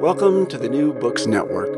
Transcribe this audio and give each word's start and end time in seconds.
Welcome 0.00 0.46
to 0.48 0.58
the 0.58 0.68
New 0.68 0.92
Books 0.92 1.26
Network. 1.26 1.74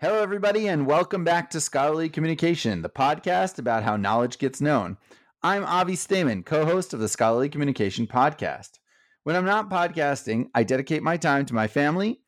Hello, 0.00 0.22
everybody, 0.22 0.66
and 0.66 0.86
welcome 0.86 1.24
back 1.24 1.50
to 1.50 1.60
Scholarly 1.60 2.08
Communication, 2.08 2.82
the 2.82 2.88
podcast 2.88 3.58
about 3.58 3.82
how 3.82 3.96
knowledge 3.96 4.38
gets 4.38 4.60
known. 4.60 4.96
I'm 5.42 5.64
Avi 5.64 5.94
Staiman, 5.94 6.44
co 6.44 6.64
host 6.64 6.94
of 6.94 7.00
the 7.00 7.08
Scholarly 7.08 7.48
Communication 7.48 8.06
podcast. 8.06 8.78
When 9.24 9.36
I'm 9.36 9.44
not 9.44 9.68
podcasting, 9.68 10.48
I 10.54 10.62
dedicate 10.62 11.02
my 11.02 11.16
time 11.16 11.44
to 11.46 11.54
my 11.54 11.68
family, 11.68 12.20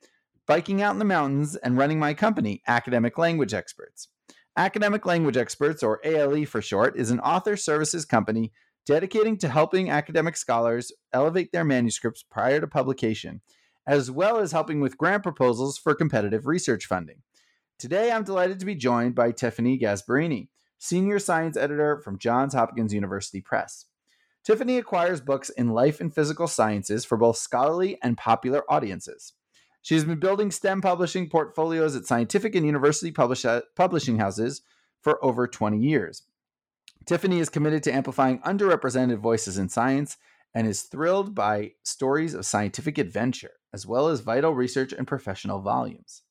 biking 0.47 0.83
out 0.83 0.93
in 0.93 0.99
the 0.99 1.05
mountains, 1.05 1.57
and 1.57 1.79
running 1.79 1.99
my 1.99 2.13
company, 2.13 2.63
Academic 2.69 3.17
Language 3.17 3.55
Experts. 3.55 4.09
Academic 4.57 5.07
Language 5.07 5.39
Experts, 5.39 5.83
or 5.83 6.01
ALE 6.05 6.45
for 6.45 6.61
short, 6.61 6.97
is 6.97 7.11
an 7.11 7.21
author 7.21 7.57
services 7.57 8.05
company 8.05 8.53
dedicating 8.87 9.39
to 9.39 9.49
helping 9.49 9.91
academic 9.91 10.37
scholars 10.37 10.93
elevate 11.13 11.53
their 11.53 11.65
manuscripts 11.65 12.23
prior 12.23 12.61
to 12.61 12.67
publication, 12.67 13.41
as 13.87 14.11
well 14.11 14.39
as 14.39 14.53
helping 14.53 14.81
with 14.81 14.99
grant 14.99 15.23
proposals 15.23 15.79
for 15.79 15.95
competitive 15.95 16.47
research 16.47 16.87
funding. 16.87 17.23
Today, 17.79 18.13
I'm 18.13 18.25
delighted 18.25 18.61
to 18.61 18.67
be 18.67 18.75
joined 18.75 19.15
by 19.15 19.33
Tiffany 19.33 19.79
Gasbarrini, 19.79 20.49
Senior 20.79 21.19
Science 21.19 21.57
Editor 21.57 21.99
from 21.99 22.19
Johns 22.19 22.55
Hopkins 22.55 22.95
University 22.95 23.41
Press. 23.41 23.87
Tiffany 24.45 24.79
acquires 24.79 25.21
books 25.21 25.51
in 25.51 25.71
life 25.71 26.01
and 26.01 26.15
physical 26.15 26.49
sciences 26.49 27.05
for 27.05 27.17
both 27.17 27.37
scholarly 27.37 27.99
and 28.03 28.19
popular 28.19 28.63
audiences. 28.71 29.35
She 29.83 29.95
has 29.95 30.05
been 30.05 30.21
building 30.21 30.51
STEM 30.51 30.81
publishing 30.81 31.29
portfolios 31.29 31.97
at 31.97 32.07
scientific 32.07 32.55
and 32.55 32.65
university 32.65 33.11
publish- 33.11 33.63
publishing 33.77 34.19
houses 34.19 34.63
for 35.01 35.25
over 35.25 35.49
20 35.49 35.79
years. 35.79 36.23
Tiffany 37.05 37.41
is 37.41 37.49
committed 37.49 37.83
to 37.83 37.93
amplifying 37.93 38.39
underrepresented 38.41 39.19
voices 39.19 39.59
in 39.59 39.69
science 39.69 40.17
and 40.55 40.67
is 40.67 40.83
thrilled 40.83 41.35
by 41.35 41.73
stories 41.83 42.35
of 42.35 42.47
scientific 42.47 42.99
adventure, 42.99 43.53
as 43.73 43.87
well 43.87 44.09
as 44.09 44.21
vital 44.21 44.55
research 44.55 44.93
and 44.93 45.07
professional 45.07 45.61
volumes. 45.61 46.23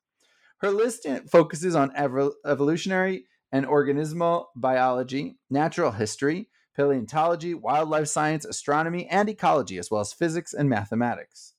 Her 0.57 0.69
list 0.69 1.07
focuses 1.29 1.75
on 1.75 1.91
ev- 1.95 2.33
evolutionary 2.45 3.25
and 3.51 3.65
organismal 3.65 4.45
biology, 4.55 5.37
natural 5.49 5.91
history, 5.91 6.49
paleontology, 6.75 7.53
wildlife 7.53 8.07
science, 8.07 8.45
astronomy, 8.45 9.07
and 9.07 9.27
ecology, 9.27 9.77
as 9.77 9.91
well 9.91 10.01
as 10.01 10.13
physics 10.13 10.53
and 10.53 10.69
mathematics. 10.69 11.53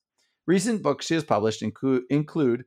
Recent 0.47 0.81
books 0.81 1.05
she 1.05 1.13
has 1.13 1.23
published 1.23 1.61
include, 1.61 2.03
include 2.09 2.65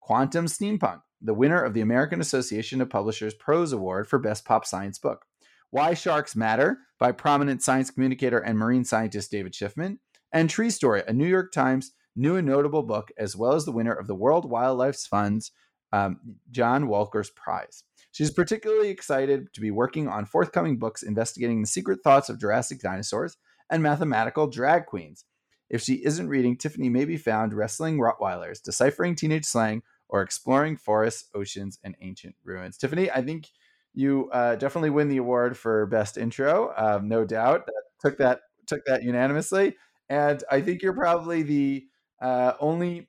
Quantum 0.00 0.46
Steampunk, 0.46 1.00
the 1.20 1.34
winner 1.34 1.62
of 1.62 1.74
the 1.74 1.80
American 1.80 2.20
Association 2.20 2.80
of 2.80 2.90
Publishers 2.90 3.34
Prose 3.34 3.72
Award 3.72 4.08
for 4.08 4.18
Best 4.18 4.44
Pop 4.44 4.64
Science 4.66 4.98
Book, 4.98 5.24
Why 5.70 5.94
Sharks 5.94 6.36
Matter 6.36 6.78
by 6.98 7.12
prominent 7.12 7.62
science 7.62 7.90
communicator 7.90 8.38
and 8.38 8.58
marine 8.58 8.84
scientist 8.84 9.30
David 9.30 9.52
Shiffman, 9.52 9.98
and 10.32 10.50
Tree 10.50 10.70
Story, 10.70 11.02
a 11.06 11.12
New 11.12 11.26
York 11.26 11.52
Times 11.52 11.92
new 12.16 12.36
and 12.36 12.46
notable 12.46 12.82
book, 12.82 13.12
as 13.18 13.36
well 13.36 13.52
as 13.52 13.64
the 13.64 13.72
winner 13.72 13.92
of 13.92 14.06
the 14.06 14.14
World 14.14 14.50
Wildlife 14.50 14.96
Fund's 14.96 15.52
um, 15.92 16.18
John 16.50 16.88
Walker's 16.88 17.30
Prize. 17.30 17.84
She's 18.10 18.30
particularly 18.30 18.88
excited 18.88 19.52
to 19.52 19.60
be 19.60 19.70
working 19.70 20.08
on 20.08 20.24
forthcoming 20.24 20.78
books 20.78 21.02
investigating 21.02 21.60
the 21.60 21.66
secret 21.66 22.00
thoughts 22.02 22.28
of 22.28 22.40
Jurassic 22.40 22.80
dinosaurs 22.80 23.36
and 23.70 23.82
mathematical 23.82 24.46
drag 24.46 24.86
queens. 24.86 25.24
If 25.68 25.82
she 25.82 26.04
isn't 26.04 26.28
reading, 26.28 26.56
Tiffany 26.56 26.88
may 26.88 27.04
be 27.04 27.16
found 27.16 27.52
wrestling 27.52 27.98
Rottweilers, 27.98 28.62
deciphering 28.62 29.16
teenage 29.16 29.44
slang, 29.44 29.82
or 30.08 30.22
exploring 30.22 30.76
forests, 30.76 31.28
oceans, 31.34 31.78
and 31.82 31.96
ancient 32.00 32.36
ruins. 32.44 32.78
Tiffany, 32.78 33.10
I 33.10 33.22
think 33.22 33.48
you 33.92 34.30
uh, 34.32 34.56
definitely 34.56 34.90
win 34.90 35.08
the 35.08 35.16
award 35.16 35.58
for 35.58 35.86
best 35.86 36.16
intro, 36.16 36.72
um, 36.76 37.08
no 37.08 37.24
doubt. 37.24 37.68
Took 38.00 38.18
that 38.18 38.40
took 38.66 38.84
that 38.86 39.02
unanimously, 39.02 39.76
and 40.08 40.42
I 40.50 40.60
think 40.60 40.82
you're 40.82 40.92
probably 40.92 41.42
the 41.42 41.86
uh, 42.20 42.52
only 42.60 43.08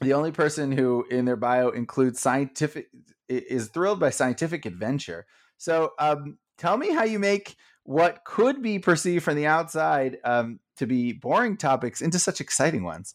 the 0.00 0.14
only 0.14 0.32
person 0.32 0.72
who 0.72 1.06
in 1.10 1.24
their 1.24 1.36
bio 1.36 1.68
includes 1.70 2.20
scientific 2.20 2.88
is 3.28 3.68
thrilled 3.68 4.00
by 4.00 4.10
scientific 4.10 4.66
adventure. 4.66 5.26
So, 5.58 5.92
um, 5.98 6.38
tell 6.58 6.76
me 6.76 6.92
how 6.92 7.04
you 7.04 7.18
make 7.18 7.56
what 7.84 8.24
could 8.24 8.62
be 8.62 8.78
perceived 8.78 9.24
from 9.24 9.36
the 9.36 9.46
outside 9.46 10.18
um, 10.24 10.60
to 10.76 10.86
be 10.86 11.12
boring 11.12 11.56
topics 11.56 12.00
into 12.00 12.18
such 12.18 12.40
exciting 12.40 12.84
ones. 12.84 13.14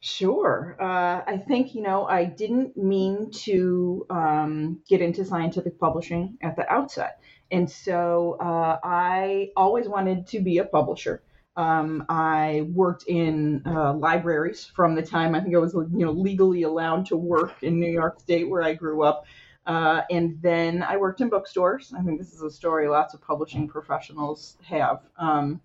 Sure. 0.00 0.76
Uh, 0.78 1.22
I 1.26 1.42
think, 1.48 1.74
you 1.74 1.80
know, 1.80 2.04
I 2.04 2.26
didn't 2.26 2.76
mean 2.76 3.30
to 3.44 4.06
um, 4.10 4.82
get 4.86 5.00
into 5.00 5.24
scientific 5.24 5.78
publishing 5.80 6.36
at 6.42 6.56
the 6.56 6.70
outset. 6.70 7.20
And 7.50 7.70
so 7.70 8.36
uh, 8.38 8.78
I 8.84 9.50
always 9.56 9.88
wanted 9.88 10.26
to 10.28 10.40
be 10.40 10.58
a 10.58 10.64
publisher. 10.64 11.22
Um, 11.56 12.04
I 12.08 12.68
worked 12.72 13.04
in 13.06 13.62
uh, 13.64 13.94
libraries 13.94 14.64
from 14.64 14.94
the 14.94 15.02
time 15.02 15.34
I 15.34 15.40
think 15.40 15.54
I 15.54 15.58
was, 15.58 15.74
you 15.74 16.04
know, 16.04 16.10
legally 16.10 16.62
allowed 16.62 17.06
to 17.06 17.16
work 17.16 17.62
in 17.62 17.78
New 17.78 17.90
York 17.90 18.20
State, 18.20 18.48
where 18.48 18.62
I 18.62 18.74
grew 18.74 19.02
up. 19.02 19.24
Uh, 19.66 20.02
and 20.10 20.40
then 20.42 20.82
I 20.82 20.96
worked 20.96 21.20
in 21.20 21.28
bookstores. 21.28 21.92
I 21.96 22.02
think 22.02 22.18
this 22.18 22.32
is 22.34 22.42
a 22.42 22.50
story 22.50 22.88
lots 22.88 23.14
of 23.14 23.22
publishing 23.22 23.68
professionals 23.68 24.56
have. 24.62 25.00
Um, 25.16 25.60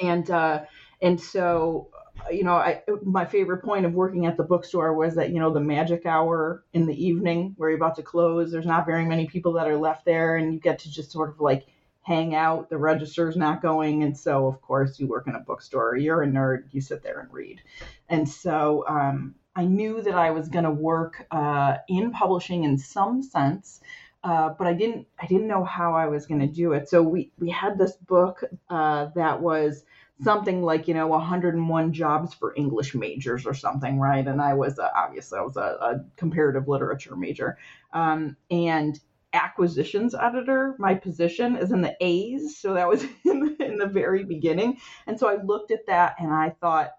and 0.00 0.30
uh, 0.30 0.64
and 1.02 1.20
so, 1.20 1.88
you 2.30 2.42
know, 2.42 2.54
I 2.54 2.82
my 3.02 3.26
favorite 3.26 3.62
point 3.62 3.84
of 3.84 3.92
working 3.92 4.26
at 4.26 4.36
the 4.36 4.44
bookstore 4.44 4.94
was 4.94 5.14
that 5.16 5.30
you 5.30 5.40
know 5.40 5.52
the 5.52 5.60
magic 5.60 6.06
hour 6.06 6.64
in 6.72 6.86
the 6.86 7.04
evening 7.06 7.54
where 7.58 7.70
you're 7.70 7.76
about 7.76 7.96
to 7.96 8.02
close. 8.02 8.50
There's 8.50 8.66
not 8.66 8.86
very 8.86 9.04
many 9.04 9.26
people 9.26 9.52
that 9.54 9.68
are 9.68 9.76
left 9.76 10.04
there, 10.04 10.36
and 10.36 10.54
you 10.54 10.60
get 10.60 10.78
to 10.80 10.90
just 10.90 11.12
sort 11.12 11.28
of 11.28 11.40
like 11.40 11.66
hang 12.08 12.34
out. 12.34 12.70
The 12.70 12.78
register's 12.78 13.36
not 13.36 13.60
going, 13.60 14.02
and 14.02 14.16
so 14.16 14.46
of 14.46 14.62
course 14.62 14.98
you 14.98 15.06
work 15.06 15.26
in 15.28 15.34
a 15.34 15.40
bookstore. 15.40 15.94
You're 15.94 16.22
a 16.22 16.26
nerd. 16.26 16.64
You 16.72 16.80
sit 16.80 17.02
there 17.02 17.20
and 17.20 17.30
read, 17.30 17.60
and 18.08 18.26
so 18.26 18.84
um, 18.88 19.34
I 19.54 19.66
knew 19.66 20.00
that 20.00 20.14
I 20.14 20.30
was 20.30 20.48
going 20.48 20.64
to 20.64 20.70
work 20.70 21.26
uh, 21.30 21.76
in 21.86 22.10
publishing 22.10 22.64
in 22.64 22.78
some 22.78 23.22
sense. 23.22 23.80
Uh, 24.24 24.48
but 24.58 24.66
I 24.66 24.72
didn't 24.72 25.06
I 25.20 25.26
didn't 25.26 25.46
know 25.46 25.64
how 25.64 25.94
I 25.94 26.06
was 26.06 26.26
going 26.26 26.40
to 26.40 26.46
do 26.46 26.72
it. 26.72 26.88
So 26.88 27.02
we 27.02 27.30
we 27.38 27.50
had 27.50 27.76
this 27.78 27.92
book 27.92 28.42
uh, 28.70 29.08
that 29.14 29.42
was 29.42 29.84
something 30.22 30.62
like 30.62 30.88
you 30.88 30.94
know 30.94 31.06
101 31.08 31.92
jobs 31.92 32.34
for 32.34 32.54
English 32.56 32.94
majors 32.94 33.46
or 33.46 33.54
something, 33.54 34.00
right? 34.00 34.26
And 34.26 34.40
I 34.40 34.54
was 34.54 34.78
obviously 34.78 35.38
I 35.38 35.42
was 35.42 35.56
a, 35.56 35.60
a, 35.60 36.04
comparative 36.16 36.66
literature 36.66 37.14
major, 37.14 37.58
um, 37.92 38.36
and 38.50 38.98
acquisitions 39.32 40.14
editor. 40.14 40.74
My 40.78 40.94
position 40.94 41.56
is 41.56 41.72
in 41.72 41.82
the 41.82 41.96
A's, 42.00 42.58
so 42.58 42.74
that 42.74 42.88
was 42.88 43.04
in 43.24 43.40
the, 43.40 43.64
in 43.64 43.78
the 43.78 43.86
very 43.86 44.24
beginning. 44.24 44.78
And 45.06 45.18
so 45.18 45.28
I 45.28 45.42
looked 45.42 45.70
at 45.70 45.86
that 45.86 46.16
and 46.18 46.32
I 46.32 46.50
thought, 46.60 46.90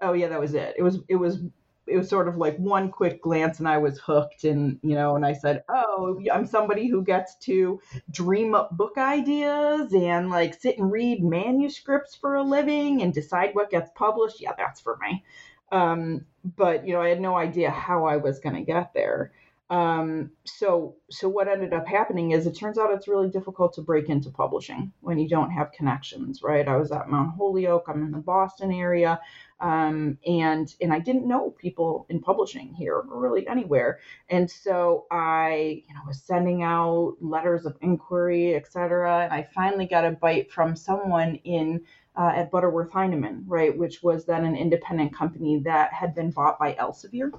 oh 0.00 0.12
yeah, 0.12 0.28
that 0.28 0.40
was 0.40 0.54
it. 0.54 0.74
It 0.78 0.82
was 0.82 1.00
it 1.08 1.16
was 1.16 1.40
it 1.86 1.98
was 1.98 2.08
sort 2.08 2.28
of 2.28 2.36
like 2.36 2.56
one 2.56 2.90
quick 2.90 3.20
glance 3.20 3.58
and 3.58 3.68
I 3.68 3.76
was 3.76 3.98
hooked 3.98 4.44
and 4.44 4.78
you 4.82 4.94
know 4.94 5.16
and 5.16 5.24
I 5.26 5.34
said, 5.34 5.64
"Oh, 5.68 6.20
I'm 6.32 6.46
somebody 6.46 6.88
who 6.88 7.02
gets 7.02 7.36
to 7.40 7.80
dream 8.10 8.54
up 8.54 8.76
book 8.76 8.94
ideas 8.96 9.92
and 9.92 10.30
like 10.30 10.54
sit 10.54 10.78
and 10.78 10.90
read 10.90 11.22
manuscripts 11.22 12.14
for 12.14 12.36
a 12.36 12.42
living 12.42 13.02
and 13.02 13.12
decide 13.12 13.54
what 13.54 13.70
gets 13.70 13.90
published. 13.94 14.40
Yeah, 14.40 14.52
that's 14.56 14.80
for 14.80 14.96
me." 14.98 15.24
Um, 15.72 16.26
but 16.56 16.86
you 16.86 16.94
know, 16.94 17.02
I 17.02 17.08
had 17.08 17.20
no 17.20 17.36
idea 17.36 17.70
how 17.70 18.06
I 18.06 18.16
was 18.16 18.38
going 18.40 18.56
to 18.56 18.62
get 18.62 18.94
there. 18.94 19.32
Um, 19.74 20.30
so, 20.44 20.94
so 21.10 21.28
what 21.28 21.48
ended 21.48 21.72
up 21.72 21.84
happening 21.84 22.30
is 22.30 22.46
it 22.46 22.52
turns 22.52 22.78
out 22.78 22.92
it's 22.92 23.08
really 23.08 23.28
difficult 23.28 23.72
to 23.74 23.82
break 23.82 24.08
into 24.08 24.30
publishing 24.30 24.92
when 25.00 25.18
you 25.18 25.28
don't 25.28 25.50
have 25.50 25.72
connections, 25.72 26.44
right? 26.44 26.68
I 26.68 26.76
was 26.76 26.92
at 26.92 27.10
Mount 27.10 27.34
Holyoke. 27.36 27.86
I'm 27.88 28.04
in 28.04 28.12
the 28.12 28.18
Boston 28.18 28.70
area, 28.70 29.18
um, 29.58 30.16
and 30.24 30.72
and 30.80 30.92
I 30.92 31.00
didn't 31.00 31.26
know 31.26 31.50
people 31.58 32.06
in 32.08 32.20
publishing 32.20 32.72
here 32.72 32.94
or 32.94 33.20
really 33.20 33.48
anywhere. 33.48 33.98
And 34.28 34.48
so 34.48 35.06
I, 35.10 35.82
you 35.88 35.94
know, 35.94 36.02
was 36.06 36.22
sending 36.22 36.62
out 36.62 37.16
letters 37.20 37.66
of 37.66 37.76
inquiry, 37.80 38.54
et 38.54 38.70
cetera. 38.70 39.24
And 39.24 39.32
I 39.32 39.42
finally 39.42 39.86
got 39.86 40.04
a 40.04 40.12
bite 40.12 40.52
from 40.52 40.76
someone 40.76 41.34
in 41.42 41.80
uh, 42.14 42.32
at 42.36 42.52
Butterworth 42.52 42.92
Heinemann, 42.92 43.42
right, 43.48 43.76
which 43.76 44.04
was 44.04 44.24
then 44.24 44.44
an 44.44 44.54
independent 44.54 45.12
company 45.12 45.58
that 45.64 45.92
had 45.92 46.14
been 46.14 46.30
bought 46.30 46.60
by 46.60 46.74
Elsevier 46.74 47.32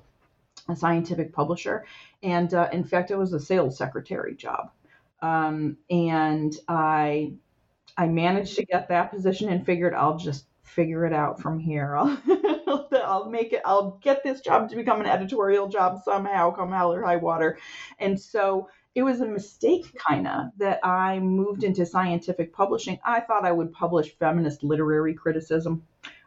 a 0.68 0.76
scientific 0.76 1.34
publisher. 1.34 1.86
And 2.24 2.54
uh, 2.54 2.70
in 2.72 2.84
fact, 2.84 3.12
it 3.12 3.18
was 3.18 3.34
a 3.34 3.40
sales 3.40 3.78
secretary 3.78 4.36
job. 4.36 4.72
Um, 5.22 5.78
and 5.90 6.56
I, 6.68 7.34
I 7.98 8.08
managed 8.08 8.56
to 8.58 8.66
get 8.66 8.90
that 8.90 9.12
position 9.12 9.50
and 9.50 9.66
figured 9.66 9.94
I'll 9.94 10.18
just 10.18 10.46
figure 10.64 11.06
it 11.06 11.14
out 11.14 11.40
from 11.40 11.60
here. 11.60 11.96
I'll, 11.98 12.20
I'll 12.92 13.30
make 13.30 13.54
it, 13.54 13.62
I'll 13.66 14.00
get 14.02 14.24
this 14.24 14.42
job 14.42 14.70
to 14.70 14.76
become 14.76 15.00
an 15.00 15.08
editorial 15.08 15.68
job 15.68 16.02
somehow, 16.04 16.52
come 16.52 16.72
hell 16.72 16.94
or 16.94 17.04
high 17.04 17.16
water. 17.16 17.58
And 18.00 18.20
so 18.20 18.70
it 18.96 19.04
was 19.04 19.22
a 19.22 19.26
mistake 19.26 19.96
kind 20.08 20.28
of 20.28 20.48
that 20.58 20.80
I 20.84 21.20
moved 21.20 21.64
into 21.64 21.86
scientific 21.86 22.54
publishing. 22.54 23.00
I 23.04 23.20
thought 23.20 23.46
I 23.46 23.52
would 23.52 23.72
publish 23.72 24.18
feminist 24.18 24.64
literary 24.64 25.14
criticism 25.14 25.84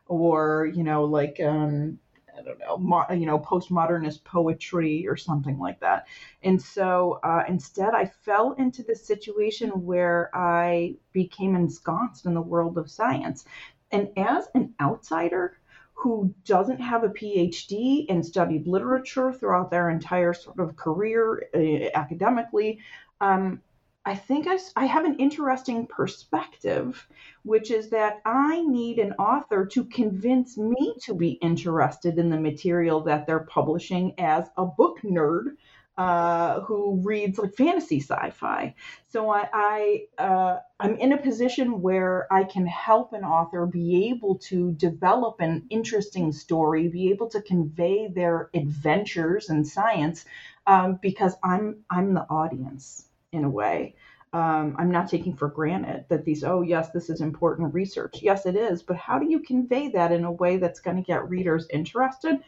or, 0.06 0.70
you 0.74 0.84
know, 0.84 1.04
like, 1.04 1.40
um, 1.40 1.98
I 2.38 2.42
don't 2.42 2.58
know, 2.58 2.78
mo- 2.78 3.06
you 3.10 3.26
know, 3.26 3.38
postmodernist 3.38 4.24
poetry 4.24 5.06
or 5.08 5.16
something 5.16 5.58
like 5.58 5.80
that. 5.80 6.06
And 6.42 6.60
so 6.60 7.20
uh, 7.22 7.44
instead, 7.48 7.94
I 7.94 8.06
fell 8.06 8.52
into 8.52 8.82
this 8.82 9.04
situation 9.04 9.70
where 9.84 10.30
I 10.34 10.94
became 11.12 11.56
ensconced 11.56 12.26
in 12.26 12.34
the 12.34 12.40
world 12.40 12.78
of 12.78 12.90
science. 12.90 13.44
And 13.90 14.10
as 14.16 14.48
an 14.54 14.74
outsider 14.80 15.58
who 15.94 16.32
doesn't 16.44 16.80
have 16.80 17.02
a 17.02 17.08
PhD 17.08 18.06
and 18.08 18.24
studied 18.24 18.68
literature 18.68 19.32
throughout 19.32 19.70
their 19.70 19.90
entire 19.90 20.32
sort 20.32 20.60
of 20.60 20.76
career 20.76 21.48
uh, 21.54 21.98
academically, 21.98 22.78
um, 23.20 23.60
I 24.08 24.14
think 24.14 24.46
I, 24.46 24.58
I 24.74 24.86
have 24.86 25.04
an 25.04 25.16
interesting 25.16 25.86
perspective, 25.86 27.06
which 27.42 27.70
is 27.70 27.90
that 27.90 28.22
I 28.24 28.62
need 28.62 28.98
an 28.98 29.12
author 29.12 29.66
to 29.66 29.84
convince 29.84 30.56
me 30.56 30.94
to 31.02 31.12
be 31.12 31.32
interested 31.32 32.18
in 32.18 32.30
the 32.30 32.40
material 32.40 33.02
that 33.02 33.26
they're 33.26 33.40
publishing 33.40 34.14
as 34.16 34.48
a 34.56 34.64
book 34.64 35.00
nerd 35.04 35.56
uh, 35.98 36.60
who 36.60 37.02
reads 37.04 37.38
like 37.38 37.54
fantasy 37.54 38.00
sci-fi. 38.00 38.74
So 39.08 39.28
I, 39.28 39.48
I 39.52 40.04
uh, 40.16 40.60
I'm 40.80 40.96
in 40.96 41.12
a 41.12 41.18
position 41.18 41.82
where 41.82 42.32
I 42.32 42.44
can 42.44 42.66
help 42.66 43.12
an 43.12 43.24
author 43.24 43.66
be 43.66 44.08
able 44.08 44.38
to 44.48 44.72
develop 44.72 45.40
an 45.40 45.66
interesting 45.68 46.32
story, 46.32 46.88
be 46.88 47.10
able 47.10 47.28
to 47.28 47.42
convey 47.42 48.08
their 48.08 48.48
adventures 48.54 49.50
in 49.50 49.66
science, 49.66 50.24
um, 50.66 50.98
because 51.02 51.34
I'm 51.44 51.84
I'm 51.90 52.14
the 52.14 52.24
audience 52.30 53.04
in 53.32 53.44
a 53.44 53.50
way. 53.50 53.94
Um, 54.32 54.76
I'm 54.78 54.90
not 54.90 55.08
taking 55.08 55.34
for 55.34 55.48
granted 55.48 56.04
that 56.08 56.24
these, 56.24 56.44
oh, 56.44 56.60
yes, 56.60 56.90
this 56.90 57.08
is 57.08 57.20
important 57.20 57.72
research. 57.72 58.20
Yes, 58.20 58.44
it 58.44 58.56
is. 58.56 58.82
But 58.82 58.96
how 58.96 59.18
do 59.18 59.30
you 59.30 59.40
convey 59.40 59.88
that 59.88 60.12
in 60.12 60.24
a 60.24 60.32
way 60.32 60.58
that's 60.58 60.80
going 60.80 60.96
to 60.96 61.02
get 61.02 61.28
readers 61.28 61.66
interested? 61.70 62.40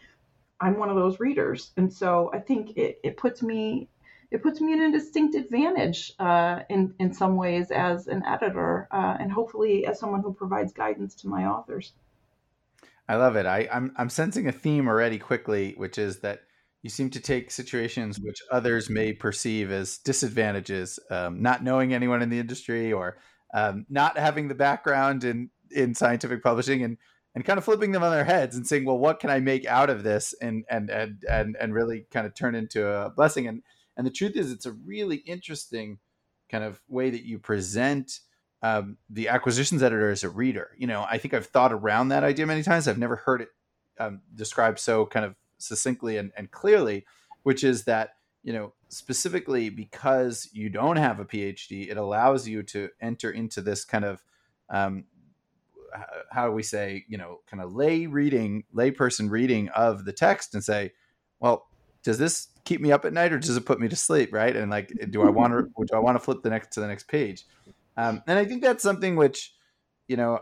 I'm 0.61 0.79
one 0.79 0.91
of 0.91 0.97
those 0.97 1.21
readers. 1.21 1.73
And 1.79 1.91
so 1.91 2.31
I 2.35 2.39
think 2.39 2.77
it, 2.77 3.01
it 3.03 3.17
puts 3.17 3.43
me 3.43 3.89
it 4.31 4.45
puts 4.45 4.61
me 4.61 4.73
in 4.73 4.81
a 4.83 4.93
distinct 4.93 5.35
advantage 5.35 6.13
uh, 6.21 6.61
in 6.69 6.95
in 7.01 7.13
some 7.13 7.35
ways 7.35 7.73
as 7.73 8.07
an 8.07 8.25
editor, 8.25 8.87
uh, 8.93 9.17
and 9.19 9.33
hopefully 9.33 9.87
as 9.87 9.99
someone 9.99 10.23
who 10.23 10.33
provides 10.33 10.73
guidance 10.73 11.17
to 11.17 11.29
my 11.29 11.47
authors. 11.47 11.95
I 13.09 13.17
love 13.17 13.35
it. 13.35 13.45
I, 13.47 13.69
I'm 13.73 13.93
I'm 13.97 14.09
sensing 14.09 14.47
a 14.47 14.53
theme 14.53 14.87
already 14.87 15.19
quickly, 15.19 15.75
which 15.77 15.99
is 15.99 16.21
that 16.21 16.43
you 16.83 16.91
seem 16.91 17.11
to 17.11 17.21
take 17.21 17.51
situations 17.51 18.19
which 18.19 18.41
others 18.51 18.89
may 18.89 19.13
perceive 19.13 19.71
as 19.71 19.99
disadvantages, 19.99 20.99
um, 21.11 21.43
not 21.43 21.63
knowing 21.63 21.93
anyone 21.93 22.23
in 22.23 22.31
the 22.31 22.39
industry 22.39 22.93
or 22.93 23.19
um, 23.53 23.85
not 23.89 24.17
having 24.17 24.49
the 24.49 24.55
background 24.55 25.25
in 25.25 25.51
in 25.71 25.95
scientific 25.95 26.43
publishing, 26.43 26.83
and 26.83 26.97
and 27.35 27.45
kind 27.45 27.59
of 27.59 27.65
flipping 27.65 27.93
them 27.93 28.03
on 28.03 28.11
their 28.11 28.25
heads 28.25 28.57
and 28.57 28.67
saying, 28.67 28.85
well, 28.85 28.99
what 28.99 29.21
can 29.21 29.31
I 29.31 29.41
make 29.41 29.67
out 29.67 29.91
of 29.91 30.03
this, 30.03 30.35
and 30.41 30.65
and 30.71 30.91
and 30.91 31.25
and 31.31 31.57
and 31.61 31.75
really 31.75 32.07
kind 32.11 32.27
of 32.27 32.35
turn 32.35 32.55
into 32.55 32.87
a 32.87 33.11
blessing. 33.11 33.47
And 33.47 33.63
and 33.97 34.07
the 34.07 34.11
truth 34.11 34.37
is, 34.37 34.51
it's 34.51 34.67
a 34.67 34.73
really 34.73 35.17
interesting 35.17 35.99
kind 36.51 36.65
of 36.65 36.81
way 36.89 37.11
that 37.11 37.25
you 37.25 37.39
present. 37.39 38.21
Um, 38.63 38.99
the 39.09 39.29
acquisitions 39.29 39.83
editor 39.83 40.11
as 40.11 40.23
a 40.23 40.29
reader, 40.29 40.73
you 40.77 40.87
know, 40.87 41.07
I 41.11 41.17
think 41.17 41.33
I've 41.33 41.47
thought 41.47 41.73
around 41.73 42.09
that 42.09 42.25
idea 42.25 42.47
many 42.47 42.63
times. 42.63 42.87
I've 42.87 42.99
never 42.99 43.17
heard 43.17 43.41
it 43.41 43.49
um, 43.99 44.21
described 44.35 44.79
so 44.79 45.07
kind 45.07 45.25
of 45.25 45.35
succinctly 45.61 46.17
and, 46.17 46.33
and 46.37 46.51
clearly, 46.51 47.05
which 47.43 47.65
is 47.65 47.85
that 47.85 48.15
you 48.43 48.53
know 48.53 48.73
specifically 48.89 49.69
because 49.69 50.49
you 50.53 50.71
don't 50.71 50.97
have 50.97 51.21
a 51.21 51.27
phd 51.27 51.91
it 51.91 51.99
allows 51.99 52.49
you 52.49 52.63
to 52.63 52.89
enter 52.99 53.31
into 53.31 53.61
this 53.61 53.85
kind 53.85 54.05
of 54.05 54.25
um, 54.71 55.05
how 56.31 56.47
do 56.47 56.53
we 56.53 56.63
say 56.63 57.05
you 57.07 57.19
know 57.19 57.41
kind 57.47 57.63
of 57.63 57.75
lay 57.75 58.07
reading 58.07 58.65
layperson 58.75 59.31
reading 59.31 59.69
of 59.71 60.07
the 60.07 60.13
text 60.13 60.55
and 60.55 60.65
say 60.65 60.91
well 61.39 61.69
does 62.03 62.19
this 62.19 62.49
keep 62.65 62.81
me 62.81 62.93
up 62.93 63.05
at 63.05 63.13
night 63.13 63.33
or 63.33 63.39
does 63.39 63.57
it 63.57 63.67
put 63.67 63.81
me 63.81 63.89
to 63.89 63.97
sleep? 63.97 64.33
Right? 64.33 64.55
And 64.55 64.71
like 64.71 64.93
do 65.11 65.23
i 65.23 65.31
want 65.31 65.53
to 65.53 65.63
do 65.87 65.97
i 65.97 65.99
want 65.99 66.17
to 66.17 66.25
flip 66.25 66.43
the 66.43 66.51
next 66.51 66.73
to 66.75 66.81
the 66.81 66.87
next 66.87 67.09
page? 67.09 67.45
Um, 67.97 68.23
and 68.27 68.39
i 68.39 68.45
think 68.45 68.63
that's 68.63 68.83
something 68.83 69.17
which 69.17 69.55
you 70.09 70.17
know 70.17 70.41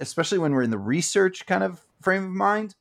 especially 0.00 0.38
when 0.38 0.52
we're 0.52 0.62
in 0.62 0.70
the 0.70 0.78
research 0.78 1.46
kind 1.46 1.62
of 1.62 1.80
frame 2.00 2.24
of 2.24 2.30
mind 2.30 2.74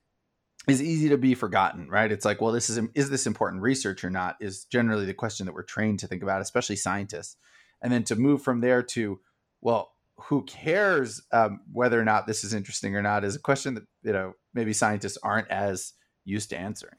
is 0.68 0.82
easy 0.82 1.10
to 1.10 1.18
be 1.18 1.36
forgotten, 1.36 1.90
right? 1.90 2.12
It's 2.12 2.26
like, 2.26 2.42
well, 2.42 2.52
this 2.52 2.70
is 2.70 2.80
is 2.96 3.10
this 3.10 3.28
important 3.28 3.62
research 3.62 4.04
or 4.04 4.10
not? 4.10 4.36
Is 4.40 4.66
generally 4.66 5.06
the 5.06 5.14
question 5.14 5.46
that 5.46 5.54
we're 5.54 5.64
trained 5.64 6.00
to 6.00 6.08
think 6.08 6.24
about, 6.24 6.42
especially 6.42 6.76
scientists. 6.76 7.38
And 7.82 7.94
then 7.94 8.04
to 8.06 8.16
move 8.16 8.42
from 8.42 8.60
there 8.60 8.84
to, 8.84 9.22
well, 9.62 9.94
who 10.24 10.44
cares 10.44 11.22
um, 11.32 11.62
whether 11.72 12.00
or 12.00 12.04
not 12.04 12.28
this 12.28 12.44
is 12.44 12.54
interesting 12.54 12.96
or 12.96 13.02
not 13.02 13.24
is 13.24 13.36
a 13.36 13.40
question 13.40 13.76
that 13.76 13.84
you 14.04 14.12
know 14.12 14.34
maybe 14.54 14.74
scientists 14.74 15.18
aren't 15.24 15.50
as 15.50 15.94
used 16.26 16.50
to 16.50 16.58
answering. 16.58 16.96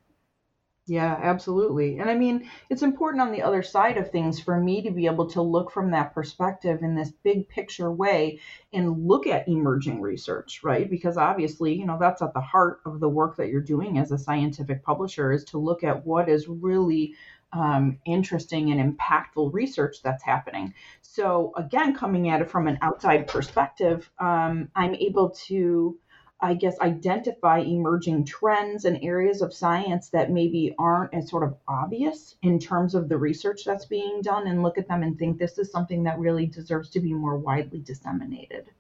Yeah, 0.91 1.17
absolutely. 1.23 2.01
And 2.01 2.11
I 2.11 2.17
mean, 2.17 2.51
it's 2.69 2.83
important 2.83 3.23
on 3.23 3.31
the 3.31 3.43
other 3.43 3.63
side 3.63 3.97
of 3.97 4.11
things 4.11 4.41
for 4.41 4.59
me 4.59 4.83
to 4.83 4.91
be 4.91 5.07
able 5.07 5.31
to 5.31 5.41
look 5.41 5.71
from 5.71 5.93
that 5.93 6.13
perspective 6.13 6.83
in 6.83 6.97
this 6.97 7.13
big 7.23 7.49
picture 7.49 7.93
way 7.93 8.41
and 8.73 9.07
look 9.07 9.29
at 9.29 9.47
emerging 9.47 10.01
research, 10.01 10.63
right? 10.65 10.91
Because 10.91 11.17
obviously, 11.17 11.75
you 11.75 11.87
know, 11.87 11.97
that's 12.01 12.23
at 12.23 12.35
the 12.35 12.41
heart 12.41 12.81
of 12.85 12.99
the 12.99 13.09
work 13.09 13.37
that 13.37 13.51
you're 13.51 13.61
doing 13.61 13.99
as 13.99 14.11
a 14.11 14.19
scientific 14.19 14.83
publisher 14.83 15.31
is 15.31 15.45
to 15.45 15.59
look 15.59 15.85
at 15.85 16.05
what 16.05 16.29
is 16.29 16.49
really 16.49 17.15
um, 17.53 17.99
interesting 18.05 18.73
and 18.73 18.99
impactful 18.99 19.53
research 19.53 20.03
that's 20.03 20.25
happening. 20.25 20.75
So, 21.03 21.53
again, 21.57 21.95
coming 21.95 22.31
at 22.31 22.41
it 22.41 22.51
from 22.51 22.67
an 22.67 22.81
outside 22.83 23.29
perspective, 23.29 24.11
um, 24.19 24.71
I'm 24.75 24.97
able 24.97 25.31
to 25.47 25.97
I 26.43 26.55
guess, 26.55 26.79
identify 26.81 27.59
emerging 27.59 28.25
trends 28.25 28.87
and 28.87 28.99
areas 29.03 29.43
of 29.43 29.53
science 29.53 30.09
that 30.11 30.31
maybe 30.31 30.75
aren't 30.79 31.13
as 31.13 31.29
sort 31.29 31.43
of 31.43 31.57
obvious 31.69 32.37
in 32.43 32.59
terms 32.59 32.95
of 32.95 33.09
the 33.09 33.19
research 33.19 33.65
that's 33.65 33.85
being 33.85 34.23
done 34.23 34.47
and 34.47 34.63
look 34.63 34.79
at 34.79 34.89
them 34.89 35.03
and 35.03 35.19
think 35.19 35.39
this 35.39 35.59
is 35.59 35.71
something 35.71 36.03
that 36.05 36.19
really 36.19 36.47
deserves 36.47 36.89
to 36.91 37.01
be 37.01 37.13
more 37.13 37.37
widely 37.37 37.81
disseminated. 37.81 38.71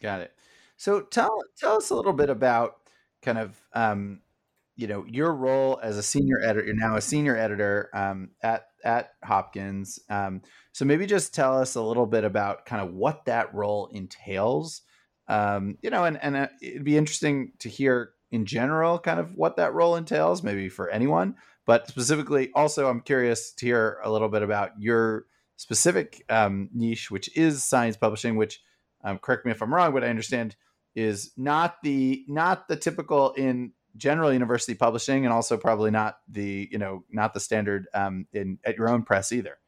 Got 0.00 0.20
it. 0.20 0.32
So 0.76 1.00
tell 1.00 1.42
tell 1.56 1.76
us 1.76 1.90
a 1.90 1.96
little 1.96 2.12
bit 2.12 2.30
about 2.30 2.76
kind 3.22 3.38
of 3.38 3.60
um, 3.72 4.20
you 4.76 4.86
know 4.86 5.04
your 5.08 5.34
role 5.34 5.80
as 5.82 5.96
a 5.96 6.02
senior 6.02 6.40
editor. 6.42 6.66
You're 6.66 6.76
now 6.76 6.96
a 6.96 7.00
senior 7.00 7.36
editor 7.36 7.90
um, 7.92 8.30
at 8.42 8.66
at 8.84 9.14
Hopkins. 9.24 9.98
Um, 10.08 10.42
so 10.72 10.84
maybe 10.84 11.06
just 11.06 11.34
tell 11.34 11.58
us 11.58 11.74
a 11.74 11.82
little 11.82 12.06
bit 12.06 12.24
about 12.24 12.66
kind 12.66 12.82
of 12.86 12.94
what 12.94 13.24
that 13.24 13.54
role 13.54 13.88
entails 13.92 14.82
um, 15.28 15.78
you 15.82 15.90
know, 15.90 16.04
and 16.04 16.22
and 16.22 16.36
uh, 16.36 16.48
it'd 16.60 16.84
be 16.84 16.96
interesting 16.96 17.52
to 17.60 17.68
hear 17.68 18.12
in 18.30 18.46
general 18.46 18.98
kind 18.98 19.20
of 19.20 19.34
what 19.36 19.56
that 19.56 19.74
role 19.74 19.96
entails, 19.96 20.42
maybe 20.42 20.68
for 20.68 20.90
anyone, 20.90 21.36
but 21.66 21.88
specifically, 21.88 22.50
also, 22.54 22.88
I'm 22.88 23.00
curious 23.00 23.52
to 23.52 23.66
hear 23.66 23.98
a 24.02 24.10
little 24.10 24.28
bit 24.28 24.42
about 24.42 24.72
your 24.78 25.26
specific 25.56 26.24
um, 26.28 26.68
niche, 26.74 27.10
which 27.10 27.34
is 27.36 27.62
science 27.64 27.96
publishing. 27.96 28.36
Which, 28.36 28.60
um, 29.02 29.18
correct 29.18 29.46
me 29.46 29.52
if 29.52 29.62
I'm 29.62 29.72
wrong, 29.72 29.92
but 29.92 30.04
I 30.04 30.08
understand 30.08 30.56
is 30.94 31.32
not 31.36 31.82
the 31.82 32.24
not 32.28 32.68
the 32.68 32.76
typical 32.76 33.32
in 33.32 33.72
general 33.96 34.32
university 34.32 34.74
publishing, 34.74 35.24
and 35.24 35.32
also 35.32 35.56
probably 35.56 35.90
not 35.90 36.18
the 36.28 36.68
you 36.70 36.78
know 36.78 37.04
not 37.10 37.32
the 37.32 37.40
standard 37.40 37.88
um, 37.94 38.26
in 38.32 38.58
at 38.64 38.76
your 38.76 38.90
own 38.90 39.02
press 39.02 39.32
either. 39.32 39.58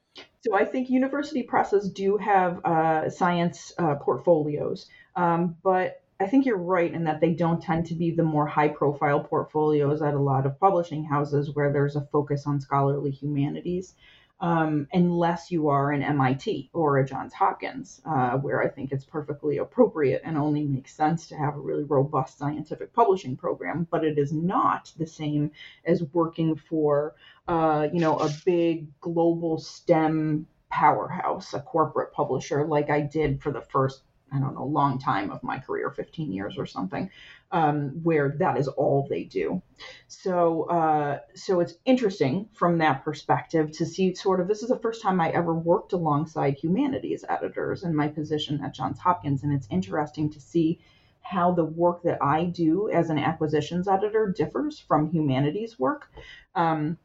So 0.44 0.54
I 0.54 0.64
think 0.64 0.88
university 0.90 1.42
presses 1.42 1.90
do 1.90 2.16
have 2.18 2.64
uh, 2.64 3.10
science 3.10 3.72
uh, 3.78 3.96
portfolios. 3.96 4.86
Um, 5.16 5.56
but 5.62 6.02
I 6.20 6.26
think 6.26 6.46
you're 6.46 6.56
right 6.56 6.92
in 6.92 7.04
that 7.04 7.20
they 7.20 7.32
don't 7.32 7.62
tend 7.62 7.86
to 7.86 7.94
be 7.94 8.10
the 8.10 8.22
more 8.22 8.46
high 8.46 8.68
profile 8.68 9.20
portfolios 9.20 10.00
at 10.02 10.14
a 10.14 10.18
lot 10.18 10.46
of 10.46 10.58
publishing 10.60 11.04
houses 11.04 11.54
where 11.54 11.72
there's 11.72 11.96
a 11.96 12.08
focus 12.12 12.46
on 12.46 12.60
scholarly 12.60 13.10
humanities 13.10 13.94
um, 14.40 14.86
unless 14.92 15.50
you 15.50 15.68
are 15.68 15.92
an 15.92 16.02
MIT 16.02 16.70
or 16.74 16.98
a 16.98 17.06
Johns 17.06 17.32
Hopkins, 17.32 18.02
uh, 18.04 18.36
where 18.36 18.62
I 18.62 18.68
think 18.68 18.92
it's 18.92 19.04
perfectly 19.04 19.58
appropriate 19.58 20.22
and 20.24 20.36
only 20.36 20.64
makes 20.64 20.94
sense 20.94 21.28
to 21.28 21.36
have 21.36 21.56
a 21.56 21.60
really 21.60 21.84
robust 21.84 22.38
scientific 22.38 22.92
publishing 22.92 23.36
program. 23.36 23.86
But 23.90 24.04
it 24.04 24.18
is 24.18 24.32
not 24.32 24.92
the 24.98 25.06
same 25.06 25.52
as 25.86 26.02
working 26.12 26.56
for, 26.56 27.14
uh, 27.48 27.88
you 27.92 28.00
know, 28.00 28.18
a 28.18 28.30
big 28.44 28.88
global 29.00 29.58
STEM 29.58 30.46
powerhouse, 30.68 31.54
a 31.54 31.60
corporate 31.60 32.12
publisher, 32.12 32.66
like 32.66 32.90
I 32.90 33.00
did 33.00 33.42
for 33.42 33.52
the 33.52 33.62
first 33.62 34.02
I 34.32 34.38
don't 34.38 34.54
know, 34.54 34.64
long 34.64 34.98
time 34.98 35.30
of 35.30 35.42
my 35.42 35.58
career, 35.58 35.90
15 35.90 36.32
years 36.32 36.58
or 36.58 36.66
something, 36.66 37.10
um, 37.52 38.00
where 38.02 38.36
that 38.38 38.58
is 38.58 38.68
all 38.68 39.06
they 39.08 39.24
do. 39.24 39.62
So, 40.08 40.64
uh, 40.64 41.20
so 41.34 41.60
it's 41.60 41.74
interesting 41.84 42.48
from 42.52 42.78
that 42.78 43.04
perspective 43.04 43.70
to 43.72 43.86
see 43.86 44.14
sort 44.14 44.40
of 44.40 44.48
this 44.48 44.62
is 44.62 44.68
the 44.68 44.78
first 44.78 45.02
time 45.02 45.20
I 45.20 45.30
ever 45.30 45.54
worked 45.54 45.92
alongside 45.92 46.54
humanities 46.54 47.24
editors 47.28 47.84
in 47.84 47.94
my 47.94 48.08
position 48.08 48.62
at 48.64 48.74
Johns 48.74 48.98
Hopkins, 48.98 49.42
and 49.44 49.52
it's 49.52 49.68
interesting 49.70 50.30
to 50.30 50.40
see 50.40 50.80
how 51.20 51.52
the 51.52 51.64
work 51.64 52.02
that 52.02 52.22
I 52.22 52.44
do 52.44 52.88
as 52.90 53.10
an 53.10 53.18
acquisitions 53.18 53.88
editor 53.88 54.32
differs 54.36 54.78
from 54.78 55.10
humanities 55.10 55.78
work. 55.78 56.10
Um, 56.54 56.98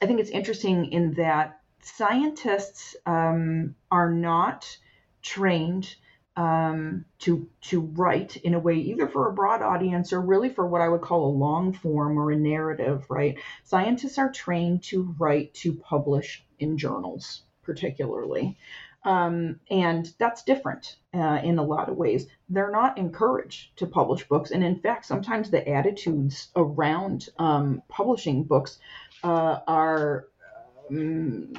I 0.00 0.06
think 0.06 0.20
it's 0.20 0.30
interesting 0.30 0.92
in 0.92 1.14
that 1.14 1.60
scientists 1.82 2.96
um, 3.06 3.74
are 3.90 4.10
not 4.10 4.66
trained 5.22 5.96
um, 6.40 7.04
to 7.18 7.46
to 7.60 7.80
write 7.80 8.36
in 8.36 8.54
a 8.54 8.58
way 8.58 8.76
either 8.76 9.06
for 9.06 9.28
a 9.28 9.32
broad 9.32 9.60
audience 9.60 10.12
or 10.12 10.20
really 10.22 10.48
for 10.48 10.66
what 10.66 10.80
I 10.80 10.88
would 10.88 11.02
call 11.02 11.26
a 11.26 11.38
long 11.38 11.74
form 11.74 12.18
or 12.18 12.30
a 12.30 12.36
narrative. 12.36 13.04
Right? 13.10 13.36
Scientists 13.64 14.16
are 14.18 14.32
trained 14.32 14.82
to 14.84 15.14
write 15.18 15.52
to 15.54 15.74
publish 15.74 16.42
in 16.58 16.78
journals, 16.78 17.42
particularly. 17.62 18.56
Um, 19.02 19.60
and 19.70 20.12
that's 20.18 20.42
different 20.42 20.96
uh, 21.14 21.40
in 21.42 21.58
a 21.58 21.62
lot 21.62 21.88
of 21.88 21.96
ways. 21.96 22.26
They're 22.50 22.70
not 22.70 22.98
encouraged 22.98 23.76
to 23.78 23.86
publish 23.86 24.28
books, 24.28 24.50
and 24.50 24.62
in 24.62 24.78
fact, 24.78 25.06
sometimes 25.06 25.50
the 25.50 25.66
attitudes 25.68 26.48
around 26.54 27.28
um, 27.38 27.82
publishing 27.88 28.44
books 28.44 28.78
uh, 29.24 29.60
are 29.66 30.26
um, 30.90 31.54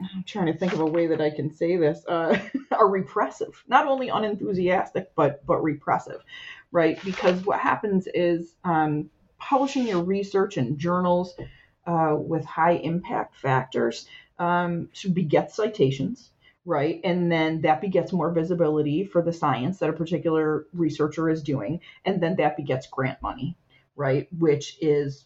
I'm 0.00 0.22
trying 0.24 0.46
to 0.46 0.56
think 0.56 0.72
of 0.72 0.80
a 0.80 0.86
way 0.86 1.08
that 1.08 1.20
I 1.20 1.30
can 1.30 1.52
say 1.52 1.76
this, 1.76 2.04
uh, 2.06 2.38
are 2.72 2.88
repressive. 2.88 3.62
Not 3.66 3.86
only 3.86 4.08
unenthusiastic, 4.08 5.14
but 5.14 5.44
but 5.46 5.62
repressive, 5.62 6.22
right? 6.70 7.02
Because 7.04 7.44
what 7.44 7.58
happens 7.60 8.06
is 8.12 8.54
um, 8.64 9.10
publishing 9.38 9.86
your 9.86 10.02
research 10.02 10.56
in 10.56 10.78
journals 10.78 11.34
uh, 11.86 12.14
with 12.16 12.44
high 12.44 12.72
impact 12.74 13.36
factors 13.36 14.06
um, 14.38 14.88
beget 15.12 15.52
citations, 15.52 16.30
right? 16.64 17.00
And 17.02 17.30
then 17.30 17.62
that 17.62 17.80
begets 17.80 18.12
more 18.12 18.30
visibility 18.30 19.04
for 19.04 19.22
the 19.22 19.32
science 19.32 19.78
that 19.78 19.90
a 19.90 19.94
particular 19.94 20.66
researcher 20.72 21.28
is 21.28 21.42
doing, 21.42 21.80
and 22.04 22.22
then 22.22 22.36
that 22.36 22.56
begets 22.56 22.86
grant 22.86 23.20
money, 23.20 23.56
right? 23.96 24.28
Which 24.38 24.76
is 24.80 25.24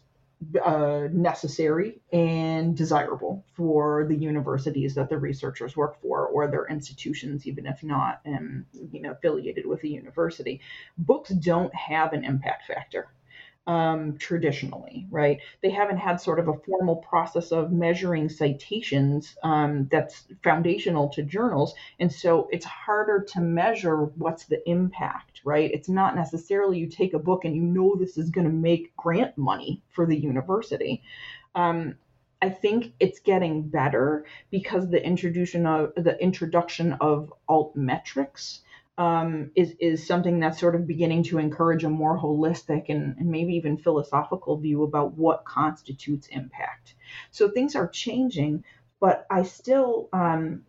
uh, 0.63 1.07
necessary 1.11 2.01
and 2.11 2.75
desirable 2.75 3.43
for 3.55 4.05
the 4.07 4.15
universities 4.15 4.95
that 4.95 5.09
the 5.09 5.17
researchers 5.17 5.75
work 5.75 6.01
for 6.01 6.27
or 6.27 6.47
their 6.47 6.67
institutions 6.67 7.45
even 7.47 7.65
if 7.65 7.83
not 7.83 8.21
um, 8.25 8.65
you 8.91 9.01
know 9.01 9.11
affiliated 9.11 9.65
with 9.65 9.83
a 9.83 9.87
university. 9.87 10.61
Books 10.97 11.29
don't 11.31 11.73
have 11.75 12.13
an 12.13 12.23
impact 12.23 12.67
factor 12.67 13.07
um, 13.65 14.17
traditionally, 14.17 15.07
right? 15.09 15.39
They 15.61 15.69
haven't 15.69 15.97
had 15.97 16.19
sort 16.19 16.39
of 16.39 16.47
a 16.47 16.57
formal 16.65 16.97
process 16.97 17.51
of 17.51 17.71
measuring 17.71 18.29
citations 18.29 19.35
um, 19.43 19.87
that's 19.89 20.25
foundational 20.43 21.09
to 21.09 21.23
journals. 21.23 21.73
And 21.99 22.11
so 22.11 22.49
it's 22.51 22.65
harder 22.65 23.25
to 23.29 23.41
measure 23.41 24.03
what's 24.03 24.45
the 24.45 24.67
impact, 24.69 25.41
right? 25.45 25.71
It's 25.71 25.89
not 25.89 26.15
necessarily 26.15 26.77
you 26.77 26.87
take 26.87 27.13
a 27.13 27.19
book 27.19 27.45
and 27.45 27.55
you 27.55 27.61
know 27.63 27.95
this 27.95 28.17
is 28.17 28.29
going 28.29 28.47
to 28.47 28.53
make 28.53 28.95
grant 28.97 29.37
money 29.37 29.81
for 29.89 30.05
the 30.05 30.17
university. 30.17 31.01
Um, 31.55 31.95
I 32.41 32.49
think 32.49 32.91
it's 32.99 33.19
getting 33.19 33.69
better 33.69 34.25
because 34.51 34.89
the 34.89 35.01
introduction 35.01 35.65
of 35.65 35.93
the 35.95 36.21
introduction 36.21 36.91
of 36.99 37.31
altmetrics 37.49 38.59
um, 38.97 39.51
is 39.55 39.75
is 39.79 40.05
something 40.05 40.39
that's 40.39 40.59
sort 40.59 40.75
of 40.75 40.85
beginning 40.85 41.23
to 41.23 41.39
encourage 41.39 41.83
a 41.83 41.89
more 41.89 42.19
holistic 42.19 42.89
and, 42.89 43.17
and 43.17 43.29
maybe 43.29 43.53
even 43.55 43.77
philosophical 43.77 44.57
view 44.57 44.83
about 44.83 45.17
what 45.17 45.45
constitutes 45.45 46.27
impact. 46.27 46.93
So 47.31 47.49
things 47.49 47.75
are 47.75 47.87
changing, 47.87 48.63
but 48.99 49.25
I 49.29 49.43
still 49.43 50.09
um, 50.13 50.63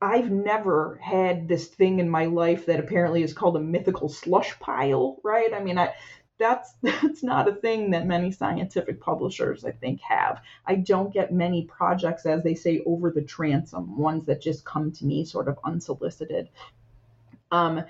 I've 0.00 0.30
never 0.30 1.00
had 1.02 1.48
this 1.48 1.66
thing 1.66 1.98
in 1.98 2.08
my 2.08 2.26
life 2.26 2.66
that 2.66 2.78
apparently 2.78 3.22
is 3.22 3.32
called 3.32 3.56
a 3.56 3.60
mythical 3.60 4.08
slush 4.08 4.58
pile, 4.60 5.18
right? 5.24 5.52
I 5.52 5.60
mean, 5.60 5.78
I 5.78 5.94
that's 6.38 6.74
that's 6.82 7.22
not 7.22 7.48
a 7.48 7.54
thing 7.54 7.90
that 7.90 8.06
many 8.06 8.30
scientific 8.30 9.00
publishers 9.00 9.64
I 9.64 9.72
think 9.72 10.00
have. 10.02 10.40
I 10.66 10.76
don't 10.76 11.12
get 11.12 11.32
many 11.32 11.64
projects 11.64 12.26
as 12.26 12.42
they 12.42 12.54
say 12.54 12.82
over 12.86 13.10
the 13.10 13.22
transom, 13.22 13.98
ones 13.98 14.26
that 14.26 14.42
just 14.42 14.64
come 14.64 14.92
to 14.92 15.04
me 15.06 15.24
sort 15.24 15.48
of 15.48 15.58
unsolicited. 15.64 16.48
Um, 17.50 17.84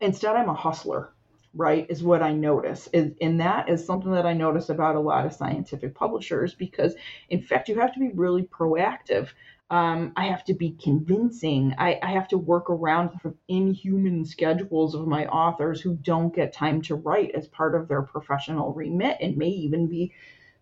instead, 0.00 0.36
I'm 0.36 0.48
a 0.48 0.54
hustler, 0.54 1.12
right? 1.54 1.86
Is 1.88 2.02
what 2.02 2.22
I 2.22 2.32
notice. 2.32 2.88
And 2.92 3.40
that 3.40 3.68
is 3.68 3.84
something 3.84 4.12
that 4.12 4.26
I 4.26 4.32
notice 4.34 4.68
about 4.68 4.96
a 4.96 5.00
lot 5.00 5.26
of 5.26 5.32
scientific 5.32 5.94
publishers 5.94 6.54
because, 6.54 6.94
in 7.28 7.42
fact, 7.42 7.68
you 7.68 7.80
have 7.80 7.94
to 7.94 8.00
be 8.00 8.10
really 8.10 8.42
proactive. 8.42 9.28
Um, 9.68 10.12
I 10.14 10.26
have 10.26 10.44
to 10.44 10.54
be 10.54 10.76
convincing. 10.80 11.74
I, 11.76 11.98
I 12.00 12.12
have 12.12 12.28
to 12.28 12.38
work 12.38 12.70
around 12.70 13.10
sort 13.10 13.34
of 13.34 13.34
inhuman 13.48 14.24
schedules 14.24 14.94
of 14.94 15.08
my 15.08 15.26
authors 15.26 15.80
who 15.80 15.96
don't 15.96 16.34
get 16.34 16.52
time 16.52 16.82
to 16.82 16.94
write 16.94 17.32
as 17.34 17.48
part 17.48 17.74
of 17.74 17.88
their 17.88 18.02
professional 18.02 18.72
remit 18.72 19.16
and 19.20 19.36
may 19.36 19.48
even 19.48 19.88
be 19.88 20.12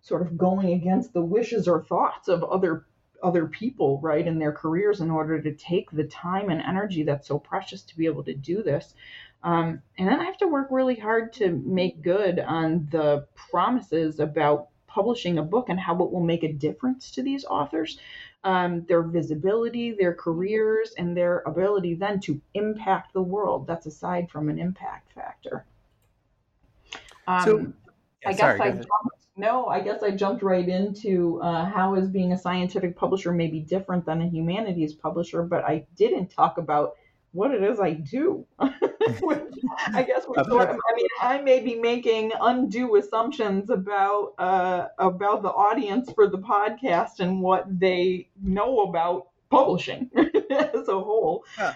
sort 0.01 0.23
of 0.23 0.37
going 0.37 0.73
against 0.73 1.13
the 1.13 1.21
wishes 1.21 1.67
or 1.67 1.83
thoughts 1.83 2.27
of 2.27 2.43
other 2.43 2.85
other 3.25 3.47
people 3.47 3.99
right 4.01 4.25
in 4.25 4.39
their 4.39 4.51
careers 4.51 5.01
in 5.01 5.09
order 5.09 5.41
to 5.41 5.53
take 5.55 5.89
the 5.91 6.03
time 6.05 6.49
and 6.49 6.61
energy 6.61 7.03
that's 7.03 7.27
so 7.27 7.39
precious 7.39 7.81
to 7.81 7.97
be 7.97 8.05
able 8.05 8.23
to 8.23 8.33
do 8.33 8.63
this. 8.63 8.93
Um, 9.43 9.81
and 9.99 10.07
then 10.07 10.19
i 10.19 10.23
have 10.23 10.37
to 10.37 10.47
work 10.47 10.69
really 10.71 10.95
hard 10.95 11.31
to 11.33 11.51
make 11.65 12.01
good 12.01 12.39
on 12.39 12.87
the 12.91 13.27
promises 13.35 14.19
about 14.19 14.69
publishing 14.87 15.37
a 15.37 15.43
book 15.43 15.69
and 15.69 15.79
how 15.79 15.93
it 16.03 16.11
will 16.11 16.23
make 16.23 16.43
a 16.43 16.51
difference 16.51 17.11
to 17.11 17.21
these 17.21 17.45
authors 17.45 17.99
um, 18.45 18.85
their 18.85 19.01
visibility 19.01 19.91
their 19.91 20.13
careers 20.13 20.93
and 20.97 21.17
their 21.17 21.39
ability 21.47 21.95
then 21.95 22.19
to 22.21 22.39
impact 22.53 23.11
the 23.13 23.21
world. 23.21 23.65
That's 23.67 23.87
aside 23.87 24.29
from 24.29 24.49
an 24.49 24.59
impact 24.59 25.11
factor. 25.13 25.65
Um, 27.27 27.43
so 27.43 27.57
yeah, 27.57 28.29
i 28.29 28.31
guess 28.31 28.39
sorry, 28.39 28.61
i 28.61 28.81
no, 29.37 29.67
I 29.67 29.81
guess 29.81 30.01
I 30.01 30.11
jumped 30.11 30.43
right 30.43 30.67
into 30.67 31.41
uh, 31.41 31.65
how 31.65 31.95
is 31.95 32.07
being 32.07 32.31
a 32.31 32.37
scientific 32.37 32.95
publisher 32.95 33.31
maybe 33.33 33.59
different 33.59 34.05
than 34.05 34.21
a 34.21 34.27
humanities 34.27 34.93
publisher, 34.93 35.43
but 35.43 35.63
I 35.65 35.85
didn't 35.97 36.29
talk 36.29 36.57
about 36.57 36.95
what 37.33 37.51
it 37.51 37.61
is 37.61 37.79
I 37.81 37.91
do. 37.91 38.45
I 38.59 40.03
guess 40.03 40.23
sort 40.23 40.37
of, 40.37 40.51
I 40.51 40.95
mean, 40.95 41.07
I 41.21 41.41
may 41.41 41.59
be 41.59 41.75
making 41.75 42.31
undue 42.39 42.95
assumptions 42.95 43.69
about 43.69 44.33
uh, 44.37 44.87
about 44.97 45.43
the 45.43 45.49
audience 45.49 46.09
for 46.13 46.27
the 46.27 46.39
podcast 46.39 47.19
and 47.19 47.41
what 47.41 47.65
they 47.67 48.29
know 48.41 48.83
about 48.83 49.27
publishing 49.49 50.09
as 50.15 50.87
a 50.87 50.99
whole. 50.99 51.43
Yeah. 51.57 51.75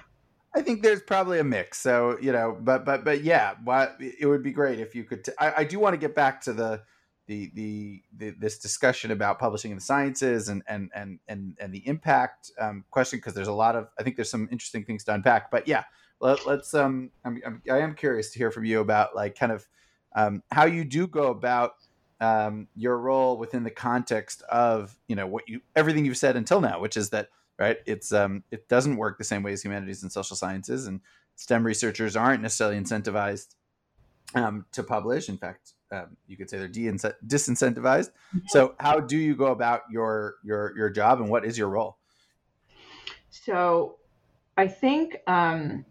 I 0.55 0.61
think 0.61 0.81
there's 0.81 1.01
probably 1.01 1.39
a 1.39 1.43
mix. 1.43 1.77
So 1.77 2.17
you 2.21 2.31
know, 2.31 2.57
but 2.59 2.85
but 2.85 3.03
but 3.03 3.23
yeah, 3.23 3.55
what 3.63 3.97
it 3.99 4.25
would 4.25 4.43
be 4.43 4.51
great 4.51 4.79
if 4.79 4.95
you 4.95 5.03
could. 5.03 5.25
T- 5.25 5.33
I, 5.37 5.53
I 5.57 5.63
do 5.65 5.77
want 5.77 5.93
to 5.93 5.97
get 5.97 6.15
back 6.15 6.41
to 6.41 6.53
the 6.53 6.81
the, 7.29 7.51
the, 7.53 8.01
the 8.17 8.29
this 8.39 8.57
discussion 8.57 9.11
about 9.11 9.37
publishing 9.37 9.69
in 9.69 9.77
the 9.77 9.83
sciences 9.83 10.49
and 10.49 10.63
and 10.67 10.89
and 10.95 11.19
and, 11.27 11.55
and 11.61 11.71
the 11.71 11.87
impact 11.87 12.51
um, 12.59 12.83
question 12.89 13.19
because 13.19 13.35
there's 13.35 13.47
a 13.47 13.53
lot 13.53 13.75
of 13.75 13.87
I 13.99 14.03
think 14.03 14.15
there's 14.15 14.31
some 14.31 14.49
interesting 14.51 14.83
things 14.83 15.03
to 15.03 15.13
unpack. 15.13 15.51
But 15.51 15.67
yeah, 15.67 15.83
let, 16.19 16.45
us 16.47 16.73
um 16.73 17.11
I'm, 17.23 17.39
I'm, 17.45 17.61
I 17.69 17.77
am 17.77 17.93
curious 17.93 18.31
to 18.31 18.39
hear 18.39 18.49
from 18.49 18.65
you 18.65 18.79
about 18.79 19.15
like 19.15 19.37
kind 19.37 19.51
of 19.51 19.67
um, 20.15 20.41
how 20.51 20.65
you 20.65 20.83
do 20.83 21.05
go 21.05 21.27
about 21.27 21.75
um, 22.19 22.67
your 22.75 22.97
role 22.97 23.37
within 23.37 23.63
the 23.63 23.69
context 23.69 24.41
of 24.49 24.97
you 25.07 25.15
know 25.15 25.27
what 25.27 25.47
you 25.47 25.61
everything 25.75 26.05
you've 26.05 26.17
said 26.17 26.35
until 26.35 26.61
now, 26.61 26.79
which 26.79 26.97
is 26.97 27.11
that 27.11 27.29
right 27.59 27.77
it's 27.85 28.11
um 28.11 28.43
it 28.49 28.67
doesn't 28.67 28.97
work 28.97 29.19
the 29.19 29.23
same 29.23 29.43
way 29.43 29.53
as 29.53 29.63
humanities 29.63 30.01
and 30.01 30.11
social 30.11 30.35
sciences 30.35 30.87
and 30.87 30.99
STEM 31.35 31.63
researchers 31.63 32.15
aren't 32.15 32.41
necessarily 32.41 32.79
incentivized 32.79 33.53
um, 34.33 34.65
to 34.71 34.81
publish. 34.81 35.29
In 35.29 35.37
fact, 35.37 35.73
um, 35.91 36.17
you 36.27 36.37
could 36.37 36.49
say 36.49 36.57
they're 36.57 36.67
de- 36.67 36.91
disincentivized. 36.91 38.09
Mm-hmm. 38.09 38.39
So, 38.47 38.75
how 38.79 38.99
do 38.99 39.17
you 39.17 39.35
go 39.35 39.47
about 39.47 39.81
your 39.91 40.35
your 40.43 40.75
your 40.77 40.89
job, 40.89 41.19
and 41.21 41.29
what 41.29 41.45
is 41.45 41.57
your 41.57 41.69
role? 41.69 41.97
So, 43.29 43.97
I 44.57 44.67
think 44.67 45.17
um, 45.27 45.85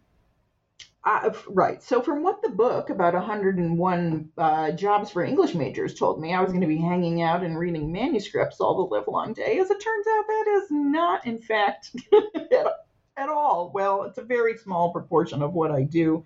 Uh, 1.08 1.30
right. 1.48 1.82
So, 1.82 2.02
from 2.02 2.22
what 2.22 2.42
the 2.42 2.50
book 2.50 2.90
about 2.90 3.14
101 3.14 4.28
uh, 4.36 4.72
jobs 4.72 5.10
for 5.10 5.24
English 5.24 5.54
majors 5.54 5.94
told 5.94 6.20
me, 6.20 6.34
I 6.34 6.42
was 6.42 6.50
going 6.50 6.60
to 6.60 6.66
be 6.66 6.76
hanging 6.76 7.22
out 7.22 7.42
and 7.42 7.58
reading 7.58 7.90
manuscripts 7.90 8.60
all 8.60 8.76
the 8.76 8.94
live 8.94 9.08
long 9.08 9.32
day. 9.32 9.58
As 9.58 9.70
it 9.70 9.80
turns 9.80 10.06
out, 10.06 10.24
that 10.26 10.60
is 10.62 10.70
not, 10.70 11.26
in 11.26 11.38
fact, 11.38 11.96
at, 12.12 12.66
at, 13.16 13.28
all. 13.30 13.70
Well, 13.72 14.02
it's 14.02 14.18
a 14.18 14.22
very 14.22 14.58
small 14.58 14.92
proportion 14.92 15.40
of 15.40 15.54
what 15.54 15.70
I 15.70 15.84
do. 15.84 16.24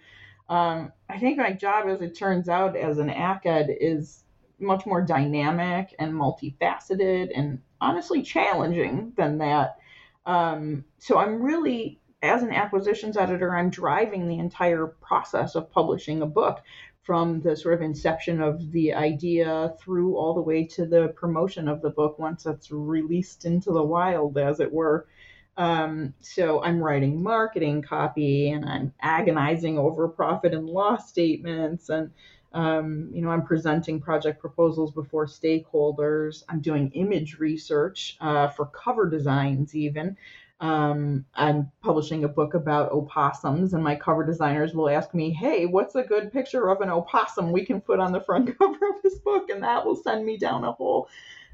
Um, 0.53 0.93
I 1.09 1.19
think 1.19 1.39
my 1.39 1.53
job, 1.53 1.89
as 1.89 2.03
it 2.03 2.15
turns 2.15 2.47
out, 2.51 2.77
as 2.77 2.99
an 2.99 3.09
ACAD 3.09 3.75
is 3.81 4.25
much 4.59 4.85
more 4.85 5.01
dynamic 5.01 5.95
and 5.99 6.13
multifaceted 6.13 7.31
and 7.35 7.59
honestly 7.81 8.21
challenging 8.21 9.15
than 9.17 9.39
that. 9.39 9.79
Um, 10.27 10.85
so, 10.99 11.17
I'm 11.17 11.43
really 11.43 12.03
as 12.23 12.43
an 12.43 12.53
acquisitions 12.53 13.17
editor, 13.17 13.57
I'm 13.57 13.71
driving 13.71 14.29
the 14.29 14.39
entire 14.39 14.89
process 15.01 15.55
of 15.55 15.71
publishing 15.73 16.21
a 16.21 16.27
book 16.27 16.61
from 17.03 17.41
the 17.41 17.57
sort 17.57 17.75
of 17.75 17.81
inception 17.81 18.43
of 18.43 18.71
the 18.73 18.93
idea 18.93 19.75
through 19.81 20.17
all 20.17 20.35
the 20.35 20.43
way 20.43 20.65
to 20.65 20.85
the 20.85 21.09
promotion 21.17 21.67
of 21.67 21.81
the 21.81 21.91
book 21.91 22.19
once 22.19 22.45
it's 22.45 22.71
released 22.71 23.47
into 23.47 23.73
the 23.73 23.83
wild, 23.83 24.37
as 24.37 24.61
it 24.61 24.71
were. 24.71 25.09
Um, 25.57 26.15
so 26.21 26.63
I'm 26.63 26.83
writing 26.83 27.23
marketing 27.23 27.83
copy 27.83 28.51
and 28.51 28.65
I'm 28.65 28.95
agonizing 29.01 29.79
over 29.79 30.09
profit 30.09 30.55
and 30.55 30.67
loss 30.67 31.09
statements 31.09 31.91
and 31.91 32.11
um, 32.55 33.11
you 33.13 33.23
know 33.23 33.31
I'm 33.31 33.45
presenting 33.45 34.01
project 34.01 34.41
proposals 34.41 34.93
before 34.93 35.27
stakeholders. 35.27 36.43
I'm 36.49 36.61
doing 36.61 36.91
image 36.93 37.39
research 37.39 38.17
uh, 38.21 38.49
for 38.49 38.67
cover 38.67 39.09
designs 39.09 39.75
even. 39.75 40.17
Um, 40.63 41.25
I'm 41.35 41.73
publishing 41.83 42.23
a 42.23 42.29
book 42.29 42.55
about 42.55 42.93
opossums, 42.93 43.75
and 43.75 43.83
my 43.83 43.97
cover 43.97 44.25
designers 44.25 44.75
will 44.75 44.89
ask 44.89 45.13
me, 45.13 45.31
Hey, 45.33 45.67
what's 45.67 45.97
a 45.97 46.05
good 46.05 46.33
picture 46.33 46.69
of 46.71 46.81
an 46.81 46.89
opossum 46.89 47.51
we 47.51 47.65
can 47.65 47.81
put 47.81 47.99
on 47.99 48.13
the 48.13 48.21
front 48.21 48.57
cover 48.59 48.89
of 48.91 49.03
this 49.03 49.19
book? 49.19 49.51
And 49.51 49.63
that 49.65 49.85
will 49.85 49.97
send 49.97 50.25
me 50.25 50.37
down 50.37 50.63
a 50.63 50.71
hole, 50.71 51.09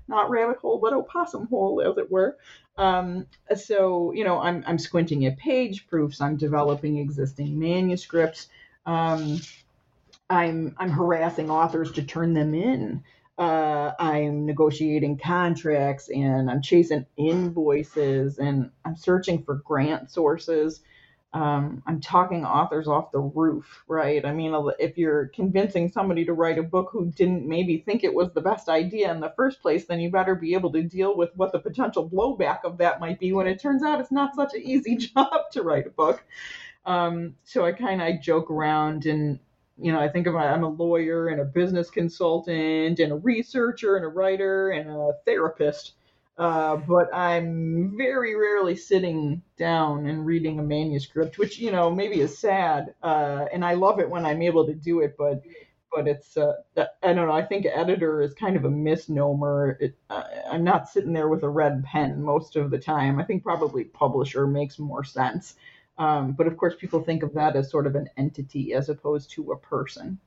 not 0.09 0.29
rabbit 0.29 0.59
hole, 0.59 0.79
but 0.79 0.93
opossum 0.93 1.47
hole, 1.47 1.81
as 1.81 1.97
it 1.97 2.11
were. 2.11 2.37
Um, 2.79 3.27
so, 3.57 4.13
you 4.13 4.25
know, 4.25 4.41
I'm, 4.41 4.65
I'm 4.67 4.79
squinting 4.79 5.27
at 5.27 5.39
page 5.39 5.89
proofs, 5.89 6.21
I'm 6.21 6.37
developing 6.37 6.99
existing 6.99 7.59
manuscripts. 7.59 8.49
Um, 8.87 9.41
I'm, 10.31 10.77
I'm 10.79 10.91
harassing 10.91 11.51
authors 11.51 11.93
to 11.93 12.03
turn 12.03 12.35
them 12.35 12.55
in 12.55 13.03
uh, 13.39 13.93
I'm 14.01 14.47
negotiating 14.47 15.19
contracts 15.19 16.09
and 16.11 16.51
I'm 16.51 16.61
chasing 16.61 17.07
invoices 17.17 18.39
and 18.39 18.71
I'm 18.85 18.97
searching 18.97 19.45
for 19.45 19.55
grant 19.57 20.11
sources. 20.11 20.81
Um, 21.35 21.83
I'm 21.87 22.01
talking 22.01 22.45
authors 22.45 22.89
off 22.89 23.13
the 23.13 23.21
roof, 23.21 23.85
right? 23.87 24.25
I 24.25 24.33
mean, 24.33 24.55
if 24.79 24.97
you're 24.97 25.27
convincing 25.29 25.91
somebody 25.91 26.25
to 26.25 26.33
write 26.33 26.59
a 26.59 26.63
book 26.63 26.89
who 26.91 27.11
didn't 27.13 27.47
maybe 27.47 27.79
think 27.79 28.03
it 28.03 28.15
was 28.15 28.33
the 28.33 28.41
best 28.41 28.69
idea 28.71 29.13
in 29.13 29.21
the 29.21 29.35
first 29.37 29.61
place, 29.61 29.85
then 29.85 30.01
you 30.01 30.11
better 30.11 30.35
be 30.35 30.55
able 30.55 30.73
to 30.73 30.83
deal 30.83 31.17
with 31.17 31.31
what 31.37 31.53
the 31.53 31.59
potential 31.59 32.09
blowback 32.09 32.65
of 32.65 32.79
that 32.79 32.99
might 32.99 33.21
be 33.21 33.33
when 33.33 33.47
it 33.47 33.61
turns 33.61 33.83
out 33.83 34.01
it's 34.01 34.11
not 34.11 34.35
such 34.35 34.55
an 34.55 34.63
easy 34.63 34.97
job 35.15 35.51
to 35.53 35.63
write 35.63 35.87
a 35.87 35.91
book. 35.91 36.25
Um, 36.87 37.35
so 37.45 37.67
I 37.67 37.73
kind 37.73 38.01
of 38.01 38.23
joke 38.23 38.51
around 38.51 39.05
and 39.05 39.39
you 39.81 39.93
know, 39.93 40.01
I 40.01 40.09
think 40.09 40.27
of 40.27 40.35
I'm 40.35 40.65
a 40.65 40.69
lawyer 40.69 41.29
and 41.29 41.41
a 41.41 41.45
business 41.45 41.89
consultant 41.89 42.99
and 42.99 43.13
a 43.13 43.17
researcher 43.17 43.97
and 43.97 44.05
a 44.05 44.09
writer 44.09 44.71
and 44.71 44.91
a 44.91 45.13
therapist. 45.25 45.93
Uh, 46.39 46.77
but 46.77 47.13
I'm 47.13 47.97
very 47.97 48.37
rarely 48.37 48.77
sitting 48.77 49.43
down 49.57 50.07
and 50.07 50.25
reading 50.25 50.61
a 50.61 50.63
manuscript, 50.63 51.37
which 51.37 51.59
you 51.59 51.73
know 51.73 51.91
maybe 51.91 52.21
is 52.21 52.39
sad. 52.39 52.95
Uh, 53.03 53.47
and 53.53 53.65
I 53.65 53.75
love 53.75 53.99
it 53.99 54.09
when 54.09 54.25
I'm 54.25 54.41
able 54.41 54.65
to 54.67 54.75
do 54.75 55.01
it, 55.01 55.17
but 55.19 55.43
but 55.93 56.07
it's 56.07 56.37
uh, 56.37 56.53
I 56.77 57.13
don't 57.13 57.27
know. 57.27 57.33
I 57.33 57.45
think 57.45 57.67
editor 57.67 58.23
is 58.23 58.35
kind 58.35 58.55
of 58.57 58.65
a 58.65 58.71
misnomer. 58.71 59.79
It, 59.81 59.97
uh, 60.11 60.23
I'm 60.49 60.63
not 60.63 60.89
sitting 60.89 61.13
there 61.13 61.29
with 61.29 61.43
a 61.43 61.49
red 61.49 61.83
pen 61.83 62.23
most 62.23 62.55
of 62.55 62.71
the 62.71 62.79
time. 62.79 63.19
I 63.19 63.25
think 63.25 63.43
probably 63.43 63.83
publisher 63.85 64.47
makes 64.47 64.79
more 64.79 65.03
sense. 65.03 65.57
Um, 65.99 66.33
but 66.33 66.47
of 66.47 66.57
course, 66.57 66.77
people 66.79 67.03
think 67.03 67.25
of 67.25 67.35
that 67.35 67.57
as 67.57 67.69
sort 67.69 67.89
of 67.89 67.97
an 67.97 68.09
entity 68.17 68.75
as 68.75 68.89
opposed 68.89 69.33
to 69.33 69.51
a 69.51 69.59
person. 69.59 70.21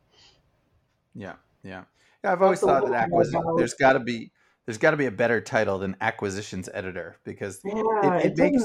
Yeah, 1.16 1.36
yeah, 1.64 1.86
yeah. 2.22 2.34
I've 2.34 2.42
always 2.42 2.60
thought 2.60 2.86
that 2.86 2.94
acquisition. 2.94 3.42
There's 3.56 3.76
got 3.76 3.94
to 3.94 4.02
be 4.02 4.32
there's 4.66 4.78
got 4.78 4.92
to 4.92 4.98
be 4.98 5.06
a 5.06 5.12
better 5.12 5.42
title 5.42 5.80
than 5.80 5.96
acquisitions 6.02 6.70
editor 6.74 7.18
because 7.24 7.62
yeah, 7.64 7.74
it, 7.76 8.26
it, 8.26 8.32
it 8.32 8.38
makes 8.38 8.64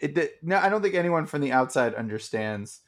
it, 0.00 0.18
it. 0.18 0.32
No, 0.42 0.58
I 0.58 0.68
don't 0.68 0.82
think 0.82 0.94
anyone 0.94 1.26
from 1.26 1.40
the 1.40 1.52
outside 1.52 1.94
understands 1.94 2.80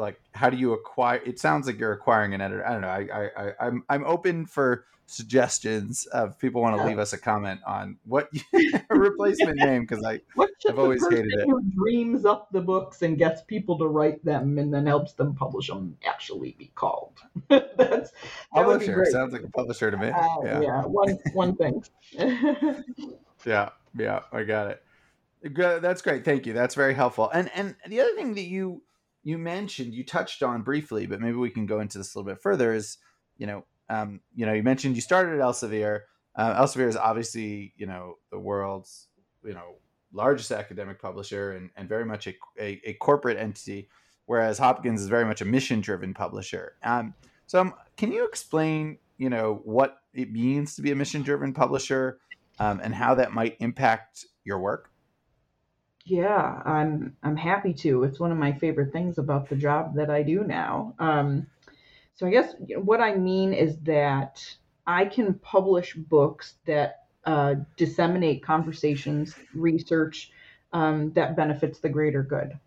like 0.00 0.20
how 0.32 0.50
do 0.50 0.56
you 0.56 0.72
acquire 0.72 1.20
it 1.24 1.38
sounds 1.38 1.66
like 1.66 1.78
you're 1.78 1.92
acquiring 1.92 2.34
an 2.34 2.40
editor 2.40 2.66
i 2.66 2.72
don't 2.72 2.80
know 2.80 2.88
i 2.88 3.08
i, 3.12 3.46
I 3.46 3.52
i'm 3.60 3.84
i'm 3.88 4.04
open 4.04 4.46
for 4.46 4.86
suggestions 5.10 6.06
of 6.06 6.38
people 6.38 6.62
want 6.62 6.76
to 6.76 6.82
yeah. 6.82 6.88
leave 6.88 6.98
us 7.00 7.12
a 7.12 7.18
comment 7.18 7.60
on 7.66 7.96
what 8.04 8.30
a 8.54 8.82
replacement 8.94 9.58
name 9.58 9.82
because 9.82 10.04
i 10.04 10.20
i've 10.68 10.78
always 10.78 11.04
hated 11.08 11.32
it. 11.32 11.46
who 11.46 11.60
dreams 11.74 12.24
up 12.24 12.48
the 12.52 12.60
books 12.60 13.02
and 13.02 13.18
gets 13.18 13.42
people 13.42 13.76
to 13.76 13.88
write 13.88 14.24
them 14.24 14.56
and 14.58 14.72
then 14.72 14.86
helps 14.86 15.14
them 15.14 15.34
publish 15.34 15.66
them 15.66 15.96
actually 16.06 16.54
be 16.58 16.70
called? 16.76 17.14
That's 17.48 17.76
that 17.76 18.10
publisher 18.52 19.04
sounds 19.06 19.32
like 19.32 19.42
a 19.42 19.50
publisher 19.50 19.90
to 19.90 19.96
me 19.96 20.10
uh, 20.10 20.36
yeah. 20.44 20.60
yeah 20.60 20.82
one 20.82 21.18
one 21.32 21.56
thing. 21.56 21.82
Yeah 23.44 23.70
yeah 23.98 24.20
i 24.30 24.44
got 24.44 24.68
it. 24.68 24.82
That's 25.82 26.02
great 26.02 26.24
thank 26.24 26.46
you 26.46 26.52
that's 26.52 26.76
very 26.76 26.94
helpful 26.94 27.28
and 27.30 27.50
and 27.56 27.74
the 27.88 28.00
other 28.00 28.14
thing 28.14 28.34
that 28.34 28.44
you 28.44 28.82
you 29.22 29.38
mentioned 29.38 29.94
you 29.94 30.04
touched 30.04 30.42
on 30.42 30.62
briefly, 30.62 31.06
but 31.06 31.20
maybe 31.20 31.36
we 31.36 31.50
can 31.50 31.66
go 31.66 31.80
into 31.80 31.98
this 31.98 32.14
a 32.14 32.18
little 32.18 32.32
bit 32.32 32.42
further. 32.42 32.72
Is 32.72 32.98
you 33.36 33.46
know, 33.46 33.64
um, 33.88 34.20
you 34.34 34.46
know, 34.46 34.52
you 34.52 34.62
mentioned 34.62 34.96
you 34.96 35.02
started 35.02 35.34
at 35.34 35.40
Elsevier. 35.40 36.00
Uh, 36.36 36.62
Elsevier 36.62 36.88
is 36.88 36.96
obviously 36.96 37.74
you 37.76 37.86
know 37.86 38.16
the 38.30 38.38
world's 38.38 39.08
you 39.44 39.54
know 39.54 39.76
largest 40.12 40.50
academic 40.50 41.00
publisher 41.00 41.52
and, 41.52 41.70
and 41.76 41.88
very 41.88 42.04
much 42.04 42.26
a, 42.26 42.34
a, 42.58 42.80
a 42.84 42.92
corporate 42.94 43.38
entity, 43.38 43.88
whereas 44.26 44.58
Hopkins 44.58 45.00
is 45.00 45.08
very 45.08 45.24
much 45.24 45.40
a 45.40 45.44
mission 45.44 45.80
driven 45.80 46.12
publisher. 46.14 46.76
Um, 46.82 47.14
so, 47.46 47.60
um, 47.60 47.74
can 47.96 48.12
you 48.12 48.24
explain 48.26 48.98
you 49.18 49.30
know 49.30 49.60
what 49.64 49.98
it 50.14 50.32
means 50.32 50.74
to 50.76 50.82
be 50.82 50.90
a 50.90 50.96
mission 50.96 51.22
driven 51.22 51.52
publisher 51.52 52.20
um, 52.58 52.80
and 52.82 52.94
how 52.94 53.14
that 53.14 53.32
might 53.32 53.56
impact 53.60 54.24
your 54.44 54.58
work? 54.58 54.89
Yeah, 56.04 56.62
I'm 56.64 57.16
I'm 57.22 57.36
happy 57.36 57.74
to. 57.74 58.04
It's 58.04 58.18
one 58.18 58.32
of 58.32 58.38
my 58.38 58.52
favorite 58.52 58.92
things 58.92 59.18
about 59.18 59.48
the 59.48 59.56
job 59.56 59.94
that 59.96 60.10
I 60.10 60.22
do 60.22 60.42
now. 60.44 60.94
Um, 60.98 61.46
so 62.16 62.26
I 62.26 62.30
guess 62.30 62.54
what 62.76 63.00
I 63.00 63.16
mean 63.16 63.52
is 63.54 63.78
that 63.84 64.44
I 64.86 65.06
can 65.06 65.34
publish 65.34 65.94
books 65.94 66.54
that 66.66 67.04
uh, 67.24 67.56
disseminate 67.76 68.44
conversations, 68.44 69.34
research 69.54 70.32
um, 70.72 71.12
that 71.14 71.36
benefits 71.36 71.80
the 71.80 71.88
greater 71.90 72.22
good, 72.22 72.58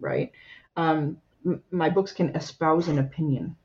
right? 0.00 0.32
Um, 0.76 1.18
m- 1.46 1.62
my 1.70 1.90
books 1.90 2.12
can 2.12 2.34
espouse 2.36 2.88
an 2.88 2.98
opinion. 2.98 3.56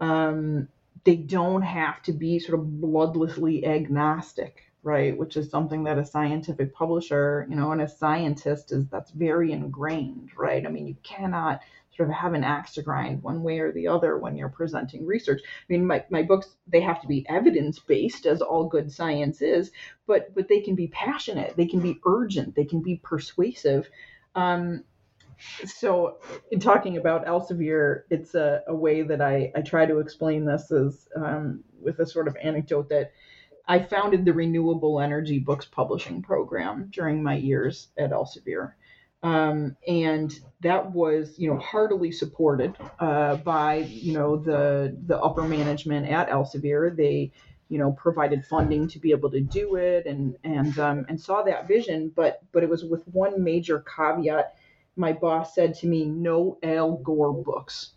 Um, 0.00 0.68
they 1.04 1.16
don't 1.16 1.62
have 1.62 2.02
to 2.04 2.12
be 2.12 2.38
sort 2.38 2.60
of 2.60 2.66
bloodlessly 2.66 3.66
agnostic 3.66 4.67
right? 4.82 5.16
Which 5.16 5.36
is 5.36 5.50
something 5.50 5.84
that 5.84 5.98
a 5.98 6.04
scientific 6.04 6.74
publisher, 6.74 7.46
you 7.50 7.56
know, 7.56 7.72
and 7.72 7.82
a 7.82 7.88
scientist 7.88 8.72
is 8.72 8.86
that's 8.88 9.10
very 9.10 9.52
ingrained, 9.52 10.30
right? 10.36 10.64
I 10.64 10.68
mean, 10.68 10.86
you 10.86 10.96
cannot 11.02 11.60
sort 11.96 12.08
of 12.08 12.14
have 12.14 12.32
an 12.32 12.44
axe 12.44 12.74
to 12.74 12.82
grind 12.82 13.22
one 13.22 13.42
way 13.42 13.58
or 13.58 13.72
the 13.72 13.88
other 13.88 14.16
when 14.16 14.36
you're 14.36 14.48
presenting 14.48 15.04
research. 15.04 15.40
I 15.44 15.64
mean, 15.68 15.84
my, 15.84 16.04
my 16.10 16.22
books 16.22 16.54
they 16.68 16.80
have 16.80 17.00
to 17.02 17.08
be 17.08 17.26
evidence 17.28 17.80
based, 17.80 18.24
as 18.24 18.40
all 18.40 18.68
good 18.68 18.90
science 18.90 19.42
is, 19.42 19.72
but 20.06 20.32
but 20.34 20.48
they 20.48 20.60
can 20.60 20.76
be 20.76 20.86
passionate, 20.88 21.56
they 21.56 21.66
can 21.66 21.80
be 21.80 22.00
urgent, 22.06 22.54
they 22.54 22.64
can 22.64 22.80
be 22.80 23.00
persuasive. 23.02 23.90
Um, 24.36 24.84
so 25.64 26.18
in 26.50 26.60
talking 26.60 26.96
about 26.96 27.26
Elsevier, 27.26 28.02
it's 28.10 28.34
a, 28.34 28.62
a 28.66 28.74
way 28.74 29.02
that 29.02 29.20
I, 29.20 29.52
I 29.54 29.60
try 29.62 29.86
to 29.86 29.98
explain 29.98 30.44
this 30.44 30.70
is 30.70 31.08
um, 31.14 31.62
with 31.80 31.98
a 32.00 32.06
sort 32.06 32.28
of 32.28 32.36
anecdote 32.42 32.88
that 32.88 33.12
I 33.68 33.80
founded 33.80 34.24
the 34.24 34.32
Renewable 34.32 34.98
Energy 34.98 35.38
Books 35.38 35.66
Publishing 35.66 36.22
Program 36.22 36.88
during 36.90 37.22
my 37.22 37.36
years 37.36 37.88
at 37.98 38.10
Elsevier. 38.10 38.72
Um, 39.22 39.76
and 39.86 40.32
that 40.60 40.92
was, 40.92 41.38
you 41.38 41.50
know, 41.50 41.58
heartily 41.58 42.10
supported 42.10 42.74
uh, 42.98 43.36
by, 43.36 43.76
you 43.76 44.14
know, 44.14 44.36
the 44.36 44.96
the 45.06 45.18
upper 45.20 45.42
management 45.42 46.08
at 46.08 46.30
Elsevier. 46.30 46.96
They, 46.96 47.32
you 47.68 47.78
know, 47.78 47.92
provided 47.92 48.44
funding 48.46 48.88
to 48.88 48.98
be 48.98 49.10
able 49.10 49.30
to 49.32 49.40
do 49.40 49.74
it, 49.74 50.06
and 50.06 50.36
and 50.44 50.78
um, 50.78 51.04
and 51.08 51.20
saw 51.20 51.42
that 51.42 51.68
vision. 51.68 52.10
But 52.14 52.40
but 52.52 52.62
it 52.62 52.70
was 52.70 52.84
with 52.84 53.06
one 53.08 53.42
major 53.42 53.84
caveat. 53.96 54.56
My 54.96 55.12
boss 55.12 55.54
said 55.54 55.74
to 55.80 55.86
me, 55.86 56.06
"No 56.06 56.58
Al 56.62 56.96
Gore 56.98 57.34
books." 57.34 57.90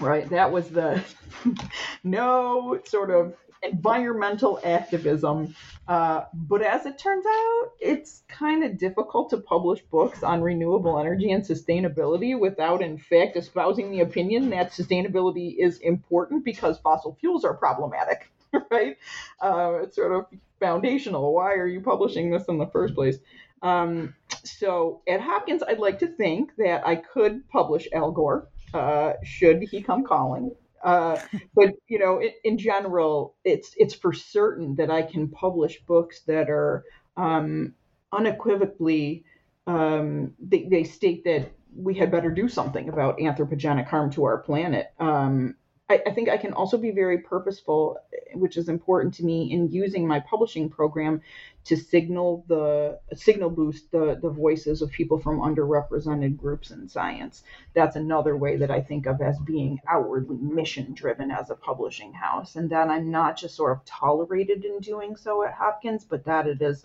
Right. 0.00 0.28
That 0.30 0.50
was 0.50 0.70
the 0.70 1.04
no 2.04 2.80
sort 2.84 3.10
of 3.10 3.34
environmental 3.64 4.60
activism. 4.64 5.54
Uh, 5.86 6.24
but 6.32 6.62
as 6.62 6.86
it 6.86 6.98
turns 6.98 7.24
out, 7.26 7.72
it's 7.80 8.22
kind 8.28 8.64
of 8.64 8.78
difficult 8.78 9.30
to 9.30 9.38
publish 9.38 9.80
books 9.90 10.22
on 10.22 10.40
renewable 10.40 10.98
energy 10.98 11.30
and 11.30 11.44
sustainability 11.44 12.38
without, 12.38 12.82
in 12.82 12.98
fact, 12.98 13.36
espousing 13.36 13.90
the 13.90 14.00
opinion 14.00 14.50
that 14.50 14.72
sustainability 14.72 15.56
is 15.58 15.78
important 15.78 16.44
because 16.44 16.78
fossil 16.78 17.16
fuels 17.20 17.44
are 17.44 17.54
problematic, 17.54 18.30
right? 18.70 18.96
Uh, 19.40 19.80
it's 19.82 19.96
sort 19.96 20.12
of 20.12 20.26
foundational. 20.60 21.34
Why 21.34 21.54
are 21.54 21.66
you 21.66 21.80
publishing 21.80 22.30
this 22.30 22.44
in 22.48 22.58
the 22.58 22.66
first 22.66 22.94
place? 22.94 23.18
Um, 23.62 24.14
so 24.44 25.00
at 25.08 25.20
Hopkins, 25.20 25.62
I'd 25.62 25.78
like 25.78 25.98
to 26.00 26.06
think 26.06 26.52
that 26.58 26.86
I 26.86 26.96
could 26.96 27.48
publish 27.48 27.88
Al 27.92 28.10
Gore 28.10 28.48
uh, 28.74 29.14
should 29.22 29.62
he 29.62 29.82
come 29.82 30.04
calling. 30.04 30.54
Uh, 30.84 31.18
but 31.54 31.70
you 31.88 31.98
know, 31.98 32.20
in, 32.20 32.30
in, 32.44 32.58
general, 32.58 33.34
it's 33.44 33.74
it's 33.78 33.94
for 33.94 34.12
certain 34.12 34.76
that 34.76 34.90
I 34.90 35.02
can 35.02 35.28
publish 35.28 35.80
books 35.86 36.20
that 36.26 36.50
are 36.50 36.84
um, 37.16 37.74
unequivocally 38.12 39.24
um, 39.66 40.34
they, 40.38 40.68
they, 40.70 40.84
state 40.84 41.24
that 41.24 41.50
we 41.74 41.94
had 41.94 42.10
better 42.10 42.30
do 42.30 42.48
something 42.48 42.88
about 42.88 43.18
anthropogenic 43.18 43.86
harm 43.86 44.10
to 44.12 44.24
our 44.24 44.38
planet. 44.38 44.92
Um, 45.00 45.56
I, 45.90 46.00
I, 46.06 46.10
think 46.12 46.30
I 46.30 46.38
can 46.38 46.54
also 46.54 46.78
be 46.78 46.92
very 46.92 47.18
purposeful, 47.18 47.98
which 48.32 48.56
is 48.56 48.70
important 48.70 49.12
to 49.14 49.24
me, 49.24 49.52
in 49.52 49.70
using 49.70 50.06
my 50.06 50.20
publishing 50.20 50.70
program 50.70 51.20
to 51.64 51.76
signal 51.76 52.44
the 52.48 52.98
signal 53.14 53.50
boost 53.50 53.90
the 53.90 54.18
the 54.20 54.30
voices 54.30 54.82
of 54.82 54.90
people 54.90 55.18
from 55.18 55.40
underrepresented 55.40 56.36
groups 56.36 56.70
in 56.70 56.88
science. 56.88 57.42
That's 57.74 57.96
another 57.96 58.36
way 58.36 58.56
that 58.56 58.70
I 58.70 58.80
think 58.80 59.06
of 59.06 59.20
as 59.20 59.38
being 59.40 59.80
outwardly 59.88 60.36
mission 60.36 60.94
driven 60.94 61.30
as 61.30 61.50
a 61.50 61.54
publishing 61.54 62.14
house, 62.14 62.56
and 62.56 62.70
that 62.70 62.88
I'm 62.88 63.10
not 63.10 63.36
just 63.36 63.54
sort 63.54 63.72
of 63.72 63.84
tolerated 63.84 64.64
in 64.64 64.80
doing 64.80 65.16
so 65.16 65.44
at 65.44 65.52
Hopkins, 65.52 66.04
but 66.04 66.24
that 66.24 66.46
it 66.46 66.62
is 66.62 66.84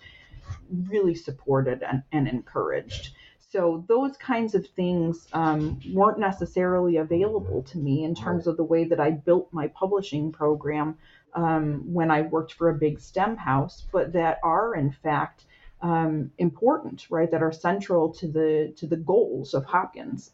really 0.87 1.15
supported 1.15 1.83
and, 1.83 2.03
and 2.11 2.27
encouraged. 2.27 3.11
So 3.51 3.83
those 3.87 4.15
kinds 4.17 4.53
of 4.53 4.67
things 4.67 5.27
um, 5.33 5.79
weren't 5.91 6.19
necessarily 6.19 6.97
available 6.97 7.63
to 7.63 7.79
me 7.79 8.03
in 8.03 8.13
terms 8.13 8.45
of 8.45 8.57
the 8.57 8.63
way 8.63 8.83
that 8.83 8.99
I 8.99 9.09
built 9.09 9.49
my 9.51 9.67
publishing 9.69 10.31
program 10.31 10.97
um, 11.33 11.81
when 11.91 12.11
I 12.11 12.21
worked 12.21 12.53
for 12.53 12.69
a 12.69 12.75
big 12.75 12.99
STEM 12.99 13.37
house, 13.37 13.85
but 13.91 14.13
that 14.13 14.39
are 14.43 14.75
in 14.75 14.91
fact 14.91 15.45
um, 15.81 16.31
important, 16.37 17.07
right? 17.09 17.31
That 17.31 17.41
are 17.41 17.51
central 17.51 18.09
to 18.13 18.27
the 18.27 18.73
to 18.77 18.85
the 18.85 18.97
goals 18.97 19.55
of 19.55 19.65
Hopkins. 19.65 20.31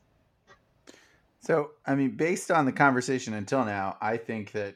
So, 1.40 1.72
I 1.86 1.96
mean, 1.96 2.18
based 2.18 2.50
on 2.50 2.66
the 2.66 2.72
conversation 2.72 3.34
until 3.34 3.64
now, 3.64 3.98
I 4.02 4.18
think 4.18 4.52
that 4.54 4.76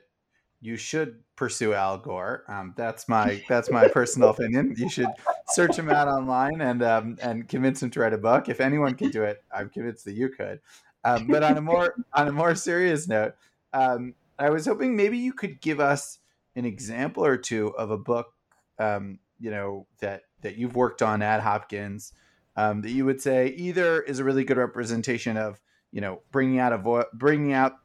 you 0.61 0.77
should 0.77 1.19
pursue 1.35 1.73
Al 1.73 1.97
Gore. 1.97 2.43
Um, 2.47 2.73
that's 2.75 3.07
my 3.07 3.43
that's 3.49 3.69
my 3.69 3.87
personal 3.87 4.29
opinion. 4.29 4.75
You 4.77 4.89
should 4.89 5.09
search 5.49 5.77
him 5.77 5.89
out 5.89 6.07
online 6.07 6.61
and 6.61 6.83
um, 6.83 7.17
and 7.21 7.47
convince 7.47 7.81
him 7.81 7.89
to 7.91 7.99
write 7.99 8.13
a 8.13 8.17
book. 8.17 8.49
If 8.49 8.59
anyone 8.59 8.95
can 8.95 9.09
do 9.09 9.23
it, 9.23 9.43
I'm 9.53 9.69
convinced 9.69 10.05
that 10.05 10.13
you 10.13 10.29
could. 10.29 10.59
Um, 11.03 11.27
but 11.27 11.43
on 11.43 11.57
a 11.57 11.61
more 11.61 11.95
on 12.13 12.27
a 12.27 12.31
more 12.31 12.55
serious 12.55 13.07
note, 13.07 13.33
um, 13.73 14.15
I 14.37 14.49
was 14.49 14.65
hoping 14.65 14.95
maybe 14.95 15.17
you 15.17 15.33
could 15.33 15.61
give 15.61 15.79
us 15.79 16.19
an 16.55 16.65
example 16.65 17.25
or 17.25 17.37
two 17.37 17.75
of 17.77 17.91
a 17.91 17.97
book, 17.97 18.33
um, 18.79 19.19
you 19.39 19.51
know, 19.51 19.87
that 19.99 20.23
that 20.41 20.57
you've 20.57 20.75
worked 20.75 21.01
on 21.01 21.21
at 21.21 21.41
Hopkins 21.41 22.13
um, 22.59 22.81
that 22.81 22.91
you 22.91 23.05
would 23.05 23.21
say 23.21 23.47
either 23.55 24.01
is 24.01 24.19
a 24.19 24.23
really 24.25 24.43
good 24.43 24.57
representation 24.57 25.37
of, 25.37 25.61
you 25.93 26.01
know, 26.01 26.21
bringing 26.29 26.59
out 26.59 26.73
a 26.73 26.77
vo- 26.77 27.05
bringing 27.13 27.53
out 27.53 27.75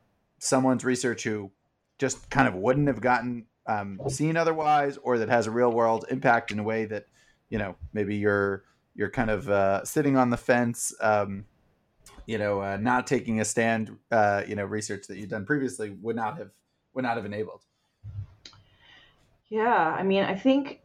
someone's 0.40 0.84
research 0.84 1.22
who 1.22 1.52
just 1.98 2.28
kind 2.30 2.48
of 2.48 2.54
wouldn't 2.54 2.88
have 2.88 3.00
gotten 3.00 3.46
um, 3.66 4.00
seen 4.08 4.36
otherwise, 4.36 4.98
or 4.98 5.18
that 5.18 5.28
has 5.28 5.46
a 5.46 5.50
real 5.50 5.72
world 5.72 6.04
impact 6.10 6.50
in 6.50 6.58
a 6.58 6.62
way 6.62 6.84
that, 6.84 7.06
you 7.48 7.58
know, 7.58 7.76
maybe 7.92 8.16
you're 8.16 8.64
you're 8.94 9.10
kind 9.10 9.30
of 9.30 9.48
uh, 9.48 9.84
sitting 9.84 10.16
on 10.16 10.30
the 10.30 10.36
fence 10.36 10.94
um, 11.00 11.44
you 12.26 12.38
know, 12.38 12.60
uh, 12.60 12.76
not 12.80 13.06
taking 13.06 13.40
a 13.40 13.44
stand, 13.44 13.96
uh, 14.10 14.42
you 14.46 14.54
know, 14.54 14.64
research 14.64 15.06
that 15.08 15.18
you've 15.18 15.28
done 15.28 15.44
previously 15.44 15.90
would 16.00 16.16
not 16.16 16.38
have 16.38 16.50
would 16.94 17.04
not 17.04 17.16
have 17.16 17.26
enabled. 17.26 17.62
Yeah, 19.48 19.94
I 19.98 20.02
mean, 20.02 20.24
I 20.24 20.34
think 20.34 20.80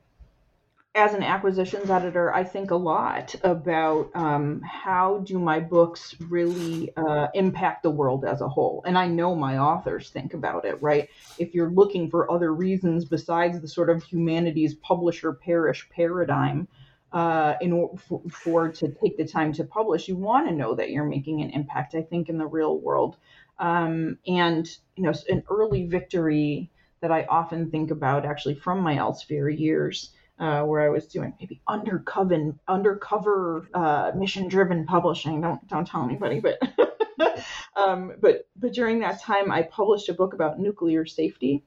as 0.99 1.13
an 1.13 1.23
acquisitions 1.23 1.89
editor, 1.89 2.33
I 2.33 2.43
think 2.43 2.71
a 2.71 2.75
lot 2.75 3.33
about 3.43 4.11
um, 4.15 4.61
how 4.61 5.19
do 5.19 5.39
my 5.39 5.57
books 5.57 6.13
really 6.27 6.93
uh, 6.97 7.29
impact 7.33 7.83
the 7.83 7.89
world 7.89 8.25
as 8.25 8.41
a 8.41 8.49
whole. 8.49 8.83
And 8.85 8.97
I 8.97 9.07
know 9.07 9.33
my 9.33 9.59
authors 9.59 10.09
think 10.09 10.33
about 10.33 10.65
it, 10.65 10.81
right? 10.81 11.07
If 11.37 11.53
you're 11.53 11.69
looking 11.69 12.09
for 12.09 12.29
other 12.29 12.53
reasons 12.53 13.05
besides 13.05 13.61
the 13.61 13.67
sort 13.69 13.89
of 13.89 14.03
humanities 14.03 14.75
publish 14.75 15.23
or 15.23 15.33
perish 15.33 15.87
paradigm, 15.89 16.67
uh, 17.13 17.55
in 17.61 17.71
order 17.71 17.97
for, 17.97 18.21
for, 18.29 18.69
to 18.69 18.89
take 18.89 19.15
the 19.17 19.25
time 19.25 19.53
to 19.53 19.63
publish, 19.63 20.09
you 20.09 20.17
want 20.17 20.49
to 20.49 20.53
know 20.53 20.75
that 20.75 20.91
you're 20.91 21.05
making 21.05 21.41
an 21.41 21.49
impact. 21.51 21.95
I 21.95 22.01
think 22.01 22.27
in 22.27 22.37
the 22.37 22.45
real 22.45 22.77
world, 22.77 23.15
um, 23.57 24.19
and 24.27 24.67
you 24.95 25.03
know, 25.03 25.13
an 25.29 25.43
early 25.49 25.87
victory 25.87 26.69
that 26.99 27.11
I 27.11 27.23
often 27.23 27.71
think 27.71 27.89
about, 27.89 28.25
actually 28.25 28.55
from 28.55 28.81
my 28.81 28.97
Elsevier 28.97 29.57
years, 29.57 30.11
uh, 30.39 30.63
where 30.63 30.81
I 30.81 30.89
was 30.89 31.07
doing 31.07 31.33
maybe 31.39 31.61
undercover 31.67 32.53
undercover 32.67 33.69
uh, 33.73 34.11
mission 34.15 34.47
driven 34.47 34.85
publishing. 34.85 35.41
Don't 35.41 35.67
don't 35.67 35.87
tell 35.87 36.03
anybody, 36.03 36.39
but. 36.39 36.59
um, 37.75 38.13
but 38.21 38.47
but 38.55 38.73
during 38.73 38.99
that 38.99 39.21
time, 39.21 39.51
I 39.51 39.63
published 39.63 40.09
a 40.09 40.13
book 40.13 40.33
about 40.33 40.59
nuclear 40.59 41.05
safety 41.05 41.63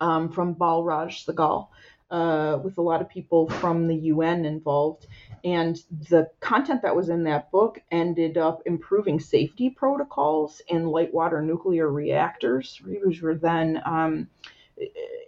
um, 0.00 0.30
from 0.30 0.54
Balraj 0.54 1.24
Sehgal. 1.26 1.68
uh, 2.10 2.58
with 2.62 2.78
a 2.78 2.82
lot 2.82 3.00
of 3.00 3.08
people 3.08 3.48
from 3.48 3.86
the 3.86 3.94
UN 3.94 4.44
involved. 4.44 5.06
And 5.44 5.76
the 6.10 6.28
content 6.40 6.82
that 6.82 6.94
was 6.96 7.08
in 7.08 7.24
that 7.24 7.50
book 7.50 7.80
ended 7.90 8.36
up 8.36 8.62
improving 8.66 9.20
safety 9.20 9.70
protocols 9.70 10.60
in 10.68 10.86
light 10.86 11.14
water 11.14 11.40
nuclear 11.40 11.88
reactors, 11.90 12.80
which 12.84 13.22
were 13.22 13.36
then 13.36 13.80
um, 13.86 14.28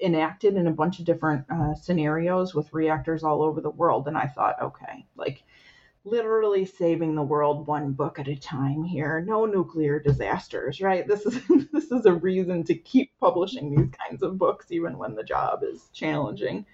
enacted 0.03 0.57
in 0.57 0.67
a 0.67 0.73
bunch 0.73 0.99
of 0.99 1.05
different 1.05 1.45
uh, 1.51 1.75
scenarios 1.75 2.55
with 2.55 2.73
reactors 2.73 3.23
all 3.23 3.43
over 3.43 3.61
the 3.61 3.71
world. 3.71 4.09
And 4.09 4.17
I 4.17 4.27
thought, 4.27 4.61
okay, 4.61 5.07
like 5.17 5.45
literally 6.05 6.65
saving 6.65 7.15
the 7.15 7.23
world 7.23 7.67
one 7.67 7.93
book 7.93 8.19
at 8.19 8.29
a 8.29 8.37
time 8.37 8.83
here. 8.83 9.21
No 9.27 9.47
nuclear 9.47 10.01
disasters, 10.01 10.81
right? 10.81 11.07
This 11.07 11.25
is 11.27 11.41
this 11.73 11.91
is 11.91 12.07
a 12.07 12.15
reason 12.15 12.65
to 12.65 12.75
keep 12.75 13.12
publishing 13.21 13.75
these 13.75 13.91
kinds 13.91 14.23
of 14.23 14.38
books 14.38 14.71
even 14.71 14.99
when 14.99 15.15
the 15.15 15.25
job 15.25 15.62
is 15.62 15.88
challenging. 15.93 16.67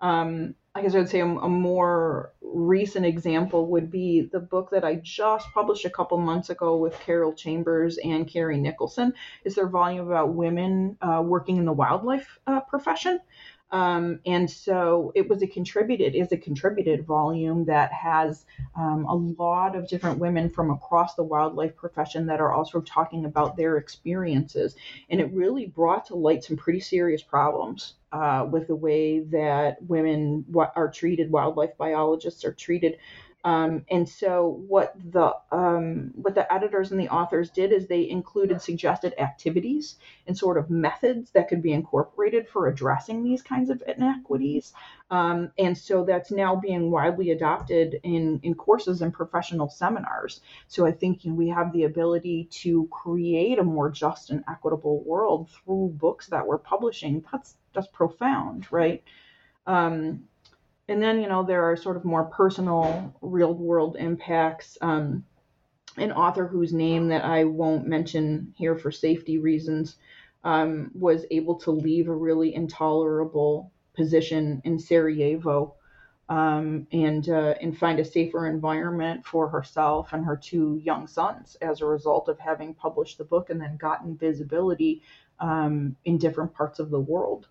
Um, 0.00 0.54
I 0.74 0.82
guess 0.82 0.94
I 0.94 0.98
would 0.98 1.08
say 1.08 1.20
a, 1.20 1.26
a, 1.26 1.48
more 1.48 2.32
recent 2.40 3.04
example 3.04 3.66
would 3.68 3.90
be 3.90 4.28
the 4.30 4.38
book 4.38 4.70
that 4.70 4.84
I 4.84 4.96
just 4.96 5.46
published 5.52 5.84
a 5.84 5.90
couple 5.90 6.18
months 6.18 6.50
ago 6.50 6.76
with 6.76 6.98
Carol 7.00 7.32
Chambers 7.32 7.98
and 7.98 8.28
Kerry 8.28 8.58
Nicholson. 8.58 9.12
Is 9.44 9.54
their 9.54 9.66
volume 9.68 10.06
about 10.06 10.34
women 10.34 10.96
uh, 11.00 11.22
working 11.24 11.56
in 11.56 11.64
the 11.64 11.72
wildlife 11.72 12.38
uh, 12.46 12.60
profession. 12.60 13.18
Um, 13.70 14.20
and 14.24 14.50
so 14.50 15.12
it 15.14 15.28
was 15.28 15.42
a 15.42 15.46
contributed 15.46 16.14
is 16.14 16.32
a 16.32 16.38
contributed 16.38 17.04
volume 17.04 17.66
that 17.66 17.92
has 17.92 18.46
um, 18.76 19.04
a 19.04 19.14
lot 19.14 19.76
of 19.76 19.88
different 19.88 20.18
women 20.18 20.48
from 20.48 20.70
across 20.70 21.14
the 21.14 21.22
wildlife 21.22 21.76
profession 21.76 22.26
that 22.26 22.40
are 22.40 22.52
also 22.52 22.80
talking 22.80 23.26
about 23.26 23.56
their 23.56 23.76
experiences. 23.76 24.74
And 25.10 25.20
it 25.20 25.32
really 25.32 25.66
brought 25.66 26.06
to 26.06 26.14
light 26.14 26.44
some 26.44 26.56
pretty 26.56 26.80
serious 26.80 27.22
problems 27.22 27.94
uh, 28.12 28.46
with 28.50 28.68
the 28.68 28.76
way 28.76 29.20
that 29.20 29.82
women 29.82 30.46
are 30.74 30.90
treated 30.90 31.30
wildlife 31.30 31.76
biologists 31.76 32.44
are 32.44 32.54
treated 32.54 32.96
um, 33.44 33.84
and 33.88 34.08
so 34.08 34.62
what 34.66 34.94
the 35.12 35.32
um, 35.52 36.10
what 36.14 36.34
the 36.34 36.52
editors 36.52 36.90
and 36.90 37.00
the 37.00 37.08
authors 37.08 37.50
did 37.50 37.72
is 37.72 37.86
they 37.86 38.08
included 38.08 38.60
suggested 38.60 39.14
activities 39.18 39.96
and 40.26 40.36
sort 40.36 40.58
of 40.58 40.70
methods 40.70 41.30
that 41.30 41.48
could 41.48 41.62
be 41.62 41.72
incorporated 41.72 42.48
for 42.48 42.66
addressing 42.66 43.22
these 43.22 43.40
kinds 43.40 43.70
of 43.70 43.82
inequities. 43.86 44.72
Um, 45.10 45.52
and 45.56 45.78
so 45.78 46.04
that's 46.04 46.32
now 46.32 46.56
being 46.56 46.90
widely 46.90 47.30
adopted 47.30 48.00
in, 48.02 48.40
in 48.42 48.54
courses 48.54 49.02
and 49.02 49.12
professional 49.14 49.70
seminars. 49.70 50.40
So 50.66 50.84
I 50.84 50.90
think 50.90 51.24
you 51.24 51.30
know, 51.30 51.36
we 51.36 51.48
have 51.48 51.72
the 51.72 51.84
ability 51.84 52.48
to 52.62 52.88
create 52.90 53.60
a 53.60 53.64
more 53.64 53.88
just 53.88 54.30
and 54.30 54.42
equitable 54.48 55.04
world 55.04 55.48
through 55.50 55.94
books 55.94 56.26
that 56.26 56.46
we're 56.46 56.58
publishing. 56.58 57.24
That's 57.30 57.54
that's 57.72 57.88
profound, 57.88 58.66
right? 58.72 59.04
And 60.88 61.02
then 61.02 61.20
you 61.20 61.28
know 61.28 61.42
there 61.42 61.64
are 61.64 61.76
sort 61.76 61.96
of 61.96 62.04
more 62.04 62.24
personal 62.24 63.14
real 63.20 63.54
world 63.54 63.96
impacts. 63.98 64.78
Um, 64.80 65.24
an 65.98 66.12
author 66.12 66.46
whose 66.46 66.72
name 66.72 67.08
that 67.08 67.24
i 67.24 67.44
won't 67.44 67.86
mention 67.86 68.52
here 68.56 68.76
for 68.76 68.90
safety 68.90 69.38
reasons 69.38 69.96
um, 70.44 70.90
was 70.94 71.26
able 71.30 71.56
to 71.56 71.70
leave 71.70 72.08
a 72.08 72.14
really 72.14 72.54
intolerable 72.54 73.72
position 73.94 74.62
in 74.64 74.78
sarajevo 74.78 75.74
um, 76.28 76.86
and 76.92 77.30
uh, 77.30 77.54
and 77.60 77.76
find 77.76 77.98
a 77.98 78.04
safer 78.04 78.46
environment 78.46 79.24
for 79.24 79.48
herself 79.48 80.12
and 80.12 80.24
her 80.24 80.36
two 80.36 80.80
young 80.84 81.06
sons 81.06 81.56
as 81.62 81.80
a 81.80 81.86
result 81.86 82.28
of 82.28 82.38
having 82.38 82.74
published 82.74 83.18
the 83.18 83.24
book 83.24 83.50
and 83.50 83.60
then 83.60 83.76
gotten 83.78 84.16
visibility 84.16 85.02
um, 85.40 85.96
in 86.04 86.18
different 86.18 86.52
parts 86.52 86.78
of 86.78 86.90
the 86.90 87.00
world. 87.00 87.46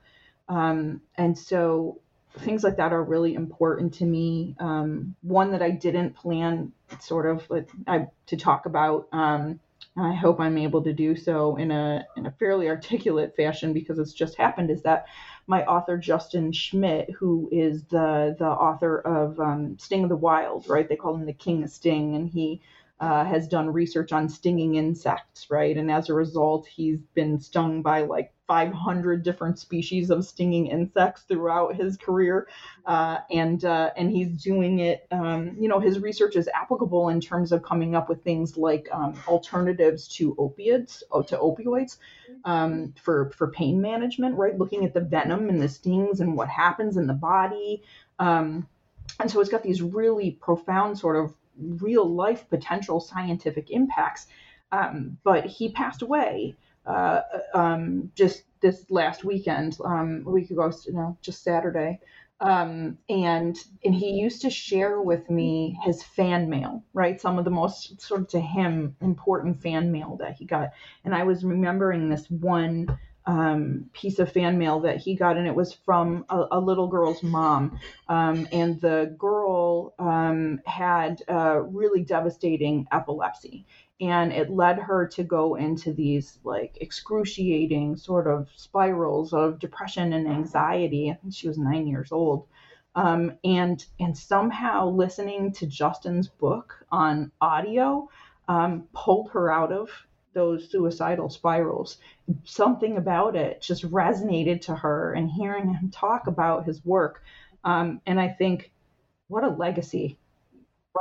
Um, 0.48 1.02
and 1.16 1.38
so 1.38 2.00
things 2.40 2.64
like 2.64 2.78
that 2.78 2.94
are 2.94 3.04
really 3.04 3.34
important 3.34 3.94
to 3.96 4.06
me. 4.06 4.56
Um, 4.60 5.16
one 5.22 5.52
that 5.52 5.62
I 5.62 5.72
didn't 5.72 6.16
plan 6.16 6.72
sort 7.00 7.26
of 7.26 7.50
like, 7.50 7.70
I, 7.88 8.08
to 8.28 8.38
talk 8.38 8.66
about. 8.66 9.08
Um, 9.12 9.60
I 10.00 10.14
hope 10.14 10.40
I'm 10.40 10.60
able 10.60 10.84
to 10.84 10.94
do 10.94 11.16
so 11.16 11.56
in 11.56 11.72
a 11.72 12.06
in 12.16 12.28
a 12.28 12.32
fairly 12.32 12.70
articulate 12.70 13.36
fashion 13.36 13.74
because 13.74 13.98
it's 13.98 14.14
just 14.14 14.38
happened. 14.38 14.70
Is 14.70 14.84
that 14.84 15.08
my 15.48 15.66
author 15.66 15.98
Justin 15.98 16.52
Schmidt, 16.52 17.10
who 17.12 17.50
is 17.52 17.84
the 17.86 18.36
the 18.38 18.48
author 18.48 19.00
of 19.00 19.40
um, 19.40 19.78
Sting 19.80 20.04
of 20.04 20.10
the 20.10 20.16
Wild, 20.16 20.70
right? 20.70 20.88
They 20.88 20.96
call 20.96 21.16
him 21.16 21.26
the 21.26 21.34
King 21.34 21.64
of 21.64 21.72
Sting, 21.72 22.16
and 22.16 22.30
he 22.30 22.62
uh, 23.00 23.26
has 23.26 23.48
done 23.48 23.72
research 23.72 24.12
on 24.12 24.30
stinging 24.30 24.76
insects, 24.76 25.50
right? 25.50 25.76
And 25.76 25.92
as 25.92 26.10
a 26.10 26.14
result, 26.14 26.68
he's 26.68 27.00
been 27.16 27.40
stung 27.40 27.82
by 27.82 28.04
like 28.04 28.34
500 28.48 29.24
different 29.24 29.60
species 29.60 30.10
of 30.10 30.26
stinging 30.26 30.68
insects 30.68 31.24
throughout 31.24 31.76
his 31.76 31.98
career, 31.98 32.48
uh, 32.86 33.18
and 33.30 33.66
uh, 33.66 33.92
and 33.98 34.10
he's 34.10 34.30
doing 34.42 34.80
it. 34.80 35.06
Um, 35.12 35.56
you 35.60 35.68
know, 35.68 35.80
his 35.80 36.00
research 36.00 36.36
is 36.36 36.50
applicable 36.54 37.10
in 37.10 37.20
terms 37.20 37.52
of 37.52 37.62
coming 37.62 37.96
up 37.96 38.08
with 38.08 38.24
things 38.24 38.58
like 38.58 38.88
um, 38.92 39.14
alternatives 39.28 40.08
to 40.16 40.36
opiates, 40.38 41.04
oh, 41.12 41.22
to 41.24 41.38
opioids, 41.38 41.98
um, 42.46 42.94
for 43.02 43.32
for 43.32 43.48
pain 43.52 43.82
management, 43.82 44.36
right? 44.36 44.58
Looking 44.58 44.86
at 44.86 44.94
the 44.94 45.02
venom 45.02 45.50
and 45.50 45.62
the 45.62 45.70
stings 45.70 46.22
and 46.22 46.36
what 46.36 46.48
happens 46.48 46.98
in 46.98 47.06
the 47.06 47.14
body. 47.14 47.84
Um, 48.20 48.68
and 49.20 49.30
so 49.30 49.42
it's 49.42 49.50
got 49.50 49.64
these 49.64 49.82
really 49.82 50.32
profound 50.32 50.98
sort 50.98 51.18
of 51.18 51.34
real 51.58 52.08
life 52.08 52.48
potential 52.50 53.00
scientific 53.00 53.72
impacts. 53.72 54.28
Um, 54.72 55.18
but 55.24 55.46
he 55.46 55.70
passed 55.70 56.02
away 56.02 56.56
uh, 56.88 57.22
um, 57.54 58.12
just 58.16 58.44
this 58.62 58.86
last 58.90 59.24
weekend, 59.24 59.78
um, 59.84 60.24
a 60.26 60.30
week 60.30 60.50
ago, 60.50 60.72
you 60.86 60.94
know, 60.94 61.18
just 61.22 61.44
Saturday. 61.44 62.00
Um, 62.40 63.00
and 63.10 63.58
and 63.84 63.96
he 63.96 64.12
used 64.12 64.44
to 64.44 64.50
share 64.52 65.02
with 65.02 65.28
me 65.30 65.78
his 65.84 66.04
fan 66.04 66.50
mail, 66.50 66.84
right? 66.94 67.20
Some 67.20 67.40
of 67.40 67.46
the 67.46 67.52
most 67.52 68.00
sort 68.00 68.22
of 68.22 68.28
to 68.30 68.40
him 68.40 68.96
important 69.02 69.62
fan 69.62 69.92
mail 69.92 70.18
that 70.20 70.36
he 70.36 70.46
got. 70.46 70.70
And 71.04 71.16
I 71.16 71.24
was 71.24 71.44
remembering 71.44 72.10
this 72.10 72.30
one 72.30 72.96
um, 73.26 73.90
piece 73.92 74.20
of 74.20 74.32
fan 74.32 74.58
mail 74.58 74.80
that 74.82 74.98
he 74.98 75.16
got, 75.16 75.36
and 75.36 75.48
it 75.48 75.56
was 75.56 75.74
from 75.74 76.26
a, 76.30 76.46
a 76.52 76.60
little 76.60 76.88
girl's 76.88 77.22
mom. 77.24 77.80
Um, 78.08 78.48
and 78.52 78.80
the 78.80 79.14
girl 79.18 79.94
um, 80.00 80.62
had 80.66 81.22
uh, 81.28 81.60
really 81.62 82.04
devastating 82.04 82.88
epilepsy, 82.92 83.66
and 84.00 84.32
it 84.32 84.50
led 84.50 84.78
her 84.78 85.08
to 85.08 85.24
go 85.24 85.56
into 85.56 85.94
these 85.94 86.40
like 86.44 86.78
excruciating 86.82 87.98
sort 87.98 88.28
of 88.28 88.48
spirals 88.56 89.34
of 89.34 89.60
depression 89.60 90.14
and 90.14 90.28
anxiety. 90.28 91.10
I 91.10 91.16
think 91.16 91.34
she 91.34 91.48
was 91.48 91.58
nine 91.58 91.88
years 91.88 92.12
old. 92.12 92.46
Um, 92.96 93.34
and 93.44 93.84
and 94.00 94.18
somehow 94.18 94.90
listening 94.90 95.52
to 95.54 95.68
Justin's 95.68 96.28
book 96.28 96.86
on 96.92 97.32
audio 97.42 98.10
um, 98.48 98.88
pulled 98.94 99.30
her 99.32 99.52
out 99.52 99.72
of 99.72 99.90
those 100.34 100.70
suicidal 100.70 101.30
spirals. 101.30 101.98
Something 102.44 102.98
about 102.98 103.36
it 103.36 103.62
just 103.62 103.84
resonated 103.90 104.62
to 104.62 104.76
her, 104.76 105.14
and 105.14 105.30
hearing 105.32 105.74
him 105.74 105.90
talk 105.90 106.28
about 106.28 106.66
his 106.66 106.86
work. 106.86 107.24
Um, 107.64 108.02
and 108.06 108.20
I 108.20 108.30
think, 108.30 108.72
what 109.28 109.44
a 109.44 109.50
legacy, 109.50 110.18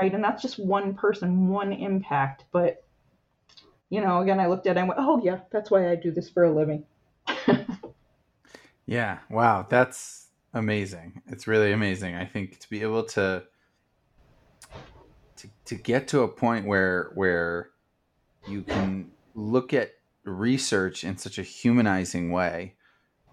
right? 0.00 0.12
And 0.12 0.24
that's 0.24 0.42
just 0.42 0.58
one 0.58 0.94
person, 0.94 1.48
one 1.48 1.72
impact. 1.72 2.44
But, 2.50 2.82
you 3.90 4.00
know, 4.00 4.20
again, 4.20 4.40
I 4.40 4.46
looked 4.46 4.66
at 4.66 4.76
it 4.76 4.80
and 4.80 4.88
went, 4.88 5.00
oh, 5.00 5.20
yeah, 5.22 5.40
that's 5.50 5.70
why 5.70 5.90
I 5.90 5.96
do 5.96 6.10
this 6.10 6.28
for 6.28 6.44
a 6.44 6.52
living. 6.52 6.84
yeah. 8.86 9.18
Wow. 9.30 9.66
That's 9.68 10.28
amazing. 10.54 11.22
It's 11.28 11.46
really 11.46 11.72
amazing. 11.72 12.14
I 12.14 12.24
think 12.24 12.58
to 12.60 12.70
be 12.70 12.82
able 12.82 13.04
to, 13.04 13.44
to, 15.36 15.48
to 15.66 15.74
get 15.74 16.08
to 16.08 16.22
a 16.22 16.28
point 16.28 16.66
where, 16.66 17.10
where, 17.14 17.70
you 18.46 18.62
can 18.62 19.10
look 19.34 19.74
at 19.74 19.92
research 20.24 21.04
in 21.04 21.16
such 21.16 21.38
a 21.38 21.42
humanizing 21.42 22.30
way 22.30 22.74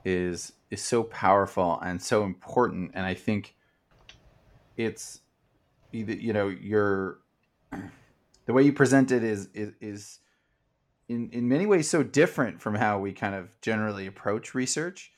is 0.06 0.54
is 0.70 0.82
so 0.82 1.04
powerful 1.04 1.80
and 1.82 2.02
so 2.02 2.24
important 2.24 2.92
and 2.94 3.06
i 3.06 3.14
think 3.14 3.56
it's 4.76 5.22
you 5.92 6.34
know 6.34 6.48
your 6.48 7.20
the 8.46 8.54
way 8.54 8.64
you 8.64 8.74
present 8.74 9.12
it 9.12 9.24
is 9.24 9.50
is, 9.54 9.72
is 9.82 10.20
in, 11.10 11.30
in 11.32 11.48
many 11.48 11.66
ways 11.66 11.90
so 11.90 12.04
different 12.04 12.62
from 12.62 12.76
how 12.76 13.00
we 13.00 13.14
kind 13.14 13.36
of 13.36 13.60
generally 13.62 14.08
approach 14.08 14.54
research 14.54 15.12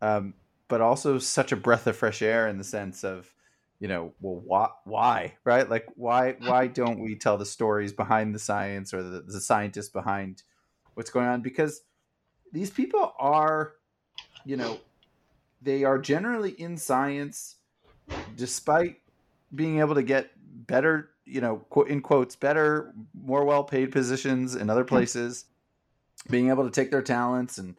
um, 0.00 0.34
but 0.68 0.80
also 0.80 1.18
such 1.18 1.52
a 1.52 1.56
breath 1.56 1.86
of 1.86 1.96
fresh 1.96 2.22
air 2.22 2.48
in 2.48 2.58
the 2.58 2.64
sense 2.64 3.04
of 3.04 3.32
you 3.78 3.88
know 3.88 4.12
well 4.20 4.42
why 4.44 4.68
why 4.84 5.34
right? 5.44 5.68
Like 5.68 5.86
why 5.94 6.36
why 6.40 6.66
don't 6.80 7.00
we 7.00 7.14
tell 7.14 7.38
the 7.38 7.46
stories 7.46 7.92
behind 7.92 8.34
the 8.34 8.38
science 8.38 8.92
or 8.92 9.02
the, 9.02 9.20
the 9.20 9.40
scientists 9.40 9.88
behind 9.88 10.42
what's 10.94 11.10
going 11.10 11.26
on? 11.26 11.42
Because 11.42 11.82
these 12.52 12.70
people 12.70 13.12
are, 13.18 13.74
you 14.44 14.56
know, 14.56 14.78
they 15.62 15.84
are 15.84 15.98
generally 15.98 16.50
in 16.50 16.76
science 16.76 17.56
despite 18.36 18.96
being 19.54 19.78
able 19.78 19.94
to 19.94 20.02
get 20.02 20.30
better, 20.66 21.10
you 21.32 21.40
know, 21.40 21.66
in 21.88 22.00
quotes, 22.00 22.36
better, 22.36 22.92
more 23.14 23.44
well 23.44 23.64
paid 23.64 23.92
positions 23.92 24.54
in 24.54 24.70
other 24.70 24.84
places, 24.84 25.46
being 26.30 26.50
able 26.50 26.64
to 26.64 26.70
take 26.70 26.90
their 26.90 27.02
talents 27.02 27.58
and 27.58 27.76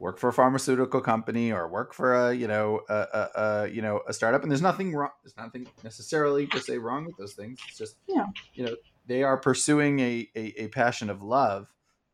work 0.00 0.18
for 0.18 0.28
a 0.28 0.32
pharmaceutical 0.32 1.00
company 1.00 1.52
or 1.52 1.68
work 1.68 1.94
for 1.94 2.14
a 2.14 2.34
you 2.34 2.48
know 2.48 2.80
a, 2.88 2.94
a, 2.94 3.28
a, 3.34 3.68
you 3.68 3.82
know 3.82 4.00
a 4.08 4.12
startup. 4.12 4.42
And 4.42 4.50
there's 4.50 4.62
nothing 4.62 4.94
wrong 4.94 5.10
there's 5.22 5.36
nothing 5.36 5.66
necessarily 5.82 6.46
to 6.48 6.60
say 6.60 6.78
wrong 6.78 7.04
with 7.04 7.16
those 7.16 7.34
things. 7.34 7.58
It's 7.68 7.78
just 7.78 7.96
yeah. 8.06 8.26
you 8.54 8.66
know 8.66 8.76
they 9.06 9.22
are 9.22 9.36
pursuing 9.36 10.00
a, 10.00 10.28
a, 10.34 10.62
a 10.64 10.68
passion 10.68 11.10
of 11.10 11.22
love 11.22 11.68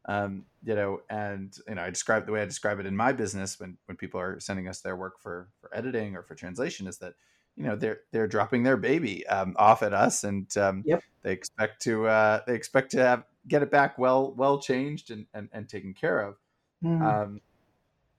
um, 0.07 0.47
you 0.65 0.75
know, 0.75 1.01
and 1.11 1.57
you 1.69 1.75
know, 1.75 1.83
I 1.83 1.91
describe 1.91 2.27
the 2.27 2.33
way 2.33 2.43
I 2.43 2.47
describe 2.47 2.81
it 2.81 2.87
in 2.87 2.97
my 2.97 3.13
business 3.13 3.61
when 3.61 3.77
when 3.87 3.97
people 3.97 4.21
are 4.21 4.41
sending 4.41 4.67
us 4.67 4.81
their 4.81 4.97
work 4.97 5.21
for 5.21 5.49
for 5.61 5.75
editing 5.77 6.17
or 6.17 6.23
for 6.23 6.35
translation 6.35 6.87
is 6.87 6.99
that 6.99 7.15
you 7.57 7.65
know 7.65 7.77
they're 7.77 8.01
they're 8.13 8.29
dropping 8.29 8.63
their 8.63 8.77
baby 8.77 9.27
um, 9.27 9.55
off 9.59 9.83
at 9.83 9.93
us, 9.93 10.25
and 10.25 10.55
um, 10.57 10.83
yep. 10.87 11.03
they 11.23 11.33
expect 11.33 11.83
to 11.83 12.07
uh, 12.07 12.41
they 12.47 12.55
expect 12.55 12.91
to 12.93 12.99
have 12.99 13.25
get 13.49 13.63
it 13.63 13.71
back 13.71 13.99
well 13.99 14.33
well 14.37 14.61
changed 14.61 15.11
and 15.11 15.27
and, 15.35 15.49
and 15.53 15.69
taken 15.69 15.95
care 15.95 16.21
of, 16.21 16.37
mm. 16.85 17.03
um, 17.03 17.41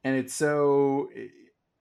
and 0.04 0.16
it's 0.16 0.34
so 0.34 1.10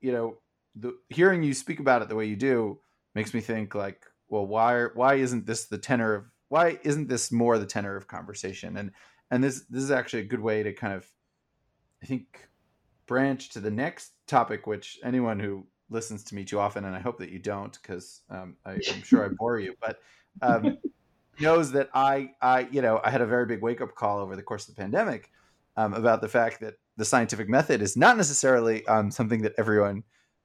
you 0.01 0.13
know 0.13 0.39
the 0.77 0.97
hearing 1.09 1.43
you 1.43 1.55
speak 1.55 1.81
about 1.81 2.03
it 2.03 2.09
the 2.09 2.17
way 2.17 2.27
you 2.27 2.37
do 2.37 2.79
makes 3.15 3.35
me 3.35 3.41
think 3.41 3.75
like 3.75 4.07
well 4.29 4.47
why 4.47 4.85
why 4.95 5.15
isn't 5.15 5.47
this 5.47 5.67
the 5.67 5.79
tenor 5.79 6.15
of 6.15 6.25
why 6.49 6.79
isn't 6.83 7.09
this 7.09 7.33
more 7.33 7.59
the 7.59 7.67
tenor 7.67 7.97
of 7.97 8.07
conversation 8.07 8.77
and 8.77 8.93
and 9.31 9.43
this 9.43 9.65
this 9.69 9.83
is 9.83 9.91
actually 9.91 10.21
a 10.21 10.27
good 10.27 10.41
way 10.41 10.63
to 10.63 10.73
kind 10.73 10.95
of 10.95 11.07
i 12.03 12.07
think 12.07 12.49
branch 13.07 13.51
to 13.51 13.61
the 13.61 13.71
next 13.71 14.13
topic 14.27 14.67
which 14.67 14.99
anyone 15.03 15.41
who 15.41 15.67
listens 15.91 16.25
to 16.25 16.35
me 16.35 16.45
too 16.45 16.59
often 16.59 16.85
and 16.85 16.95
i 16.95 17.01
hope 17.01 17.19
that 17.19 17.31
you 17.31 17.39
don't 17.39 17.79
because 17.83 18.23
um, 18.31 18.57
i'm 18.65 18.81
sure 18.81 19.25
i 19.25 19.29
bore 19.29 19.59
you 19.59 19.75
but 19.81 20.01
um, 20.43 20.79
knows 21.41 21.73
that 21.73 21.89
i 21.95 22.31
i 22.41 22.61
you 22.71 22.81
know 22.81 23.01
i 23.05 23.11
had 23.11 23.21
a 23.21 23.27
very 23.27 23.47
big 23.47 23.61
wake 23.61 23.81
up 23.81 23.95
call 23.95 24.19
over 24.19 24.37
the 24.37 24.43
course 24.43 24.69
of 24.69 24.75
the 24.75 24.81
pandemic 24.81 25.31
um, 25.77 25.95
about 25.95 26.21
the 26.21 26.29
fact 26.29 26.61
that 26.61 26.75
the 26.97 27.05
scientific 27.05 27.49
method 27.49 27.81
is 27.81 27.97
not 27.97 28.17
necessarily 28.17 28.87
um, 28.87 29.11
something 29.11 29.43
that 29.43 29.55
everyone 29.57 30.03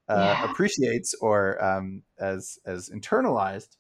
uh, 0.08 0.36
yeah. 0.40 0.52
appreciates 0.52 1.14
or 1.16 1.64
um, 1.64 2.04
as 2.20 2.60
as 2.66 2.90
internalized 2.90 3.78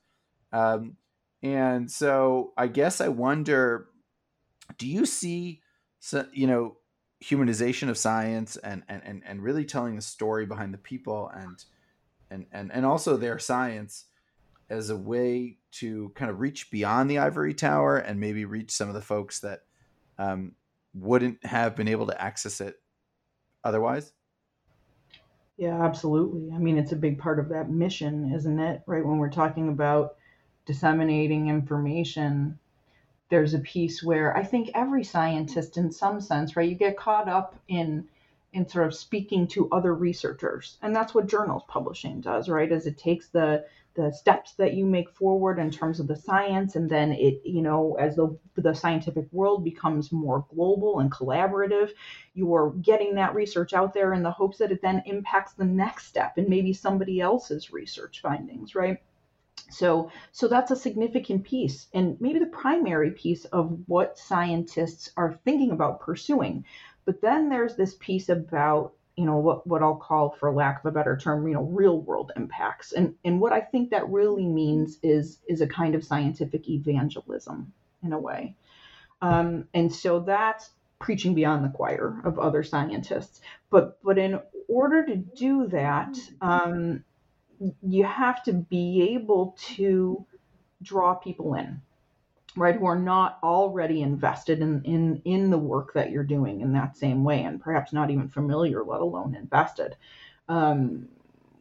um, 0.51 0.95
and 1.43 1.89
so 1.89 2.53
i 2.57 2.67
guess 2.67 3.01
i 3.01 3.07
wonder 3.07 3.87
do 4.77 4.87
you 4.87 5.05
see 5.05 5.61
you 6.33 6.47
know 6.47 6.77
humanization 7.25 7.89
of 7.89 7.97
science 7.97 8.55
and 8.57 8.83
and 8.87 9.01
and 9.03 9.23
and 9.25 9.41
really 9.41 9.65
telling 9.65 9.95
the 9.95 10.01
story 10.01 10.45
behind 10.45 10.73
the 10.73 10.77
people 10.77 11.31
and 11.33 11.65
and 12.29 12.45
and 12.51 12.71
and 12.71 12.85
also 12.85 13.17
their 13.17 13.39
science 13.39 14.05
as 14.69 14.89
a 14.89 14.97
way 14.97 15.57
to 15.71 16.11
kind 16.15 16.29
of 16.29 16.39
reach 16.39 16.69
beyond 16.69 17.09
the 17.09 17.17
ivory 17.17 17.53
tower 17.53 17.97
and 17.97 18.19
maybe 18.19 18.45
reach 18.45 18.71
some 18.71 18.87
of 18.87 18.95
the 18.95 19.01
folks 19.01 19.39
that 19.39 19.61
um, 20.17 20.53
wouldn't 20.93 21.43
have 21.45 21.75
been 21.75 21.87
able 21.87 22.07
to 22.07 22.19
access 22.19 22.61
it 22.61 22.75
otherwise? 23.63 24.13
Yeah 25.57 25.83
absolutely. 25.83 26.51
I 26.53 26.59
mean 26.59 26.77
it's 26.77 26.91
a 26.91 26.97
big 26.97 27.17
part 27.17 27.39
of 27.39 27.49
that 27.49 27.71
mission 27.71 28.31
isn't 28.35 28.59
it? 28.59 28.81
Right 28.85 29.05
when 29.05 29.17
we're 29.17 29.29
talking 29.31 29.69
about 29.69 30.15
disseminating 30.65 31.49
information 31.49 32.59
there's 33.29 33.53
a 33.53 33.59
piece 33.59 34.03
where 34.03 34.35
I 34.37 34.43
think 34.43 34.69
every 34.73 35.03
scientist, 35.03 35.77
in 35.77 35.91
some 35.91 36.21
sense, 36.21 36.55
right, 36.55 36.69
you 36.69 36.75
get 36.75 36.97
caught 36.97 37.27
up 37.27 37.55
in 37.67 38.07
in 38.53 38.67
sort 38.69 38.87
of 38.87 38.95
speaking 38.95 39.47
to 39.47 39.69
other 39.71 39.93
researchers, 39.93 40.77
and 40.81 40.95
that's 40.95 41.13
what 41.13 41.27
journals 41.27 41.63
publishing 41.67 42.21
does, 42.21 42.47
right? 42.47 42.71
Is 42.71 42.85
it 42.87 42.97
takes 42.97 43.27
the 43.29 43.65
the 43.95 44.11
steps 44.11 44.53
that 44.53 44.73
you 44.73 44.85
make 44.85 45.09
forward 45.09 45.57
in 45.57 45.71
terms 45.71 45.99
of 45.99 46.07
the 46.07 46.15
science 46.15 46.75
and 46.75 46.89
then 46.89 47.13
it 47.13 47.41
you 47.45 47.61
know 47.61 47.95
as 47.99 48.15
the 48.17 48.37
the 48.55 48.73
scientific 48.73 49.25
world 49.31 49.63
becomes 49.63 50.11
more 50.11 50.45
global 50.53 50.99
and 50.99 51.11
collaborative 51.11 51.91
you're 52.33 52.71
getting 52.81 53.15
that 53.15 53.33
research 53.33 53.73
out 53.73 53.93
there 53.93 54.13
in 54.13 54.21
the 54.21 54.31
hopes 54.31 54.57
that 54.57 54.71
it 54.71 54.81
then 54.81 55.01
impacts 55.05 55.53
the 55.53 55.63
next 55.63 56.07
step 56.07 56.37
and 56.37 56.47
maybe 56.49 56.73
somebody 56.73 57.21
else's 57.21 57.71
research 57.71 58.21
findings 58.21 58.75
right 58.75 59.01
so 59.69 60.11
so 60.31 60.47
that's 60.47 60.71
a 60.71 60.75
significant 60.75 61.43
piece 61.43 61.87
and 61.93 62.19
maybe 62.19 62.39
the 62.39 62.45
primary 62.45 63.11
piece 63.11 63.45
of 63.45 63.77
what 63.87 64.17
scientists 64.17 65.11
are 65.17 65.39
thinking 65.43 65.71
about 65.71 66.01
pursuing. 66.01 66.65
But 67.05 67.21
then 67.21 67.49
there's 67.49 67.75
this 67.75 67.95
piece 67.99 68.29
about 68.29 68.93
you 69.15 69.25
know 69.25 69.37
what 69.37 69.65
what 69.65 69.81
I'll 69.81 69.95
call 69.95 70.31
for 70.31 70.51
lack 70.51 70.79
of 70.79 70.85
a 70.85 70.91
better 70.91 71.17
term 71.17 71.47
you 71.47 71.53
know 71.53 71.63
real 71.63 72.01
world 72.01 72.31
impacts. 72.35 72.91
And 72.91 73.15
and 73.23 73.39
what 73.39 73.53
I 73.53 73.61
think 73.61 73.89
that 73.89 74.09
really 74.09 74.45
means 74.45 74.97
is 75.01 75.39
is 75.47 75.61
a 75.61 75.67
kind 75.67 75.95
of 75.95 76.03
scientific 76.03 76.69
evangelism 76.69 77.73
in 78.03 78.13
a 78.13 78.19
way. 78.19 78.55
Um, 79.21 79.67
and 79.73 79.93
so 79.93 80.19
that's 80.19 80.71
preaching 80.99 81.33
beyond 81.33 81.63
the 81.63 81.69
choir 81.69 82.21
of 82.23 82.39
other 82.39 82.63
scientists. 82.63 83.41
But 83.69 83.97
but 84.03 84.17
in 84.17 84.39
order 84.67 85.05
to 85.05 85.15
do 85.15 85.67
that 85.67 86.17
um, 86.41 87.03
you 87.81 88.03
have 88.05 88.43
to 88.43 88.53
be 88.53 89.15
able 89.15 89.55
to 89.75 90.25
draw 90.81 91.15
people 91.15 91.55
in 91.55 91.81
right 92.55 92.75
who 92.75 92.85
are 92.85 92.99
not 92.99 93.39
already 93.43 94.01
invested 94.01 94.59
in 94.59 94.81
in 94.83 95.21
in 95.25 95.49
the 95.49 95.57
work 95.57 95.93
that 95.93 96.11
you're 96.11 96.23
doing 96.23 96.61
in 96.61 96.73
that 96.73 96.97
same 96.97 97.23
way 97.23 97.43
and 97.43 97.61
perhaps 97.61 97.93
not 97.93 98.09
even 98.09 98.29
familiar 98.29 98.83
let 98.83 99.01
alone 99.01 99.35
invested. 99.35 99.95
Um, 100.47 101.07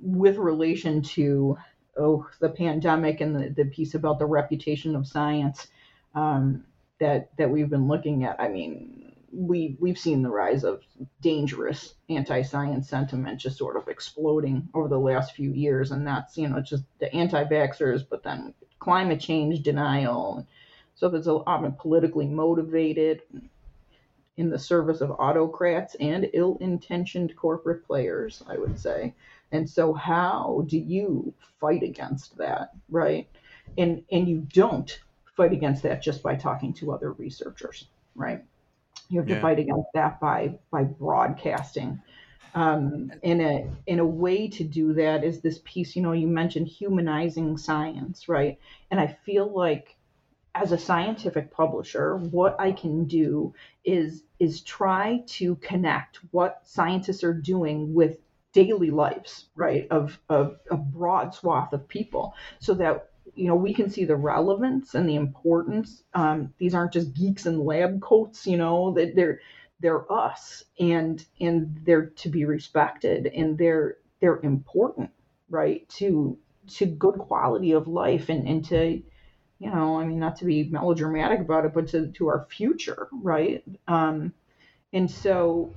with 0.01 0.37
relation 0.37 1.01
to 1.03 1.57
oh 1.97 2.29
the 2.41 2.51
pandemic 2.51 3.21
and 3.21 3.35
the, 3.35 3.49
the 3.51 3.65
piece 3.65 3.95
about 3.95 4.19
the 4.19 4.27
reputation 4.27 4.95
of 4.95 5.07
science 5.07 5.69
um, 6.15 6.65
that 7.01 7.35
that 7.39 7.51
we've 7.51 7.71
been 7.71 7.89
looking 7.89 8.25
at 8.25 8.39
i 8.41 8.49
mean 8.49 9.04
we 9.35 9.77
we've 9.81 9.99
seen 9.99 10.23
the 10.23 10.31
rise 10.31 10.65
of 10.65 10.83
dangerous 11.21 11.95
anti-science 12.09 12.89
sentiment 12.89 13.41
just 13.41 13.59
sort 13.59 13.77
of 13.77 13.89
exploding 13.89 14.69
over 14.75 14.89
the 14.89 14.99
last 14.99 15.35
few 15.35 15.53
years. 15.53 15.91
And 15.91 16.07
that's 16.07 16.39
you 16.39 16.49
know 16.49 16.61
just 16.61 16.85
the 17.01 17.13
anti-vaxxers 17.15 18.05
but 18.09 18.23
then 18.23 18.55
climate 18.79 19.21
change 19.21 19.63
denial. 19.63 20.47
So 20.95 21.13
it's 21.15 21.27
often 21.27 21.73
politically 21.73 22.27
motivated 22.27 23.23
in 24.37 24.51
the 24.51 24.59
service 24.59 25.01
of 25.01 25.11
autocrats 25.13 25.95
and 25.97 26.29
ill-intentioned 26.33 27.37
corporate 27.37 27.87
players 27.87 28.43
i 28.49 28.57
would 28.57 28.79
say. 28.79 29.15
And 29.53 29.69
so 29.69 29.93
how 29.93 30.65
do 30.67 30.79
you 30.79 31.33
fight 31.61 31.83
against 31.83 32.37
that 32.39 32.71
right? 32.89 33.29
And 33.79 34.05
and 34.13 34.29
you 34.29 34.47
don't 34.53 35.01
fight 35.37 35.53
against 35.53 35.83
that 35.83 36.03
just 36.03 36.23
by 36.23 36.37
talking 36.37 36.73
to 36.75 36.93
other 36.93 37.13
researchers 37.13 37.89
right 38.15 38.43
you 39.09 39.19
have 39.21 39.29
to 39.29 39.35
Yeah. 39.35 39.41
fight 39.41 39.59
against 39.59 39.89
that 39.95 40.21
by 40.21 40.59
by 40.71 40.85
broadcasting. 40.85 42.03
Um, 42.55 43.13
in 43.23 43.41
a 43.41 43.71
in 43.87 43.99
a 43.99 44.07
way 44.07 44.49
to 44.49 44.65
do 44.65 44.93
that 44.95 45.25
is 45.25 45.41
this 45.41 45.61
piece. 45.65 45.97
You 45.97 46.03
know, 46.03 46.13
you 46.13 46.29
mentioned 46.29 46.69
humanizing 46.69 47.57
science, 47.59 48.29
right? 48.29 48.59
And 48.91 49.01
I 49.01 49.09
feel 49.09 49.53
like 49.53 49.97
as 50.55 50.73
a 50.73 50.79
scientific 50.79 51.51
publisher, 51.51 52.17
what 52.17 52.57
I 52.61 52.73
can 52.73 53.07
do 53.07 53.55
is 53.85 54.25
is 54.39 54.63
try 54.63 55.23
to 55.27 55.57
connect 55.57 56.19
what 56.31 56.61
scientists 56.65 57.25
are 57.25 57.35
doing 57.35 57.95
with 57.95 58.19
daily 58.53 58.91
lives, 58.91 59.47
right, 59.57 59.89
of, 59.91 60.21
of 60.29 60.59
a 60.71 60.77
broad 60.77 61.35
swath 61.35 61.73
of 61.73 61.89
people, 61.89 62.35
so 62.61 62.75
that 62.75 63.11
you 63.35 63.49
know 63.49 63.55
we 63.55 63.75
can 63.75 63.91
see 63.91 64.05
the 64.05 64.17
relevance 64.17 64.95
and 64.95 65.09
the 65.09 65.17
importance. 65.17 66.03
Um, 66.15 66.55
these 66.59 66.75
aren't 66.75 66.93
just 66.93 67.15
geeks 67.15 67.47
in 67.47 67.65
lab 67.65 68.01
coats, 68.01 68.47
you 68.47 68.57
know, 68.57 68.93
that 68.95 69.15
they're 69.15 69.41
they're 69.81 70.11
us, 70.13 70.65
and 70.79 71.25
and 71.41 71.81
they're 71.85 72.07
to 72.07 72.29
be 72.29 72.45
respected, 72.45 73.27
and 73.27 73.59
they're 73.59 73.99
they're 74.21 74.41
important, 74.41 75.11
right, 75.51 75.89
to 75.91 76.39
to 76.69 76.87
good 76.87 77.19
quality 77.19 77.73
of 77.73 77.89
life, 77.89 78.29
and 78.29 78.47
and 78.49 78.65
to 78.67 79.03
you 79.59 79.71
know, 79.71 79.99
I 79.99 80.05
mean, 80.05 80.19
not 80.19 80.37
to 80.37 80.45
be 80.45 80.65
melodramatic 80.65 81.41
about 81.41 81.65
it, 81.65 81.73
but 81.73 81.89
to, 81.89 82.09
to 82.09 82.29
our 82.29 82.47
future, 82.51 83.09
right? 83.13 83.63
Um, 83.87 84.35
and 84.95 85.11
so, 85.11 85.75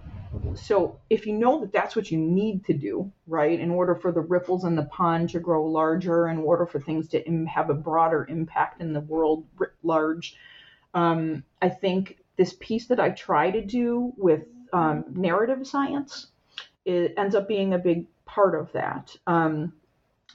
so 0.56 1.00
if 1.10 1.26
you 1.26 1.34
know 1.34 1.60
that 1.60 1.74
that's 1.74 1.96
what 1.96 2.10
you 2.10 2.18
need 2.18 2.66
to 2.66 2.74
do, 2.74 3.12
right, 3.28 3.60
in 3.60 3.70
order 3.70 3.96
for 3.96 4.14
the 4.14 4.22
ripples 4.22 4.64
in 4.64 4.76
the 4.76 4.84
pond 4.86 5.30
to 5.32 5.40
grow 5.40 5.66
larger, 5.66 6.30
in 6.30 6.38
order 6.38 6.66
for 6.66 6.80
things 6.80 7.10
to 7.10 7.28
Im- 7.28 7.46
have 7.48 7.70
a 7.70 7.74
broader 7.74 8.26
impact 8.30 8.80
in 8.80 8.94
the 8.94 9.02
world 9.02 9.44
writ 9.58 9.74
large, 9.84 10.38
um, 10.94 11.44
I 11.62 11.68
think 11.68 12.20
this 12.38 12.56
piece 12.60 12.88
that 12.88 13.00
I 13.00 13.10
try 13.10 13.52
to 13.52 13.62
do 13.62 14.14
with 14.16 14.44
um, 14.72 15.04
narrative 15.10 15.68
science 15.68 16.28
it 16.88 17.14
ends 17.18 17.36
up 17.36 17.50
being 17.50 17.74
a 17.74 17.78
big 17.78 18.06
part 18.26 18.56
of 18.56 18.72
that. 18.72 19.16
Um, 19.28 19.74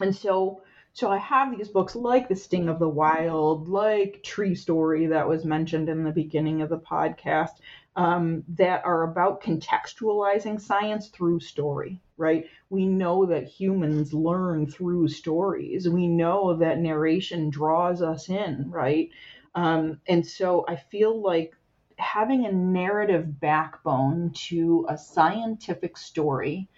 and 0.01 0.15
so, 0.15 0.63
so 0.93 1.11
I 1.11 1.17
have 1.17 1.57
these 1.57 1.69
books 1.69 1.97
like 1.97 2.29
The 2.29 2.37
Sting 2.37 2.69
of 2.69 2.79
the 2.79 2.89
Wild, 2.89 3.69
like 3.69 4.23
Tree 4.23 4.55
Story 4.55 5.07
that 5.07 5.27
was 5.27 5.47
mentioned 5.47 5.89
in 5.89 6.05
the 6.05 6.13
beginning 6.13 6.61
of 6.61 6.69
the 6.69 6.79
podcast, 6.79 7.53
um, 7.97 8.45
that 8.49 8.85
are 8.85 9.03
about 9.05 9.43
contextualizing 9.43 10.61
science 10.61 11.09
through 11.09 11.41
story, 11.41 12.01
right? 12.17 12.47
We 12.71 12.87
know 12.87 13.27
that 13.27 13.49
humans 13.49 14.15
learn 14.15 14.67
through 14.71 15.09
stories. 15.09 15.89
We 15.89 16.09
know 16.09 16.57
that 16.57 16.79
narration 16.79 17.51
draws 17.51 18.01
us 18.01 18.29
in, 18.31 18.71
right? 18.71 19.11
Um, 19.55 20.01
and 20.07 20.27
so 20.27 20.65
I 20.67 20.77
feel 20.77 21.21
like 21.21 21.55
having 21.99 22.47
a 22.47 22.53
narrative 22.53 23.39
backbone 23.41 24.33
to 24.35 24.87
a 24.89 24.97
scientific 24.97 25.97
story 25.99 26.69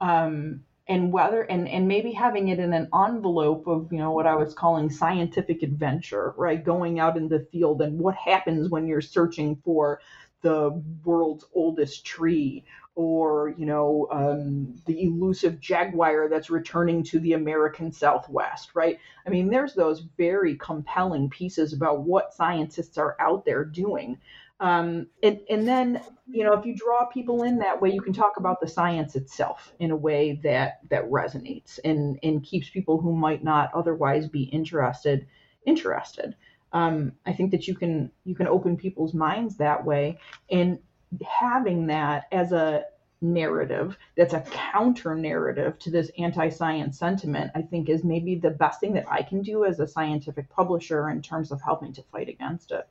um, 0.00 0.64
and 0.88 1.12
whether 1.12 1.42
and 1.42 1.68
and 1.68 1.86
maybe 1.86 2.12
having 2.12 2.48
it 2.48 2.58
in 2.58 2.72
an 2.72 2.88
envelope 2.94 3.66
of 3.68 3.92
you 3.92 3.98
know 3.98 4.10
what 4.10 4.26
I 4.26 4.34
was 4.34 4.52
calling 4.54 4.90
scientific 4.90 5.62
adventure, 5.62 6.34
right? 6.36 6.62
Going 6.62 6.98
out 6.98 7.16
in 7.16 7.28
the 7.28 7.46
field 7.52 7.82
and 7.82 7.98
what 7.98 8.16
happens 8.16 8.68
when 8.68 8.86
you're 8.86 9.00
searching 9.00 9.56
for 9.64 10.00
the 10.42 10.82
world's 11.04 11.44
oldest 11.54 12.04
tree 12.04 12.64
or 12.94 13.54
you 13.56 13.64
know 13.64 14.06
um, 14.10 14.74
the 14.86 15.02
elusive 15.02 15.58
jaguar 15.60 16.28
that's 16.28 16.50
returning 16.50 17.02
to 17.02 17.18
the 17.20 17.32
American 17.32 17.90
Southwest, 17.90 18.70
right? 18.74 18.98
I 19.26 19.30
mean, 19.30 19.48
there's 19.48 19.74
those 19.74 20.00
very 20.18 20.56
compelling 20.56 21.30
pieces 21.30 21.72
about 21.72 22.02
what 22.02 22.34
scientists 22.34 22.98
are 22.98 23.16
out 23.18 23.44
there 23.44 23.64
doing. 23.64 24.18
Um, 24.60 25.08
and, 25.24 25.40
and 25.50 25.66
then, 25.66 26.00
you 26.30 26.44
know, 26.44 26.52
if 26.52 26.64
you 26.64 26.76
draw 26.76 27.06
people 27.06 27.42
in 27.42 27.58
that 27.58 27.80
way, 27.82 27.90
you 27.90 28.00
can 28.00 28.12
talk 28.12 28.34
about 28.36 28.60
the 28.60 28.68
science 28.68 29.16
itself 29.16 29.72
in 29.80 29.90
a 29.90 29.96
way 29.96 30.38
that 30.44 30.80
that 30.90 31.10
resonates 31.10 31.80
and 31.84 32.18
and 32.22 32.44
keeps 32.44 32.68
people 32.68 33.00
who 33.00 33.16
might 33.16 33.42
not 33.42 33.72
otherwise 33.74 34.28
be 34.28 34.44
interested 34.44 35.26
interested. 35.66 36.34
Um, 36.72 37.12
I 37.26 37.32
think 37.32 37.50
that 37.50 37.68
you 37.68 37.74
can 37.74 38.10
you 38.24 38.34
can 38.34 38.48
open 38.48 38.76
people's 38.76 39.14
minds 39.14 39.56
that 39.58 39.84
way, 39.84 40.18
and 40.50 40.78
having 41.24 41.86
that 41.88 42.26
as 42.32 42.52
a 42.52 42.84
narrative 43.20 43.96
that's 44.16 44.34
a 44.34 44.40
counter 44.40 45.14
narrative 45.14 45.78
to 45.78 45.90
this 45.90 46.10
anti-science 46.18 46.98
sentiment, 46.98 47.52
I 47.54 47.62
think 47.62 47.88
is 47.88 48.02
maybe 48.02 48.34
the 48.34 48.50
best 48.50 48.80
thing 48.80 48.94
that 48.94 49.04
I 49.08 49.22
can 49.22 49.42
do 49.42 49.64
as 49.64 49.78
a 49.78 49.86
scientific 49.86 50.50
publisher 50.50 51.08
in 51.08 51.22
terms 51.22 51.52
of 51.52 51.62
helping 51.62 51.92
to 51.92 52.02
fight 52.10 52.28
against 52.28 52.72
it. 52.72 52.88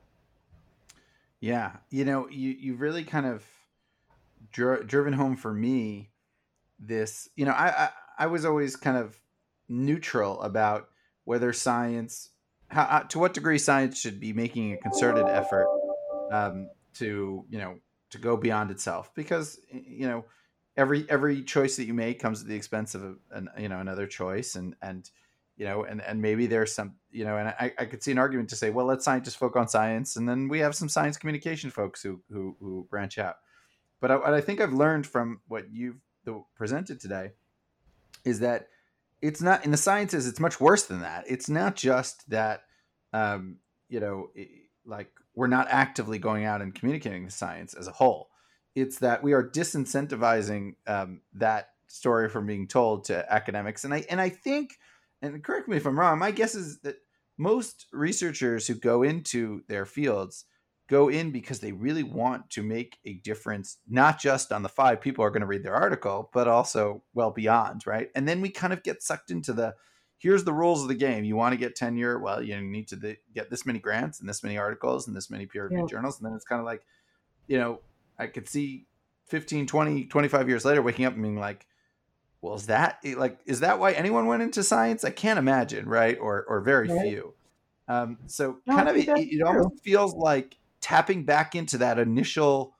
Yeah, 1.40 1.72
you 1.90 2.04
know, 2.04 2.28
you 2.28 2.50
you 2.50 2.76
really 2.76 3.04
kind 3.04 3.26
of 3.26 3.44
dri- 4.52 4.84
driven 4.84 5.12
home 5.12 5.36
for 5.36 5.52
me 5.52 6.10
this. 6.78 7.28
You 7.36 7.44
know, 7.46 7.52
I, 7.52 7.68
I 7.68 7.88
I 8.20 8.26
was 8.26 8.44
always 8.44 8.76
kind 8.76 8.96
of 8.96 9.20
neutral 9.68 10.40
about 10.42 10.88
whether 11.24 11.52
science, 11.52 12.30
how, 12.72 13.00
to 13.00 13.18
what 13.18 13.34
degree 13.34 13.58
science 13.58 14.00
should 14.00 14.18
be 14.18 14.32
making 14.32 14.72
a 14.72 14.76
concerted 14.78 15.26
effort 15.26 15.66
um, 16.32 16.70
to 16.94 17.44
you 17.48 17.58
know 17.58 17.78
to 18.10 18.18
go 18.18 18.36
beyond 18.36 18.70
itself, 18.70 19.10
because 19.14 19.60
you 19.70 20.06
know 20.08 20.24
every 20.76 21.08
every 21.10 21.42
choice 21.42 21.76
that 21.76 21.84
you 21.84 21.94
make 21.94 22.18
comes 22.18 22.40
at 22.40 22.48
the 22.48 22.54
expense 22.54 22.94
of 22.94 23.04
a, 23.04 23.14
an, 23.32 23.48
you 23.58 23.68
know 23.68 23.78
another 23.78 24.06
choice, 24.06 24.54
and 24.54 24.74
and 24.82 25.10
you 25.56 25.66
know, 25.66 25.84
and, 25.84 26.02
and 26.02 26.20
maybe 26.20 26.46
there's 26.46 26.74
some, 26.74 26.94
you 27.10 27.24
know, 27.24 27.36
and 27.36 27.48
I, 27.48 27.72
I 27.78 27.84
could 27.84 28.02
see 28.02 28.10
an 28.10 28.18
argument 28.18 28.48
to 28.50 28.56
say, 28.56 28.70
well, 28.70 28.86
let 28.86 29.02
scientists 29.02 29.34
focus 29.34 29.60
on 29.60 29.68
science, 29.68 30.16
and 30.16 30.26
then 30.28 30.48
we 30.48 30.60
have 30.60 30.74
some 30.74 30.88
science 30.88 31.16
communication 31.18 31.70
folks 31.70 32.02
who 32.02 32.20
who, 32.30 32.56
who 32.58 32.86
branch 32.90 33.18
out. 33.18 33.36
But 34.00 34.10
I, 34.10 34.16
what 34.16 34.34
I 34.34 34.40
think 34.40 34.60
I've 34.60 34.72
learned 34.72 35.06
from 35.06 35.40
what 35.48 35.66
you've 35.70 36.00
presented 36.56 37.00
today 37.00 37.32
is 38.24 38.40
that 38.40 38.68
it's 39.22 39.40
not 39.40 39.64
in 39.64 39.70
the 39.70 39.76
sciences. 39.76 40.26
It's 40.26 40.40
much 40.40 40.60
worse 40.60 40.84
than 40.84 41.00
that. 41.00 41.24
It's 41.28 41.48
not 41.48 41.76
just 41.76 42.28
that, 42.30 42.64
um, 43.12 43.58
you 43.88 44.00
know, 44.00 44.30
like 44.84 45.12
we're 45.34 45.46
not 45.46 45.68
actively 45.70 46.18
going 46.18 46.44
out 46.44 46.60
and 46.60 46.74
communicating 46.74 47.24
the 47.24 47.30
science 47.30 47.72
as 47.72 47.86
a 47.86 47.92
whole. 47.92 48.28
It's 48.74 48.98
that 48.98 49.22
we 49.22 49.32
are 49.32 49.48
disincentivizing 49.48 50.74
um, 50.86 51.20
that 51.34 51.68
story 51.86 52.28
from 52.28 52.46
being 52.46 52.66
told 52.66 53.04
to 53.04 53.32
academics, 53.32 53.84
and 53.84 53.94
I 53.94 54.04
and 54.10 54.20
I 54.20 54.28
think 54.28 54.78
and 55.20 55.42
correct 55.44 55.68
me 55.68 55.76
if 55.76 55.86
I'm 55.86 55.98
wrong, 55.98 56.18
my 56.18 56.32
guess 56.32 56.54
is 56.54 56.80
that 56.80 56.96
most 57.38 57.86
researchers 57.92 58.66
who 58.66 58.74
go 58.74 59.02
into 59.02 59.62
their 59.68 59.86
fields 59.86 60.44
go 60.92 61.08
in 61.08 61.30
because 61.30 61.60
they 61.60 61.72
really 61.72 62.02
want 62.02 62.50
to 62.50 62.62
make 62.62 62.98
a 63.06 63.14
difference, 63.14 63.78
not 63.88 64.20
just 64.20 64.52
on 64.52 64.62
the 64.62 64.68
five 64.68 65.00
people 65.00 65.24
are 65.24 65.30
going 65.30 65.40
to 65.40 65.46
read 65.46 65.62
their 65.62 65.74
article, 65.74 66.28
but 66.34 66.46
also 66.46 67.02
well 67.14 67.30
beyond, 67.30 67.86
right? 67.86 68.10
And 68.14 68.28
then 68.28 68.42
we 68.42 68.50
kind 68.50 68.74
of 68.74 68.82
get 68.82 69.02
sucked 69.02 69.30
into 69.30 69.54
the 69.54 69.74
here's 70.18 70.44
the 70.44 70.52
rules 70.52 70.82
of 70.82 70.88
the 70.88 70.94
game. 70.94 71.24
You 71.24 71.34
want 71.34 71.54
to 71.54 71.56
get 71.56 71.76
tenure, 71.76 72.18
well, 72.18 72.42
you 72.42 72.60
need 72.60 72.88
to 72.88 73.00
th- 73.00 73.20
get 73.34 73.48
this 73.48 73.64
many 73.64 73.78
grants 73.78 74.20
and 74.20 74.28
this 74.28 74.42
many 74.42 74.58
articles 74.58 75.08
and 75.08 75.16
this 75.16 75.30
many 75.30 75.46
peer 75.46 75.62
reviewed 75.64 75.80
yeah. 75.80 75.96
journals. 75.96 76.18
And 76.18 76.26
then 76.26 76.36
it's 76.36 76.44
kind 76.44 76.60
of 76.60 76.66
like, 76.66 76.82
you 77.46 77.58
know, 77.58 77.80
I 78.18 78.26
could 78.26 78.46
see 78.46 78.84
15, 79.28 79.66
20, 79.66 80.04
25 80.04 80.48
years 80.50 80.66
later 80.66 80.82
waking 80.82 81.06
up 81.06 81.14
and 81.14 81.22
being 81.22 81.40
like, 81.40 81.66
well, 82.42 82.54
is 82.54 82.66
that 82.66 82.98
like, 83.16 83.38
is 83.46 83.60
that 83.60 83.78
why 83.78 83.92
anyone 83.92 84.26
went 84.26 84.42
into 84.42 84.62
science? 84.62 85.04
I 85.04 85.10
can't 85.10 85.38
imagine, 85.38 85.88
right? 85.88 86.18
Or, 86.20 86.44
or 86.46 86.60
very 86.60 86.88
right. 86.88 87.00
few. 87.00 87.32
Um, 87.88 88.18
so 88.26 88.58
no, 88.66 88.76
kind 88.76 88.90
of, 88.90 88.96
it, 88.96 89.08
it 89.08 89.42
almost 89.42 89.82
feels 89.82 90.14
like 90.14 90.58
tapping 90.82 91.24
back 91.24 91.54
into 91.54 91.78
that 91.78 91.98
initial, 91.98 92.74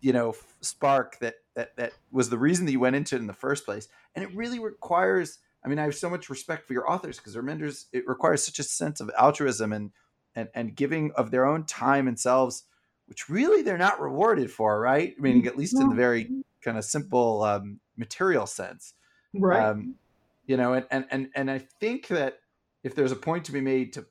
you 0.00 0.12
know, 0.12 0.34
spark 0.60 1.18
that, 1.20 1.34
that, 1.54 1.76
that 1.76 1.92
was 2.10 2.30
the 2.30 2.38
reason 2.38 2.66
that 2.66 2.72
you 2.72 2.80
went 2.80 2.96
into 2.96 3.14
it 3.14 3.20
in 3.20 3.28
the 3.28 3.32
first 3.32 3.64
place. 3.64 3.86
And 4.16 4.24
it 4.24 4.34
really 4.34 4.58
requires, 4.58 5.38
I 5.64 5.68
mean, 5.68 5.78
I 5.78 5.84
have 5.84 5.94
so 5.94 6.10
much 6.10 6.28
respect 6.28 6.66
for 6.66 6.72
your 6.72 6.90
authors 6.90 7.18
because 7.18 7.36
reminders, 7.36 7.86
it 7.92 8.08
requires 8.08 8.42
such 8.44 8.58
a 8.58 8.64
sense 8.64 9.00
of 9.00 9.10
altruism 9.16 9.72
and, 9.72 9.92
and, 10.34 10.48
and 10.54 10.74
giving 10.74 11.12
of 11.12 11.30
their 11.30 11.44
own 11.44 11.64
time 11.64 12.08
and 12.08 12.18
selves, 12.18 12.64
which 13.06 13.28
really 13.28 13.62
they're 13.62 13.78
not 13.78 14.00
rewarded 14.00 14.50
for, 14.50 14.80
right? 14.80 15.14
I 15.16 15.20
mean, 15.20 15.46
at 15.46 15.58
least 15.58 15.78
in 15.78 15.90
the 15.90 15.94
very 15.94 16.30
kind 16.62 16.78
of 16.78 16.84
simple 16.84 17.42
um, 17.42 17.80
material 17.96 18.46
sense. 18.46 18.94
Right. 19.34 19.62
Um, 19.62 19.96
you 20.46 20.56
know, 20.56 20.72
and, 20.72 20.86
and, 20.90 21.04
and, 21.10 21.28
and 21.34 21.50
I 21.50 21.58
think 21.58 22.08
that 22.08 22.38
if 22.82 22.94
there's 22.94 23.12
a 23.12 23.16
point 23.16 23.44
to 23.44 23.52
be 23.52 23.60
made 23.60 23.92
to 23.94 24.06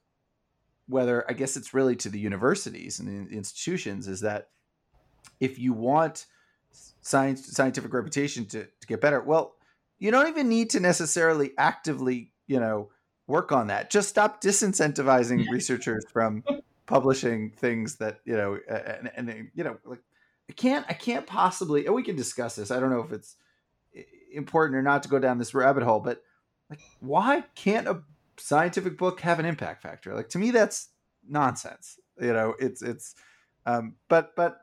whether 0.88 1.30
I 1.30 1.34
guess 1.34 1.56
it's 1.56 1.74
really 1.74 1.96
to 1.98 2.10
the 2.10 2.20
universities 2.20 3.00
and 3.00 3.28
the 3.28 3.36
institutions 3.36 4.08
is 4.08 4.22
that 4.22 4.50
if 5.40 5.58
you 5.58 5.74
want 5.74 6.26
science 7.02 7.48
scientific 7.56 7.94
reputation 7.94 8.46
to, 8.48 8.66
to 8.66 8.88
get 8.88 9.02
better, 9.02 9.22
well, 9.22 9.56
you 10.00 10.12
don't 10.12 10.28
even 10.28 10.50
need 10.50 10.70
to 10.72 10.80
necessarily 10.80 11.52
actively, 11.58 12.34
you 12.48 12.60
know, 12.60 12.90
work 13.28 13.52
on 13.52 13.68
that. 13.68 13.90
Just 13.90 14.10
stop 14.10 14.42
disincentivizing 14.42 15.50
researchers 15.50 16.06
from 16.12 16.44
publishing 16.86 17.52
things 17.52 17.96
that, 17.98 18.20
you 18.26 18.36
know, 18.36 18.60
and, 18.68 19.12
and 19.16 19.50
you 19.54 19.64
know, 19.64 19.78
like 19.86 20.02
I 20.50 20.54
can't 20.54 20.86
I 20.90 20.94
can't 20.94 21.26
possibly 21.26 21.86
and 21.86 21.96
we 21.96 22.04
can 22.04 22.16
discuss 22.16 22.56
this. 22.56 22.72
I 22.72 22.80
don't 22.80 22.90
know 22.90 23.02
if 23.02 23.12
it's 23.12 23.38
important 24.34 24.76
or 24.78 24.82
not 24.82 25.04
to 25.04 25.10
go 25.10 25.20
down 25.20 25.38
this 25.38 25.54
rabbit 25.54 25.84
hole, 25.84 26.00
but 26.00 26.22
like 26.70 26.80
why 27.00 27.44
can't 27.56 27.88
a 27.88 28.02
scientific 28.38 28.98
book 28.98 29.22
have 29.22 29.40
an 29.40 29.46
impact 29.46 29.82
factor? 29.82 30.14
Like 30.14 30.30
to 30.30 30.38
me, 30.38 30.52
that's 30.52 30.90
nonsense. 31.28 32.00
You 32.20 32.34
know, 32.34 32.56
it's 32.60 32.82
it's, 32.82 33.16
um, 33.66 33.96
but 34.10 34.36
but 34.36 34.60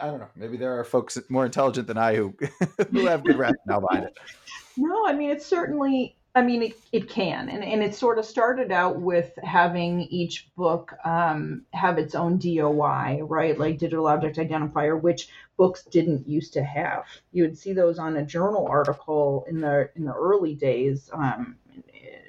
I 0.00 0.06
don't 0.06 0.20
know. 0.20 0.28
Maybe 0.36 0.56
there 0.56 0.78
are 0.78 0.84
folks 0.84 1.18
more 1.28 1.44
intelligent 1.44 1.86
than 1.86 1.98
I 1.98 2.14
who 2.14 2.34
who 2.92 3.06
have 3.06 3.24
good 3.24 3.38
rationale 3.38 3.80
behind 3.80 4.06
it. 4.06 4.18
No, 4.74 5.06
I 5.06 5.12
mean 5.12 5.28
it's 5.28 5.44
certainly. 5.44 6.16
I 6.34 6.40
mean 6.40 6.62
it, 6.62 6.72
it 6.92 7.10
can, 7.10 7.50
and 7.50 7.62
and 7.62 7.82
it 7.82 7.94
sort 7.94 8.18
of 8.18 8.24
started 8.24 8.72
out 8.72 9.02
with 9.02 9.38
having 9.44 10.00
each 10.04 10.48
book 10.56 10.94
um, 11.04 11.66
have 11.74 11.98
its 11.98 12.14
own 12.14 12.38
DOI, 12.38 13.20
right? 13.20 13.58
Like 13.58 13.76
digital 13.76 14.06
object 14.06 14.38
identifier, 14.38 14.98
which 14.98 15.28
books 15.58 15.84
didn't 15.84 16.26
used 16.26 16.54
to 16.54 16.64
have. 16.64 17.04
You 17.32 17.42
would 17.42 17.58
see 17.58 17.74
those 17.74 17.98
on 17.98 18.16
a 18.16 18.24
journal 18.24 18.66
article 18.66 19.44
in 19.46 19.60
the 19.60 19.90
in 19.94 20.06
the 20.06 20.14
early 20.14 20.54
days. 20.54 21.10
Um, 21.12 21.56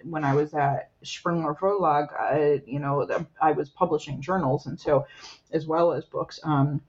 when 0.03 0.23
I 0.23 0.33
was 0.33 0.53
at 0.53 0.91
Springer 1.03 1.53
Verlag, 1.55 2.13
I, 2.13 2.61
you 2.65 2.79
know, 2.79 3.07
I 3.41 3.51
was 3.51 3.69
publishing 3.69 4.21
journals, 4.21 4.65
and 4.65 4.79
so 4.79 5.05
as 5.51 5.65
well 5.67 5.93
as 5.93 6.05
books. 6.05 6.39
Um, 6.43 6.81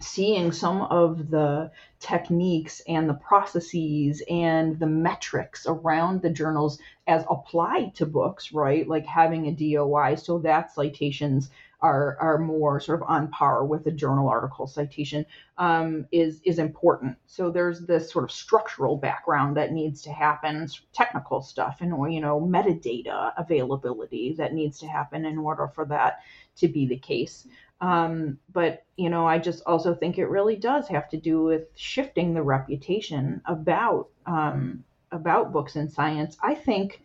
seeing 0.00 0.52
some 0.52 0.82
of 0.82 1.30
the 1.30 1.70
techniques 2.00 2.82
and 2.86 3.08
the 3.08 3.14
processes 3.14 4.22
and 4.28 4.78
the 4.78 4.86
metrics 4.86 5.66
around 5.66 6.20
the 6.20 6.30
journals 6.30 6.78
as 7.06 7.24
applied 7.30 7.94
to 7.94 8.04
books, 8.04 8.52
right? 8.52 8.86
Like 8.86 9.06
having 9.06 9.46
a 9.46 9.52
DOI 9.52 10.16
so 10.16 10.38
that 10.40 10.72
citations 10.72 11.50
are 11.80 12.16
are 12.20 12.38
more 12.38 12.80
sort 12.80 13.02
of 13.02 13.08
on 13.08 13.28
par 13.28 13.64
with 13.64 13.86
a 13.86 13.90
journal 13.90 14.28
article 14.28 14.66
citation 14.66 15.26
um, 15.58 16.06
is 16.10 16.40
is 16.44 16.58
important. 16.58 17.16
So 17.26 17.50
there's 17.50 17.80
this 17.80 18.10
sort 18.10 18.24
of 18.24 18.32
structural 18.32 18.96
background 18.96 19.56
that 19.56 19.72
needs 19.72 20.02
to 20.02 20.12
happen, 20.12 20.68
technical 20.92 21.42
stuff, 21.42 21.78
and 21.80 21.92
or, 21.92 22.08
you 22.08 22.20
know 22.20 22.40
metadata 22.40 23.32
availability 23.36 24.34
that 24.38 24.54
needs 24.54 24.78
to 24.78 24.86
happen 24.86 25.24
in 25.24 25.38
order 25.38 25.68
for 25.68 25.84
that 25.86 26.20
to 26.56 26.68
be 26.68 26.86
the 26.86 26.98
case. 26.98 27.46
Um, 27.80 28.38
but 28.52 28.84
you 28.96 29.10
know, 29.10 29.26
I 29.26 29.38
just 29.38 29.62
also 29.66 29.94
think 29.94 30.16
it 30.16 30.26
really 30.26 30.56
does 30.56 30.88
have 30.88 31.08
to 31.10 31.18
do 31.18 31.42
with 31.42 31.64
shifting 31.74 32.32
the 32.32 32.42
reputation 32.42 33.42
about 33.44 34.08
um, 34.24 34.84
about 35.12 35.52
books 35.52 35.76
and 35.76 35.92
science. 35.92 36.36
I 36.42 36.54
think. 36.54 37.02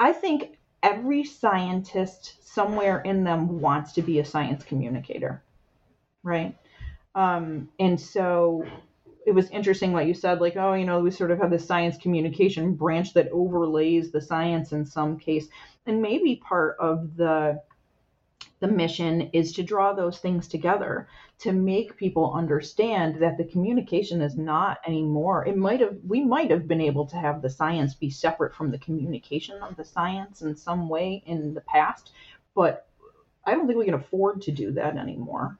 I 0.00 0.12
think 0.12 0.57
every 0.82 1.24
scientist 1.24 2.36
somewhere 2.46 3.00
in 3.00 3.24
them 3.24 3.60
wants 3.60 3.92
to 3.94 4.02
be 4.02 4.18
a 4.18 4.24
science 4.24 4.64
communicator, 4.64 5.42
right? 6.22 6.56
Um, 7.14 7.68
and 7.78 8.00
so 8.00 8.64
it 9.26 9.32
was 9.32 9.50
interesting 9.50 9.92
what 9.92 10.06
you 10.06 10.14
said, 10.14 10.40
like, 10.40 10.56
oh, 10.56 10.74
you 10.74 10.84
know, 10.84 11.00
we 11.00 11.10
sort 11.10 11.30
of 11.30 11.38
have 11.38 11.50
the 11.50 11.58
science 11.58 11.98
communication 11.98 12.74
branch 12.74 13.12
that 13.14 13.28
overlays 13.30 14.10
the 14.10 14.20
science 14.20 14.72
in 14.72 14.86
some 14.86 15.18
case. 15.18 15.48
And 15.86 16.00
maybe 16.00 16.36
part 16.36 16.76
of 16.80 17.16
the 17.16 17.60
the 18.60 18.68
mission 18.68 19.30
is 19.32 19.52
to 19.52 19.62
draw 19.62 19.92
those 19.92 20.18
things 20.18 20.48
together 20.48 21.08
to 21.38 21.52
make 21.52 21.96
people 21.96 22.32
understand 22.34 23.22
that 23.22 23.36
the 23.38 23.44
communication 23.44 24.20
is 24.20 24.36
not 24.36 24.78
anymore. 24.86 25.46
It 25.46 25.56
might 25.56 25.80
have 25.80 25.96
we 26.06 26.24
might 26.24 26.50
have 26.50 26.66
been 26.66 26.80
able 26.80 27.06
to 27.06 27.16
have 27.16 27.42
the 27.42 27.50
science 27.50 27.94
be 27.94 28.10
separate 28.10 28.54
from 28.54 28.70
the 28.70 28.78
communication 28.78 29.62
of 29.62 29.76
the 29.76 29.84
science 29.84 30.42
in 30.42 30.56
some 30.56 30.88
way 30.88 31.22
in 31.26 31.54
the 31.54 31.60
past 31.62 32.10
but 32.58 32.88
i 33.46 33.52
don't 33.52 33.66
think 33.66 33.78
we 33.78 33.84
can 33.84 33.94
afford 33.94 34.42
to 34.42 34.50
do 34.52 34.72
that 34.72 34.96
anymore. 34.96 35.56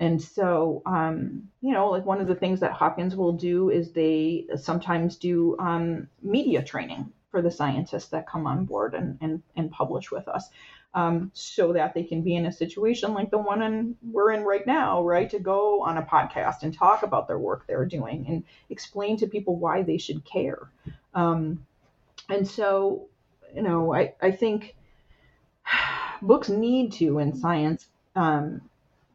And 0.00 0.20
so 0.20 0.82
um, 0.86 1.48
you 1.60 1.72
know 1.72 1.90
like 1.90 2.04
one 2.04 2.20
of 2.20 2.26
the 2.26 2.34
things 2.34 2.58
that 2.60 2.72
hopkins 2.72 3.14
will 3.14 3.32
do 3.32 3.70
is 3.70 3.92
they 3.92 4.46
sometimes 4.56 5.16
do 5.16 5.56
um, 5.58 6.08
media 6.22 6.62
training 6.62 7.12
for 7.30 7.40
the 7.40 7.50
scientists 7.50 8.08
that 8.08 8.28
come 8.28 8.46
on 8.46 8.64
board 8.64 8.94
and, 8.94 9.16
and, 9.20 9.42
and 9.54 9.70
publish 9.70 10.10
with 10.10 10.26
us 10.26 10.48
um, 10.94 11.30
so 11.34 11.72
that 11.72 11.94
they 11.94 12.02
can 12.02 12.22
be 12.22 12.34
in 12.34 12.46
a 12.46 12.52
situation 12.52 13.14
like 13.14 13.30
the 13.30 13.38
one 13.38 13.62
in, 13.62 13.96
we're 14.02 14.32
in 14.32 14.42
right 14.42 14.66
now, 14.66 15.02
right? 15.02 15.30
To 15.30 15.38
go 15.38 15.82
on 15.82 15.98
a 15.98 16.02
podcast 16.02 16.62
and 16.62 16.74
talk 16.74 17.02
about 17.02 17.28
their 17.28 17.38
work 17.38 17.66
they're 17.66 17.86
doing 17.86 18.26
and 18.28 18.44
explain 18.70 19.16
to 19.18 19.26
people 19.26 19.56
why 19.56 19.82
they 19.82 19.98
should 19.98 20.24
care. 20.24 20.70
Um, 21.14 21.64
and 22.28 22.46
so, 22.46 23.06
you 23.54 23.62
know, 23.62 23.94
I, 23.94 24.14
I 24.20 24.32
think 24.32 24.74
books 26.22 26.48
need 26.48 26.92
to, 26.94 27.18
in 27.18 27.36
science, 27.36 27.86
um, 28.16 28.62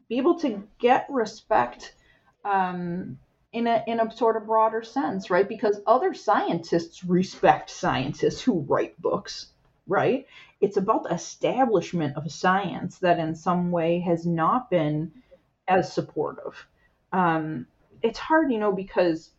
be 0.08 0.18
able 0.18 0.38
to 0.40 0.66
get 0.78 1.06
respect 1.10 1.94
um, 2.44 3.18
in 3.52 3.66
a 3.66 3.82
in 3.86 4.00
a 4.00 4.14
sort 4.14 4.36
of 4.36 4.46
broader 4.46 4.82
sense, 4.82 5.30
right? 5.30 5.48
Because 5.48 5.80
other 5.86 6.14
scientists 6.14 7.04
respect 7.04 7.70
scientists 7.70 8.40
who 8.40 8.60
write 8.60 9.00
books, 9.00 9.48
right? 9.86 10.26
It's 10.60 10.76
about 10.76 11.04
the 11.04 11.14
establishment 11.14 12.16
of 12.16 12.30
science 12.30 12.98
that 12.98 13.18
in 13.18 13.34
some 13.34 13.70
way 13.70 14.00
has 14.00 14.26
not 14.26 14.70
been 14.70 15.12
as 15.68 15.92
supportive. 15.92 16.66
Um, 17.12 17.66
it's 18.02 18.18
hard, 18.18 18.52
you 18.52 18.58
know, 18.58 18.72
because 18.72 19.30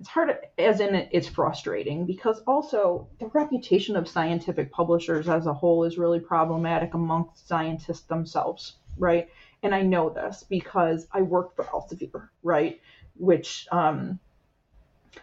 it's 0.00 0.08
hard 0.08 0.36
as 0.58 0.80
in 0.80 0.94
it's 1.12 1.28
frustrating 1.28 2.06
because 2.06 2.40
also 2.40 3.06
the 3.20 3.26
reputation 3.26 3.94
of 3.94 4.08
scientific 4.08 4.72
publishers 4.72 5.28
as 5.28 5.46
a 5.46 5.54
whole 5.54 5.84
is 5.84 5.96
really 5.96 6.18
problematic 6.18 6.94
amongst 6.94 7.46
scientists 7.46 8.06
themselves, 8.06 8.76
right? 8.98 9.28
And 9.62 9.72
I 9.72 9.82
know 9.82 10.10
this 10.10 10.44
because 10.48 11.06
I 11.12 11.22
worked 11.22 11.54
for 11.54 11.64
Elsevier, 11.66 12.30
right? 12.42 12.80
Which 13.14 13.68
um, 13.70 14.18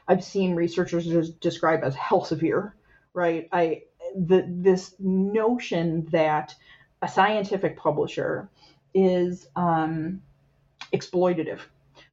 I've 0.07 0.23
seen 0.23 0.55
researchers 0.55 1.29
describe 1.31 1.83
as 1.83 1.95
Evilsevier, 1.95 2.71
right? 3.13 3.49
I 3.51 3.83
the 4.15 4.45
this 4.47 4.95
notion 4.99 6.07
that 6.11 6.55
a 7.01 7.07
scientific 7.07 7.77
publisher 7.77 8.49
is 8.93 9.47
um, 9.55 10.21
exploitative 10.93 11.59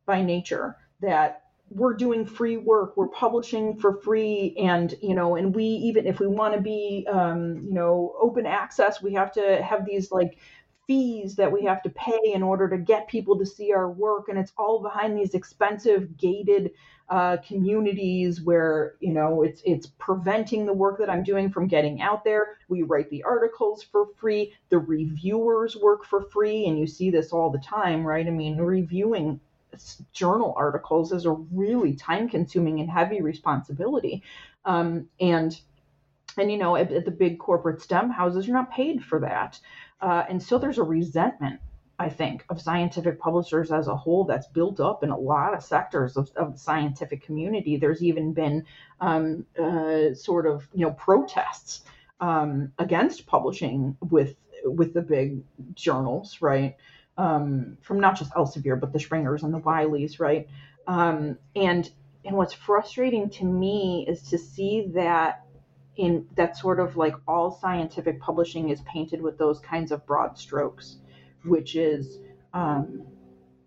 by 0.05 0.23
nature 0.23 0.77
that 1.01 1.43
we're 1.71 1.95
doing 1.95 2.25
free 2.25 2.57
work 2.57 2.97
we're 2.97 3.09
publishing 3.09 3.77
for 3.77 4.01
free 4.03 4.55
and 4.59 4.95
you 5.03 5.15
know 5.15 5.35
and 5.37 5.55
we 5.55 5.65
even 5.65 6.07
if 6.07 6.21
we 6.21 6.27
want 6.27 6.55
to 6.55 6.61
be 6.61 7.07
um, 7.11 7.65
you 7.67 7.73
know 7.73 8.15
open 8.21 8.47
access 8.47 9.03
we 9.03 9.13
have 9.13 9.33
to 9.33 9.61
have 9.63 9.85
these 9.85 10.13
like 10.13 10.39
fees 10.87 11.35
that 11.37 11.51
we 11.51 11.65
have 11.65 11.83
to 11.83 11.91
pay 11.91 12.19
in 12.33 12.43
order 12.43 12.69
to 12.69 12.79
get 12.79 13.09
people 13.09 13.39
to 13.39 13.47
see 13.47 13.73
our 13.73 13.91
work 13.91 14.29
and 14.29 14.39
it's 14.39 14.53
all 14.57 14.81
behind 14.81 15.17
these 15.17 15.35
expensive 15.35 16.17
gated 16.17 16.71
uh, 17.09 17.37
communities 17.47 18.43
where 18.43 18.95
you 19.01 19.13
know 19.13 19.43
it's 19.43 19.63
it's 19.65 19.87
preventing 19.99 20.67
the 20.67 20.73
work 20.73 20.99
that 20.99 21.09
i'm 21.09 21.23
doing 21.23 21.51
from 21.51 21.69
getting 21.69 22.01
out 22.01 22.25
there. 22.25 22.59
We 22.69 22.83
write 22.83 23.11
the 23.11 23.23
articles 23.23 23.85
for 23.85 24.07
free. 24.17 24.55
The 24.71 24.79
reviewers 24.79 25.77
work 25.77 26.05
for 26.05 26.23
free 26.23 26.67
and 26.67 26.79
you 26.79 26.87
see 26.87 27.11
this 27.11 27.33
all 27.33 27.51
the 27.51 27.59
time 27.59 28.05
right? 28.05 28.27
I 28.27 28.31
mean 28.31 28.57
reviewing 28.57 29.41
journal 30.13 30.55
articles 30.57 31.13
is 31.13 31.27
a 31.27 31.33
really 31.33 31.95
time 31.95 32.29
consuming 32.29 32.81
and 32.81 32.91
heavy 32.91 33.21
responsibility. 33.21 34.23
Um, 34.65 35.09
and 35.21 35.59
and 36.37 36.51
you 36.51 36.59
know 36.59 36.77
at, 36.77 36.93
at, 36.93 37.05
the 37.05 37.11
big 37.11 37.39
corporate 37.39 37.81
stem 37.81 38.11
houses 38.11 38.47
you're 38.47 38.57
not 38.57 38.73
paid 38.73 39.03
for 39.03 39.21
that 39.21 39.59
uh, 40.01 40.25
and 40.29 40.43
so 40.43 40.59
there's 40.59 40.79
a 40.79 40.83
resentment, 40.83 41.61
I 41.99 42.09
think, 42.09 42.45
of 42.51 42.61
scientific 42.61 43.19
publishers 43.19 43.73
as 43.73 43.89
a 43.89 43.97
whole 43.97 44.25
that's 44.25 44.47
built 44.47 44.81
up 44.81 45.03
in 45.03 45.11
a 45.11 45.19
lot 45.19 45.55
of 45.55 45.63
sectors 45.63 46.17
of, 46.17 46.31
of 46.37 46.53
the 46.53 46.59
scientific 46.59 47.23
community. 47.23 47.77
There's 47.77 48.03
even 48.03 48.33
been 48.33 48.65
um, 49.01 49.47
uh, 49.59 50.15
sort 50.15 50.47
of 50.47 50.69
you 50.75 50.87
know 50.87 50.93
protests 50.93 51.83
um, 52.21 52.73
against 52.79 53.27
publishing 53.27 53.97
with 54.11 54.37
with 54.65 54.93
the 54.95 55.03
big 55.03 55.43
journals, 55.75 56.39
right? 56.41 56.77
Um, 57.19 57.79
from 57.81 58.01
not 58.01 58.19
just 58.19 58.33
Elsevier, 58.33 58.79
but 58.79 58.93
the 58.93 59.01
Springers 59.01 59.43
and 59.43 59.55
the 59.55 59.61
Wileys, 59.61 60.21
right? 60.21 60.47
Um, 60.87 61.39
and 61.55 61.91
and 62.27 62.37
what's 62.37 62.53
frustrating 62.53 63.31
to 63.31 63.45
me 63.45 64.05
is 64.09 64.23
to 64.31 64.39
see 64.39 64.91
that 64.95 65.46
in 65.97 66.27
that 66.37 66.57
sort 66.57 66.81
of 66.81 66.97
like 66.97 67.15
all 67.27 67.51
scientific 67.51 68.21
publishing 68.21 68.69
is 68.69 68.81
painted 68.83 69.21
with 69.23 69.39
those 69.39 69.59
kinds 69.61 69.93
of 69.93 70.07
broad 70.07 70.39
strokes, 70.39 70.99
which 71.45 71.77
is 71.77 72.19
um, 72.53 73.07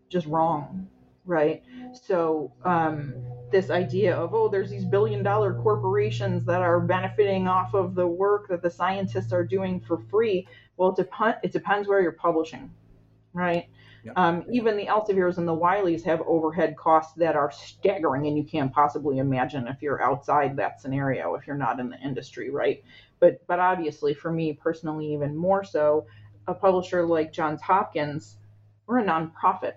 just 0.09 0.27
wrong, 0.27 0.87
right? 1.25 1.63
So 1.93 2.51
um, 2.63 3.13
this 3.51 3.69
idea 3.69 4.15
of 4.15 4.33
oh, 4.33 4.49
there's 4.49 4.69
these 4.69 4.85
billion 4.85 5.23
dollar 5.23 5.53
corporations 5.53 6.45
that 6.45 6.61
are 6.61 6.79
benefiting 6.79 7.47
off 7.47 7.73
of 7.73 7.95
the 7.95 8.07
work 8.07 8.47
that 8.49 8.61
the 8.61 8.69
scientists 8.69 9.33
are 9.33 9.43
doing 9.43 9.79
for 9.79 9.97
free. 10.09 10.47
Well, 10.77 10.95
it, 10.97 10.97
dep- 10.97 11.39
it 11.43 11.51
depends 11.51 11.87
where 11.87 12.01
you're 12.01 12.11
publishing, 12.11 12.71
right? 13.33 13.67
Um, 14.15 14.45
even 14.51 14.77
the 14.77 14.85
Elseviers 14.85 15.37
and 15.37 15.47
the 15.47 15.55
Wileys 15.55 16.03
have 16.03 16.21
overhead 16.25 16.75
costs 16.77 17.13
that 17.17 17.35
are 17.35 17.51
staggering, 17.51 18.27
and 18.27 18.37
you 18.37 18.43
can't 18.43 18.71
possibly 18.71 19.19
imagine 19.19 19.67
if 19.67 19.81
you're 19.81 20.01
outside 20.01 20.55
that 20.57 20.81
scenario, 20.81 21.35
if 21.35 21.47
you're 21.47 21.55
not 21.55 21.79
in 21.79 21.89
the 21.89 21.99
industry, 21.99 22.49
right? 22.49 22.83
But 23.19 23.45
but 23.47 23.59
obviously, 23.59 24.13
for 24.13 24.31
me 24.31 24.53
personally, 24.53 25.13
even 25.13 25.35
more 25.35 25.63
so, 25.63 26.05
a 26.47 26.53
publisher 26.53 27.05
like 27.05 27.33
Johns 27.33 27.61
Hopkins, 27.61 28.37
we're 28.87 28.99
a 28.99 29.03
nonprofit, 29.03 29.73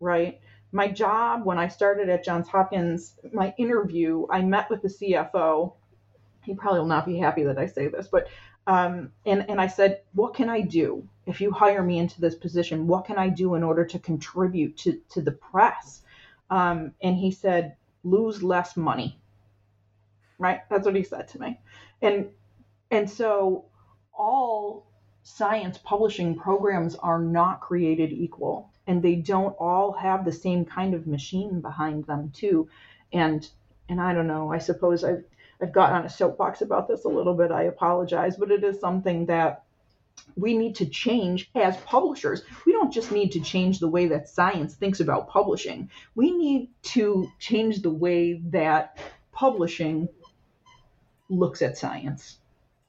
right? 0.00 0.40
My 0.72 0.88
job 0.88 1.44
when 1.44 1.58
I 1.58 1.68
started 1.68 2.08
at 2.08 2.24
Johns 2.24 2.48
Hopkins, 2.48 3.14
my 3.32 3.54
interview, 3.58 4.26
I 4.30 4.42
met 4.42 4.70
with 4.70 4.82
the 4.82 4.88
CFO. 4.88 5.74
He 6.44 6.54
probably 6.54 6.80
will 6.80 6.86
not 6.88 7.06
be 7.06 7.18
happy 7.18 7.44
that 7.44 7.58
I 7.58 7.66
say 7.66 7.88
this, 7.88 8.08
but 8.08 8.28
um, 8.66 9.12
and 9.26 9.48
and 9.48 9.60
I 9.60 9.66
said, 9.66 10.02
what 10.12 10.34
can 10.34 10.48
I 10.48 10.60
do? 10.60 11.08
if 11.26 11.40
you 11.40 11.52
hire 11.52 11.82
me 11.82 11.98
into 11.98 12.20
this 12.20 12.34
position, 12.34 12.86
what 12.86 13.04
can 13.04 13.18
I 13.18 13.28
do 13.28 13.54
in 13.54 13.62
order 13.62 13.84
to 13.84 13.98
contribute 13.98 14.76
to, 14.78 15.00
to 15.10 15.22
the 15.22 15.32
press? 15.32 16.02
Um, 16.50 16.94
and 17.02 17.16
he 17.16 17.30
said, 17.30 17.76
lose 18.04 18.42
less 18.42 18.76
money. 18.76 19.18
Right? 20.38 20.60
That's 20.68 20.84
what 20.84 20.96
he 20.96 21.04
said 21.04 21.28
to 21.28 21.40
me. 21.40 21.60
And 22.00 22.28
and 22.90 23.08
so 23.08 23.66
all 24.12 24.86
science 25.22 25.78
publishing 25.78 26.36
programs 26.36 26.96
are 26.96 27.20
not 27.20 27.60
created 27.60 28.12
equal 28.12 28.68
and 28.88 29.00
they 29.00 29.14
don't 29.14 29.54
all 29.58 29.92
have 29.92 30.24
the 30.24 30.32
same 30.32 30.64
kind 30.64 30.92
of 30.92 31.06
machine 31.06 31.60
behind 31.60 32.04
them 32.06 32.32
too. 32.34 32.68
And 33.12 33.48
and 33.88 34.00
I 34.00 34.12
don't 34.12 34.26
know, 34.26 34.52
I 34.52 34.58
suppose 34.58 35.04
I've 35.04 35.24
I've 35.62 35.72
got 35.72 35.92
on 35.92 36.04
a 36.04 36.10
soapbox 36.10 36.60
about 36.60 36.88
this 36.88 37.04
a 37.04 37.08
little 37.08 37.34
bit. 37.34 37.52
I 37.52 37.64
apologize, 37.64 38.36
but 38.36 38.50
it 38.50 38.64
is 38.64 38.80
something 38.80 39.26
that 39.26 39.64
we 40.36 40.56
need 40.56 40.74
to 40.76 40.86
change 40.86 41.50
as 41.54 41.76
publishers. 41.78 42.42
We 42.66 42.72
don't 42.72 42.92
just 42.92 43.12
need 43.12 43.30
to 43.32 43.40
change 43.40 43.78
the 43.78 43.88
way 43.88 44.06
that 44.06 44.28
science 44.28 44.74
thinks 44.74 45.00
about 45.00 45.28
publishing. 45.28 45.88
We 46.14 46.32
need 46.32 46.70
to 46.94 47.28
change 47.38 47.82
the 47.82 47.90
way 47.90 48.42
that 48.50 48.98
publishing 49.32 50.08
looks 51.28 51.62
at 51.62 51.78
science, 51.78 52.38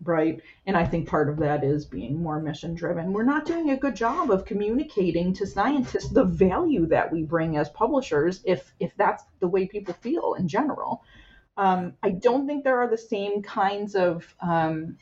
right? 0.03 0.41
And 0.65 0.75
I 0.75 0.85
think 0.85 1.07
part 1.07 1.29
of 1.29 1.37
that 1.37 1.63
is 1.63 1.85
being 1.85 2.21
more 2.21 2.41
mission 2.41 2.75
driven. 2.75 3.13
We're 3.13 3.23
not 3.23 3.45
doing 3.45 3.69
a 3.69 3.77
good 3.77 3.95
job 3.95 4.31
of 4.31 4.45
communicating 4.45 5.33
to 5.35 5.47
scientists 5.47 6.09
the 6.09 6.25
value 6.25 6.87
that 6.87 7.11
we 7.11 7.23
bring 7.23 7.57
as 7.57 7.69
publishers 7.69 8.41
if 8.45 8.73
if 8.79 8.95
that's 8.97 9.23
the 9.39 9.47
way 9.47 9.67
people 9.67 9.93
feel 9.93 10.33
in 10.33 10.47
general. 10.47 11.03
Um, 11.55 11.93
I 12.01 12.09
don't 12.09 12.47
think 12.47 12.63
there 12.63 12.79
are 12.79 12.89
the 12.89 12.97
same 12.97 13.41
kinds 13.43 13.95
of 13.95 14.35
um, 14.41 14.97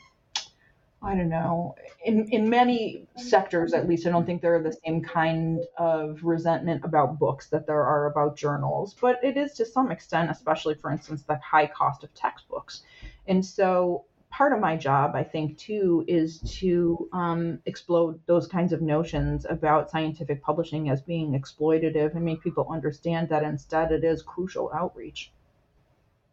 I 1.04 1.16
don't 1.16 1.30
know. 1.30 1.74
In 2.06 2.28
in 2.30 2.48
many 2.48 3.08
sectors, 3.16 3.74
at 3.74 3.88
least, 3.88 4.06
I 4.06 4.12
don't 4.12 4.26
think 4.26 4.42
there 4.42 4.56
are 4.56 4.62
the 4.62 4.78
same 4.86 5.02
kind 5.02 5.62
of 5.78 6.24
resentment 6.24 6.86
about 6.86 7.18
books 7.18 7.48
that 7.50 7.66
there 7.66 7.84
are 7.84 8.06
about 8.06 8.38
journals. 8.38 8.94
But 8.94 9.24
it 9.24 9.36
is 9.36 9.54
to 9.54 9.66
some 9.66 9.90
extent, 9.90 10.30
especially 10.30 10.76
for 10.76 10.92
instance, 10.92 11.24
the 11.24 11.38
high 11.38 11.66
cost 11.66 12.04
of 12.04 12.14
textbooks. 12.14 12.84
And 13.28 13.44
so, 13.44 14.06
part 14.30 14.54
of 14.54 14.60
my 14.60 14.78
job, 14.78 15.16
I 15.16 15.24
think, 15.24 15.58
too, 15.58 16.06
is 16.08 16.40
to 16.60 17.10
um, 17.14 17.60
explode 17.66 18.20
those 18.28 18.48
kinds 18.48 18.72
of 18.72 18.84
notions 18.84 19.48
about 19.50 19.90
scientific 19.90 20.44
publishing 20.44 20.90
as 20.92 21.02
being 21.02 21.32
exploitative 21.32 22.14
and 22.16 22.24
make 22.24 22.44
people 22.44 22.68
understand 22.70 23.30
that 23.30 23.42
instead 23.44 23.92
it 23.92 24.04
is 24.04 24.22
crucial 24.22 24.72
outreach. 24.72 25.32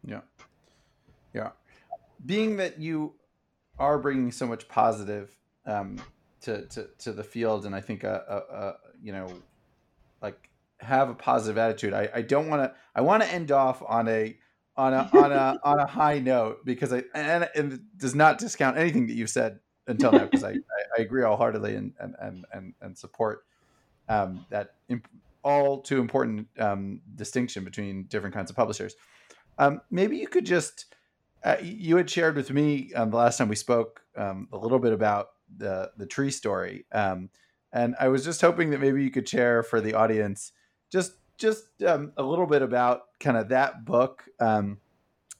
Yeah, 0.05 0.21
yeah. 1.33 1.49
Being 2.25 2.57
that 2.57 2.79
you 2.79 3.13
are 3.77 3.97
bringing 3.97 4.31
so 4.31 4.45
much 4.45 4.67
positive 4.67 5.35
um, 5.65 5.99
to, 6.41 6.65
to 6.67 6.89
to 6.99 7.11
the 7.11 7.23
field, 7.23 7.65
and 7.65 7.75
I 7.75 7.81
think 7.81 8.03
a, 8.03 8.23
a, 8.27 8.55
a 8.55 8.73
you 9.01 9.11
know 9.11 9.31
like 10.21 10.49
have 10.79 11.09
a 11.09 11.13
positive 11.13 11.57
attitude. 11.57 11.93
I, 11.93 12.09
I 12.13 12.21
don't 12.21 12.49
want 12.49 12.63
to. 12.63 12.75
I 12.95 13.01
want 13.01 13.23
to 13.23 13.29
end 13.29 13.51
off 13.51 13.83
on 13.87 14.07
a 14.07 14.37
on 14.77 14.93
a 14.93 15.09
on 15.13 15.31
a 15.31 15.59
on 15.63 15.79
a 15.79 15.85
high 15.85 16.19
note 16.19 16.65
because 16.65 16.93
I 16.93 17.03
and, 17.13 17.49
and 17.55 17.73
it 17.73 17.97
does 17.97 18.15
not 18.15 18.37
discount 18.37 18.77
anything 18.77 19.07
that 19.07 19.13
you've 19.13 19.29
said 19.29 19.59
until 19.87 20.11
now 20.11 20.25
because 20.25 20.43
I, 20.45 20.55
I, 20.97 21.01
agree 21.01 21.23
wholeheartedly 21.23 21.75
and 21.75 21.93
and 21.99 22.15
and 22.21 22.45
and, 22.53 22.73
and 22.81 22.97
support 22.97 23.45
um, 24.07 24.45
that 24.49 24.75
imp- 24.87 25.07
all 25.43 25.81
too 25.81 25.99
important 25.99 26.47
um, 26.59 27.01
distinction 27.15 27.63
between 27.63 28.03
different 28.03 28.33
kinds 28.33 28.49
of 28.49 28.55
publishers. 28.55 28.95
Um, 29.59 29.81
maybe 29.91 30.17
you 30.17 30.27
could 30.27 30.45
just 30.45 30.85
uh, 31.43 31.57
you 31.61 31.97
had 31.97 32.09
shared 32.09 32.35
with 32.35 32.49
me 32.51 32.91
um, 32.95 33.11
the 33.11 33.17
last 33.17 33.37
time 33.37 33.49
we 33.49 33.55
spoke 33.55 34.01
um, 34.17 34.47
a 34.51 34.57
little 34.57 34.79
bit 34.79 34.93
about 34.93 35.29
the 35.55 35.91
the 35.97 36.07
tree 36.07 36.31
story, 36.31 36.85
um, 36.91 37.29
and 37.71 37.95
I 37.99 38.07
was 38.07 38.25
just 38.25 38.41
hoping 38.41 38.71
that 38.71 38.79
maybe 38.79 39.03
you 39.03 39.11
could 39.11 39.29
share 39.29 39.61
for 39.61 39.79
the 39.79 39.93
audience 39.93 40.53
just 40.89 41.13
just 41.37 41.65
um, 41.85 42.11
a 42.17 42.23
little 42.23 42.45
bit 42.45 42.61
about 42.61 43.03
kind 43.19 43.37
of 43.37 43.49
that 43.49 43.85
book 43.85 44.23
um, 44.39 44.79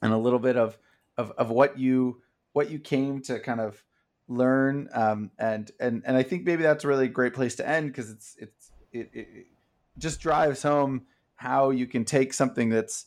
and 0.00 0.12
a 0.12 0.18
little 0.18 0.38
bit 0.38 0.56
of, 0.56 0.78
of 1.18 1.32
of 1.32 1.50
what 1.50 1.78
you 1.78 2.22
what 2.52 2.70
you 2.70 2.78
came 2.78 3.20
to 3.22 3.38
kind 3.38 3.60
of 3.60 3.82
learn 4.28 4.88
um, 4.92 5.30
and 5.38 5.70
and 5.80 6.02
and 6.06 6.16
I 6.16 6.22
think 6.22 6.44
maybe 6.44 6.62
that's 6.62 6.84
a 6.84 6.88
really 6.88 7.08
great 7.08 7.34
place 7.34 7.56
to 7.56 7.68
end 7.68 7.88
because 7.88 8.10
it's 8.10 8.36
it's 8.38 8.70
it, 8.92 9.10
it 9.12 9.46
just 9.98 10.20
drives 10.20 10.62
home 10.62 11.02
how 11.34 11.70
you 11.70 11.86
can 11.86 12.04
take 12.04 12.32
something 12.32 12.68
that's 12.68 13.06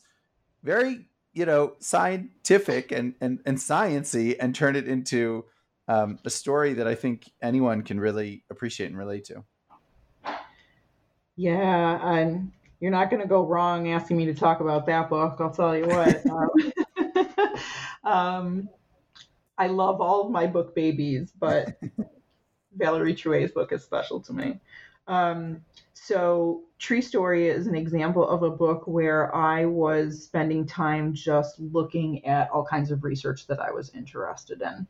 very 0.64 1.06
you 1.32 1.44
know 1.44 1.74
scientific 1.78 2.90
and 2.90 3.14
and 3.20 3.40
and 3.46 3.58
sciency 3.58 4.34
and 4.40 4.54
turn 4.54 4.74
it 4.74 4.88
into 4.88 5.44
um, 5.86 6.18
a 6.24 6.30
story 6.30 6.72
that 6.74 6.88
I 6.88 6.94
think 6.94 7.30
anyone 7.42 7.82
can 7.82 8.00
really 8.00 8.42
appreciate 8.50 8.86
and 8.86 8.98
relate 8.98 9.24
to. 9.26 9.44
Yeah, 11.36 12.00
and 12.02 12.52
you're 12.80 12.90
not 12.90 13.10
going 13.10 13.20
to 13.20 13.28
go 13.28 13.44
wrong 13.44 13.90
asking 13.90 14.16
me 14.16 14.24
to 14.26 14.34
talk 14.34 14.60
about 14.60 14.86
that 14.86 15.10
book. 15.10 15.36
I'll 15.40 15.50
tell 15.50 15.76
you 15.76 15.86
what. 15.86 16.26
um, 16.30 17.52
um, 18.04 18.68
I 19.58 19.66
love 19.66 20.00
all 20.00 20.24
of 20.24 20.30
my 20.30 20.46
book 20.46 20.74
babies, 20.74 21.32
but 21.38 21.78
Valerie 22.76 23.14
Trouet's 23.14 23.52
book 23.52 23.72
is 23.72 23.82
special 23.82 24.20
to 24.20 24.32
me. 24.32 24.60
Um, 25.06 25.62
so, 25.94 26.64
Tree 26.78 27.02
Story 27.02 27.48
is 27.48 27.66
an 27.66 27.74
example 27.76 28.28
of 28.28 28.42
a 28.42 28.50
book 28.50 28.86
where 28.86 29.34
I 29.34 29.64
was 29.66 30.24
spending 30.24 30.66
time 30.66 31.14
just 31.14 31.58
looking 31.60 32.24
at 32.26 32.50
all 32.50 32.64
kinds 32.64 32.90
of 32.92 33.04
research 33.04 33.46
that 33.48 33.60
I 33.60 33.72
was 33.72 33.92
interested 33.94 34.62
in, 34.62 34.86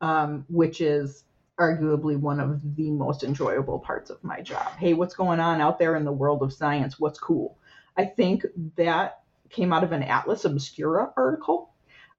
um, 0.00 0.46
which 0.48 0.80
is 0.80 1.24
arguably 1.58 2.18
one 2.18 2.40
of 2.40 2.76
the 2.76 2.90
most 2.90 3.22
enjoyable 3.24 3.78
parts 3.80 4.10
of 4.10 4.24
my 4.24 4.40
job. 4.40 4.76
Hey, 4.78 4.94
what's 4.94 5.14
going 5.14 5.40
on 5.40 5.60
out 5.60 5.78
there 5.78 5.96
in 5.96 6.04
the 6.04 6.12
world 6.12 6.42
of 6.42 6.52
science? 6.52 6.98
What's 7.00 7.20
cool? 7.20 7.58
I 7.96 8.06
think 8.06 8.46
that 8.76 9.22
came 9.50 9.72
out 9.72 9.84
of 9.84 9.92
an 9.92 10.02
Atlas 10.02 10.44
Obscura 10.46 11.12
article 11.16 11.74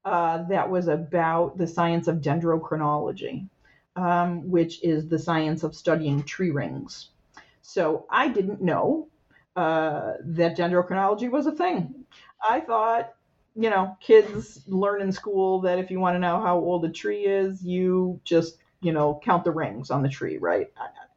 uh, 0.06 0.44
that 0.50 0.70
was 0.70 0.88
about 0.88 1.58
the 1.58 1.68
science 1.68 2.08
of 2.08 2.18
dendrochronology. 2.18 3.50
um, 3.96 4.50
which 4.50 4.84
is 4.84 5.10
the 5.10 5.20
science 5.20 5.64
of 5.64 5.76
studying 5.76 6.24
tree 6.24 6.52
rings. 6.52 7.11
So 7.74 8.06
I 8.10 8.28
didn't 8.28 8.62
know 8.62 9.08
uh, 9.56 10.14
that 10.26 10.58
dendrochronology 10.58 11.30
was 11.30 11.48
a 11.48 11.52
thing. 11.54 12.06
I 12.48 12.60
thought, 12.60 13.14
you 13.56 13.70
know, 13.70 13.96
kids 14.02 14.62
learn 14.68 15.02
in 15.02 15.12
school 15.12 15.62
that 15.62 15.80
if 15.80 15.90
you 15.90 16.00
want 16.00 16.16
to 16.16 16.20
know 16.20 16.42
how 16.42 16.58
old 16.58 16.84
a 16.84 16.90
tree 16.92 17.24
is, 17.26 17.64
you 17.64 18.20
just, 18.26 18.58
you 18.82 18.92
know, 18.92 19.22
count 19.24 19.46
the 19.46 19.52
rings 19.52 19.90
on 19.90 20.02
the 20.02 20.10
tree, 20.10 20.38
right? 20.38 20.68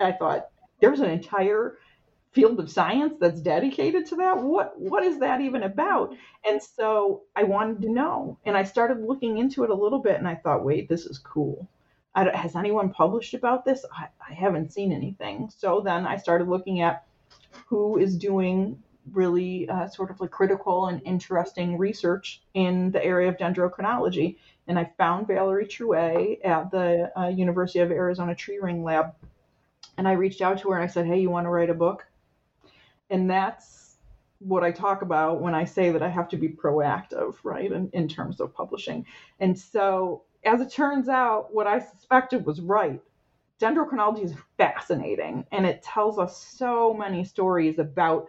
I, 0.00 0.08
I 0.10 0.12
thought 0.12 0.48
there's 0.80 1.00
an 1.00 1.10
entire 1.10 1.78
field 2.32 2.60
of 2.60 2.70
science 2.70 3.14
that's 3.20 3.40
dedicated 3.40 4.06
to 4.06 4.16
that 4.16 4.36
what 4.42 4.78
what 4.78 5.04
is 5.04 5.20
that 5.20 5.40
even 5.40 5.62
about 5.62 6.12
and 6.44 6.60
so 6.60 7.22
i 7.36 7.44
wanted 7.44 7.80
to 7.80 7.88
know 7.88 8.36
and 8.44 8.56
i 8.56 8.64
started 8.64 9.00
looking 9.00 9.38
into 9.38 9.62
it 9.62 9.70
a 9.70 9.74
little 9.74 10.00
bit 10.00 10.16
and 10.16 10.26
i 10.26 10.34
thought 10.34 10.64
wait 10.64 10.88
this 10.88 11.06
is 11.06 11.16
cool 11.16 11.68
has 12.14 12.56
anyone 12.56 12.90
published 12.90 13.34
about 13.34 13.64
this? 13.64 13.84
I, 13.92 14.06
I 14.28 14.34
haven't 14.34 14.72
seen 14.72 14.92
anything. 14.92 15.50
So 15.56 15.80
then 15.80 16.06
i 16.06 16.16
started 16.16 16.48
looking 16.48 16.80
at 16.80 17.04
who 17.66 17.98
is 17.98 18.16
doing 18.16 18.82
really 19.12 19.68
uh, 19.68 19.86
sort 19.88 20.10
of 20.10 20.20
like 20.20 20.30
critical 20.30 20.86
and 20.86 21.02
interesting 21.04 21.76
research 21.76 22.42
in 22.54 22.90
the 22.90 23.04
area 23.04 23.28
of 23.28 23.36
dendrochronology. 23.36 24.36
And 24.66 24.78
i 24.78 24.90
found 24.96 25.26
valerie 25.26 25.66
trouet 25.66 26.38
at 26.44 26.70
the 26.70 27.10
uh, 27.18 27.28
university 27.28 27.80
of 27.80 27.90
arizona 27.90 28.34
tree 28.34 28.58
ring 28.58 28.84
lab. 28.84 29.14
And 29.98 30.08
i 30.08 30.12
reached 30.12 30.40
out 30.40 30.58
to 30.60 30.70
her 30.70 30.76
and 30.76 30.84
i 30.84 30.92
said 30.92 31.06
hey 31.06 31.20
you 31.20 31.30
want 31.30 31.46
to 31.46 31.50
write 31.50 31.70
a 31.70 31.74
book? 31.74 32.06
And 33.10 33.28
that's 33.28 33.84
what 34.38 34.62
I 34.62 34.70
talk 34.70 35.02
about 35.02 35.40
when 35.40 35.54
I 35.54 35.64
say 35.64 35.90
that 35.90 36.02
I 36.02 36.08
have 36.08 36.28
to 36.28 36.36
be 36.36 36.48
proactive, 36.48 37.36
right, 37.42 37.70
in, 37.70 37.88
in 37.92 38.08
terms 38.08 38.40
of 38.40 38.54
publishing. 38.54 39.06
And 39.40 39.58
so, 39.58 40.24
as 40.44 40.60
it 40.60 40.70
turns 40.70 41.08
out, 41.08 41.54
what 41.54 41.66
I 41.66 41.78
suspected 41.78 42.44
was 42.46 42.60
right. 42.60 43.00
Dendrochronology 43.60 44.24
is 44.24 44.34
fascinating 44.58 45.46
and 45.52 45.64
it 45.64 45.82
tells 45.82 46.18
us 46.18 46.36
so 46.36 46.92
many 46.92 47.24
stories 47.24 47.78
about 47.78 48.26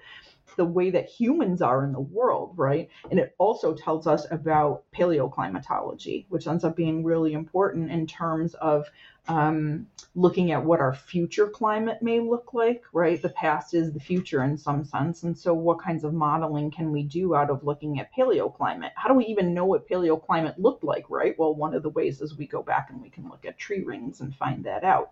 the 0.56 0.66
way 0.66 0.89
that 0.89 1.08
humans 1.08 1.62
are 1.62 1.84
in 1.84 1.91
the 1.91 1.99
world, 1.99 2.53
right? 2.56 2.89
And 3.10 3.20
it 3.20 3.36
also 3.38 3.74
tells 3.74 4.08
us 4.08 4.26
about 4.32 4.84
paleoclimatology, 4.95 6.26
which 6.30 6.47
ends 6.47 6.64
up 6.64 6.76
being 6.76 7.03
really 7.03 7.34
important 7.34 7.91
in 7.91 8.08
terms 8.08 8.53
of 8.56 8.86
um, 9.28 9.88
looking 10.14 10.51
at 10.51 10.64
what 10.64 10.80
our 10.80 10.93
future 10.93 11.47
climate 11.47 12.01
may 12.01 12.20
look 12.20 12.53
like, 12.53 12.84
right? 12.93 13.22
The 13.22 13.30
past 13.30 13.74
is 13.74 13.91
the 13.91 13.99
future 13.99 14.43
in 14.43 14.58
some 14.58 14.86
sense. 14.86 15.24
And 15.24 15.38
so, 15.38 15.53
what 15.53 15.82
kinds 15.82 16.03
of 16.03 16.14
modeling 16.14 16.70
can 16.72 16.91
we 16.91 17.03
do 17.03 17.36
out 17.36 17.49
of 17.49 17.64
looking 17.64 17.99
at 17.99 18.14
paleoclimate? 18.14 18.91
How 18.95 19.10
do 19.10 19.16
we 19.16 19.26
even 19.26 19.53
know 19.53 19.66
what 19.66 19.89
paleoclimate 19.89 20.56
looked 20.58 20.84
like, 20.84 21.10
right? 21.10 21.38
Well, 21.39 21.56
one 21.56 21.74
of 21.74 21.84
the 21.84 21.89
ways 21.89 22.22
is 22.22 22.38
we 22.38 22.47
go 22.47 22.62
back 22.62 22.89
and 22.91 23.01
we 23.01 23.10
can 23.10 23.28
look 23.28 23.45
at 23.45 23.58
tree 23.58 23.84
rings 23.84 24.22
and 24.22 24.36
find 24.36 24.64
that 24.66 24.84
out. 24.84 25.12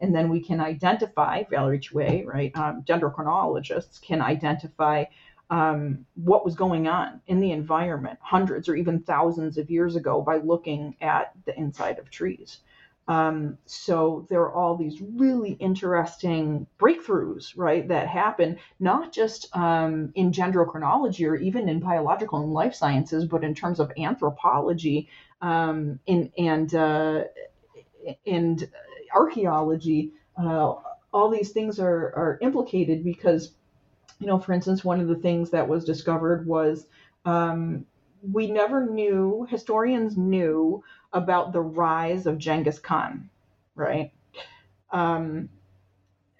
And 0.00 0.14
then 0.14 0.28
we 0.28 0.40
can 0.40 0.60
identify, 0.60 1.42
Valerie 1.50 1.80
Trouet, 1.80 2.26
right? 2.26 2.56
Um, 2.56 2.82
dendrochronologists 2.82 4.00
can 4.00 4.20
identify 4.22 5.04
um, 5.50 6.06
what 6.14 6.44
was 6.44 6.54
going 6.54 6.88
on 6.88 7.20
in 7.26 7.40
the 7.40 7.52
environment 7.52 8.18
hundreds 8.20 8.68
or 8.68 8.76
even 8.76 9.00
thousands 9.00 9.58
of 9.58 9.70
years 9.70 9.96
ago 9.96 10.20
by 10.20 10.36
looking 10.36 10.94
at 11.00 11.32
the 11.46 11.58
inside 11.58 11.98
of 11.98 12.10
trees. 12.10 12.58
Um, 13.08 13.56
so 13.64 14.26
there 14.28 14.42
are 14.42 14.52
all 14.52 14.76
these 14.76 15.00
really 15.00 15.52
interesting 15.52 16.66
breakthroughs, 16.78 17.54
right, 17.56 17.88
that 17.88 18.06
happen 18.06 18.58
not 18.78 19.14
just 19.14 19.48
um, 19.56 20.12
in 20.14 20.30
dendrochronology 20.30 21.26
or 21.26 21.36
even 21.36 21.70
in 21.70 21.80
biological 21.80 22.42
and 22.42 22.52
life 22.52 22.74
sciences, 22.74 23.24
but 23.24 23.42
in 23.42 23.54
terms 23.54 23.80
of 23.80 23.90
anthropology 23.96 25.08
um, 25.40 25.98
in, 26.06 26.30
and 26.36 26.74
uh, 26.74 27.24
and 28.26 28.68
archaeology. 29.14 30.12
Uh, 30.36 30.74
all 31.12 31.30
these 31.30 31.50
things 31.52 31.78
are 31.80 32.12
are 32.16 32.38
implicated 32.42 33.04
because, 33.04 33.52
you 34.20 34.26
know, 34.26 34.38
for 34.38 34.52
instance, 34.52 34.84
one 34.84 35.00
of 35.00 35.08
the 35.08 35.16
things 35.16 35.50
that 35.50 35.68
was 35.68 35.84
discovered 35.84 36.46
was 36.46 36.86
um, 37.24 37.84
we 38.32 38.50
never 38.50 38.86
knew 38.86 39.46
historians 39.50 40.16
knew 40.16 40.82
about 41.12 41.52
the 41.52 41.60
rise 41.60 42.26
of 42.26 42.38
Genghis 42.38 42.78
Khan, 42.78 43.30
right? 43.74 44.12
Um, 44.92 45.48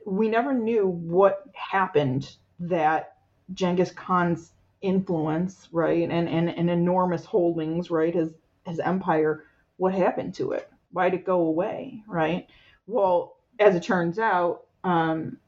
we 0.06 0.28
never 0.28 0.52
knew 0.54 0.86
what 0.86 1.44
happened 1.54 2.36
that 2.60 3.16
Genghis 3.54 3.92
Khan's 3.92 4.52
influence, 4.80 5.68
right, 5.72 6.08
and, 6.08 6.28
and, 6.28 6.48
and 6.50 6.70
enormous 6.70 7.24
holdings, 7.24 7.90
right, 7.90 8.14
his 8.14 8.32
his 8.66 8.80
empire, 8.80 9.44
what 9.78 9.94
happened 9.94 10.34
to 10.34 10.52
it? 10.52 10.70
Why 10.92 11.10
did 11.10 11.20
it 11.20 11.26
go 11.26 11.40
away, 11.42 12.02
right? 12.06 12.46
Well, 12.86 13.36
as 13.58 13.74
it 13.74 13.82
turns 13.82 14.18
out, 14.18 14.62
um, 14.84 15.38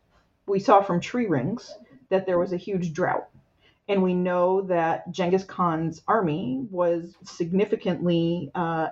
we 0.47 0.59
saw 0.59 0.83
from 0.83 1.01
tree 1.01 1.27
rings 1.27 1.75
that 2.11 2.27
there 2.27 2.39
was 2.39 2.53
a 2.53 2.57
huge 2.57 2.93
drought 2.93 3.29
and 3.91 4.05
we 4.05 4.15
know 4.15 4.63
that 4.63 5.11
Genghis 5.11 5.43
Khan's 5.45 6.01
army 6.07 6.65
was 6.71 7.17
significantly 7.25 8.53
uh, 8.55 8.89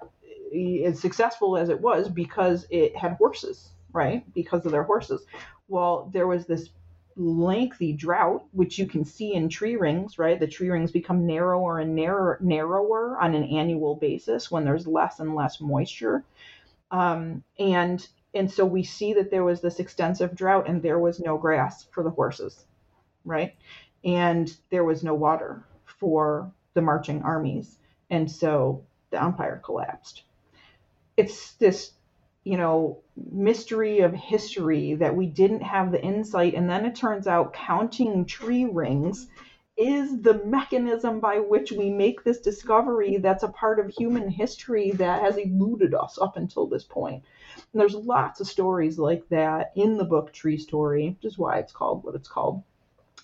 as 0.85 1.01
successful 1.01 1.57
as 1.57 1.69
it 1.69 1.81
was 1.81 2.09
because 2.09 2.67
it 2.69 2.97
had 2.97 3.13
horses, 3.13 3.71
right? 3.93 4.25
Because 4.35 4.67
of 4.67 4.73
their 4.73 4.83
horses. 4.83 5.25
Well, 5.69 6.11
there 6.13 6.27
was 6.27 6.47
this 6.47 6.71
lengthy 7.19 7.95
drought, 7.95 8.45
which 8.53 8.79
you 8.79 8.87
can 8.87 9.05
see 9.05 9.35
in 9.35 9.51
tree 9.51 9.77
rings, 9.77 10.19
right? 10.19 10.41
The 10.41 10.49
tree 10.49 10.71
rings 10.71 10.93
become 10.93 11.27
narrower 11.27 11.81
and 11.81 11.97
narrower, 11.97 12.39
narrower 12.43 13.19
on 13.21 13.35
an 13.37 13.45
annual 13.45 13.97
basis 13.97 14.51
when 14.51 14.65
there's 14.65 14.87
less 14.89 15.21
and 15.21 15.35
less 15.37 15.61
moisture. 15.61 16.25
Um, 16.93 17.45
and 17.59 18.07
and 18.35 18.51
so 18.51 18.65
we 18.67 18.85
see 18.85 19.15
that 19.15 19.31
there 19.31 19.45
was 19.45 19.61
this 19.63 19.81
extensive 19.81 20.37
drought 20.37 20.69
and 20.69 20.83
there 20.83 21.01
was 21.01 21.21
no 21.21 21.39
grass 21.39 21.85
for 21.93 22.05
the 22.05 22.11
horses, 22.11 22.67
right? 23.25 23.55
and 24.05 24.57
there 24.71 24.85
was 24.85 25.05
no 25.05 25.15
water 25.15 25.65
for 25.85 26.53
the 26.75 26.83
marching 26.83 27.23
armies. 27.23 27.79
And 28.11 28.31
so 28.31 28.85
the 29.11 29.23
empire 29.23 29.61
collapsed. 29.65 30.23
It's 31.17 31.55
this, 31.55 31.93
you 32.49 32.57
know, 32.57 32.99
mystery 33.31 34.01
of 34.01 34.15
history 34.15 34.95
that 34.95 35.15
we 35.15 35.27
didn't 35.27 35.61
have 35.61 35.93
the 35.93 36.03
insight. 36.03 36.55
And 36.55 36.71
then 36.71 36.87
it 36.87 36.97
turns 36.97 37.27
out 37.27 37.53
counting 37.53 38.25
tree 38.25 38.65
rings 38.65 39.27
is 39.77 40.23
the 40.23 40.43
mechanism 40.47 41.21
by 41.21 41.41
which 41.41 41.73
we 41.73 41.91
make 41.91 42.25
this 42.25 42.41
discovery 42.41 43.19
that's 43.19 43.43
a 43.43 43.49
part 43.49 43.79
of 43.79 43.91
human 43.91 44.31
history 44.31 44.93
that 44.93 45.21
has 45.21 45.37
eluded 45.37 45.95
us 45.95 46.19
up 46.19 46.39
until 46.39 46.67
this 46.67 46.85
point. 46.85 47.23
And 47.73 47.81
there's 47.83 47.95
lots 47.95 48.41
of 48.41 48.47
stories 48.49 48.99
like 48.99 49.29
that 49.29 49.73
in 49.75 49.99
the 49.99 50.05
book 50.05 50.33
Tree 50.33 50.57
Story, 50.57 51.11
which 51.11 51.31
is 51.31 51.37
why 51.37 51.59
it's 51.59 51.73
called 51.73 52.03
what 52.03 52.15
it's 52.15 52.29
called 52.29 52.63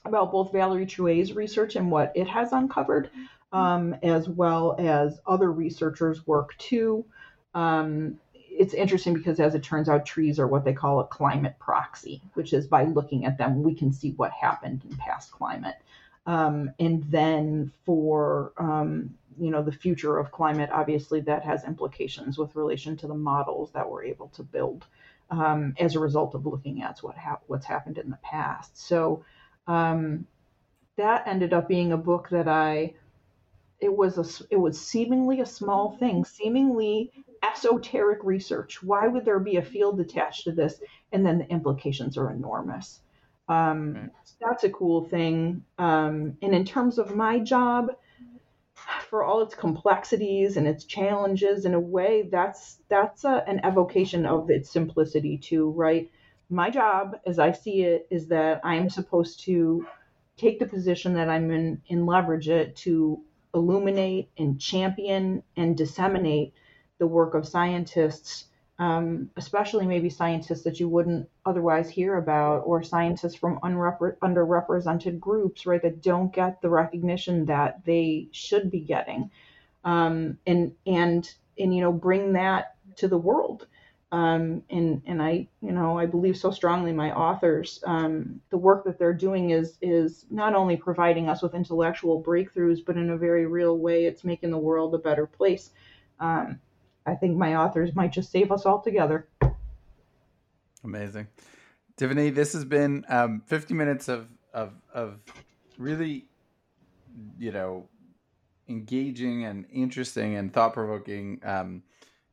about 0.05 0.33
both 0.33 0.53
Valerie 0.53 0.85
Trouet's 0.85 1.33
research 1.33 1.77
and 1.77 1.91
what 1.91 2.13
it 2.15 2.29
has 2.29 2.53
uncovered, 2.53 3.09
um, 3.53 3.97
as 4.03 4.29
well 4.29 4.77
as 4.79 5.19
other 5.27 5.51
researchers' 5.51 6.27
work 6.27 6.55
too. 6.59 7.07
Um, 7.55 8.19
it's 8.65 8.73
interesting 8.73 9.13
because, 9.13 9.41
as 9.41 9.55
it 9.55 9.63
turns 9.63 9.91
out, 9.91 10.07
trees 10.07 10.39
are 10.39 10.47
what 10.47 10.65
they 10.65 10.73
call 10.73 10.99
a 10.99 11.07
climate 11.07 11.55
proxy, 11.59 12.23
which 12.33 12.55
is 12.55 12.67
by 12.67 12.85
looking 12.85 13.27
at 13.27 13.37
them, 13.37 13.63
we 13.63 13.75
can 13.75 13.93
see 13.93 14.13
what 14.13 14.33
happened 14.33 14.81
in 14.89 14.97
past 14.97 15.31
climate. 15.31 15.77
Um, 16.25 16.71
and 16.81 17.05
then 17.05 17.71
for 17.85 18.53
um, 18.57 19.15
you 19.39 19.51
know 19.51 19.63
the 19.63 19.71
future 19.71 20.17
of 20.17 20.33
climate, 20.33 20.71
obviously 20.73 21.21
that 21.21 21.43
has 21.43 21.65
implications 21.65 22.39
with 22.39 22.57
relation 22.57 22.97
to 22.97 23.07
the 23.07 23.15
models 23.15 23.71
that 23.73 23.91
we're 23.91 24.05
able 24.05 24.29
to 24.29 24.43
build 24.43 24.87
um, 25.31 25.75
as 25.79 25.95
a 25.95 26.01
result 26.01 26.35
of 26.35 26.47
looking 26.47 26.83
at 26.83 27.01
what 27.01 27.19
ha- 27.19 27.41
what's 27.49 27.67
happened 27.67 27.99
in 27.99 28.09
the 28.09 28.19
past. 28.23 28.79
So 28.79 29.27
um, 29.67 30.27
that 30.97 31.27
ended 31.27 31.53
up 31.53 31.69
being 31.69 31.93
a 31.93 31.99
book 31.99 32.31
that 32.31 32.49
I 32.49 32.95
it 33.79 33.95
was 33.95 34.17
a 34.17 34.47
it 34.49 34.57
was 34.57 34.81
seemingly 34.81 35.43
a 35.43 35.47
small 35.47 35.99
thing, 35.99 36.25
seemingly 36.25 37.13
esoteric 37.53 38.23
research. 38.23 38.83
Why 38.83 39.07
would 39.09 39.25
there 39.25 39.41
be 39.41 39.57
a 39.57 39.63
field 39.63 40.01
attached 40.01 40.45
to 40.45 40.53
this? 40.53 40.81
And 41.13 41.25
then 41.25 41.39
the 41.39 41.51
implications 41.51 42.17
are 42.17 42.31
enormous. 42.31 43.01
Um, 43.49 43.95
right. 43.95 44.11
That's 44.41 44.65
a 44.65 44.71
cool 44.71 45.05
thing. 45.05 45.65
Um, 45.79 46.37
and 46.41 46.55
in 46.55 46.65
terms 46.65 46.99
of 46.99 47.15
my 47.15 47.39
job, 47.39 47.89
for 49.09 49.23
all 49.23 49.43
its 49.43 49.55
complexities 49.55 50.57
and 50.57 50.67
its 50.67 50.85
challenges, 50.85 51.65
in 51.65 51.75
a 51.75 51.81
way, 51.81 52.29
that's 52.31 52.79
that's 52.89 53.25
a, 53.25 53.45
an 53.47 53.61
evocation 53.65 54.27
of 54.27 54.51
its 54.51 54.71
simplicity 54.71 55.39
too, 55.39 55.71
right? 55.71 56.11
my 56.51 56.71
job, 56.71 57.17
as 57.27 57.39
I 57.39 57.53
see 57.53 57.83
it, 57.83 58.07
is 58.11 58.29
that 58.29 58.61
I'm 58.65 58.91
supposed 58.91 59.41
to 59.45 59.87
take 60.37 60.59
the 60.59 60.67
position 60.67 61.15
that 61.15 61.29
I'm 61.29 61.51
in 61.51 61.83
and 61.89 62.07
leverage 62.07 62.49
it 62.49 62.77
to 62.77 63.21
illuminate 63.55 64.31
and 64.37 64.61
champion 64.61 65.43
and 65.57 65.77
disseminate 65.77 66.55
the 67.05 67.15
work 67.21 67.35
of 67.35 67.47
scientists, 67.57 68.47
um, 68.81 69.31
especially 69.37 69.87
maybe 69.87 70.11
scientists 70.11 70.65
that 70.65 70.81
you 70.81 70.89
wouldn't 70.89 71.29
otherwise 71.47 71.91
hear 71.91 72.17
about, 72.19 72.63
or 72.67 72.83
scientists 72.83 73.37
from 73.37 73.61
unrepre- 73.63 74.19
underrepresented 74.29 75.21
groups, 75.21 75.67
right, 75.67 75.83
that 75.83 76.03
don't 76.03 76.33
get 76.35 76.63
the 76.63 76.71
recognition 76.71 77.47
that 77.47 77.85
they 77.85 78.29
should 78.33 78.71
be 78.71 78.81
getting, 78.81 79.31
um, 79.85 80.39
and 80.47 80.73
and 80.87 81.35
and 81.59 81.75
you 81.75 81.83
know 81.83 81.93
bring 81.93 82.35
that 82.35 82.77
to 82.97 83.09
the 83.09 83.19
world 83.19 83.67
Um, 84.13 84.63
and 84.71 85.03
and 85.07 85.23
I 85.23 85.49
you 85.61 85.73
know 85.73 85.99
I 85.99 86.07
believe 86.07 86.37
so 86.39 86.51
strongly 86.53 86.93
my 86.93 87.13
authors 87.13 87.83
um, 87.87 88.41
the 88.51 88.59
work 88.59 88.85
that 88.85 88.99
they're 88.99 89.15
doing 89.29 89.51
is 89.51 89.79
is 89.83 90.27
not 90.31 90.55
only 90.55 90.77
providing 90.77 91.29
us 91.29 91.43
with 91.43 91.55
intellectual 91.55 92.23
breakthroughs 92.23 92.85
but 92.87 92.97
in 92.97 93.11
a 93.11 93.19
very 93.19 93.47
real 93.47 93.77
way 93.79 94.07
it's 94.07 94.25
making 94.25 94.53
the 94.53 94.59
world 94.59 94.95
a 94.95 94.99
better 94.99 95.27
place. 95.27 95.73
Um, 96.21 96.61
I 97.07 97.15
think 97.15 97.37
my 97.37 97.57
authors 97.57 97.95
might 97.95 98.13
just 98.13 98.31
save 98.31 98.51
us 98.51 98.65
all 98.67 98.81
together. 98.81 99.29
Amazing, 100.83 101.29
Tiffany. 101.97 102.31
This 102.31 102.53
has 102.53 102.65
been 102.65 103.05
um, 103.09 103.43
50 103.47 103.75
minutes 103.75 104.09
of 104.09 104.29
of 104.53 104.73
of 104.93 105.21
really 105.79 106.27
you 107.39 107.53
know 107.53 107.89
engaging 108.69 109.45
and 109.45 109.67
interesting 109.73 110.37
and 110.37 110.53
thought 110.53 110.73
provoking 110.73 111.41
um, 111.45 111.83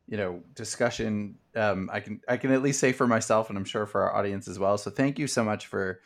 you 0.06 0.16
know 0.16 0.42
discussion 0.54 1.36
um, 1.56 1.88
i 1.92 2.00
can 2.00 2.20
i 2.28 2.36
can 2.36 2.52
at 2.52 2.62
least 2.62 2.80
say 2.80 2.92
for 2.92 3.06
myself 3.06 3.48
and 3.48 3.58
i'm 3.58 3.64
sure 3.64 3.86
for 3.86 4.02
our 4.02 4.16
audience 4.16 4.48
as 4.48 4.58
well 4.58 4.76
so 4.78 4.90
thank 4.90 5.18
you 5.18 5.26
so 5.26 5.44
much 5.44 5.66
for 5.66 6.00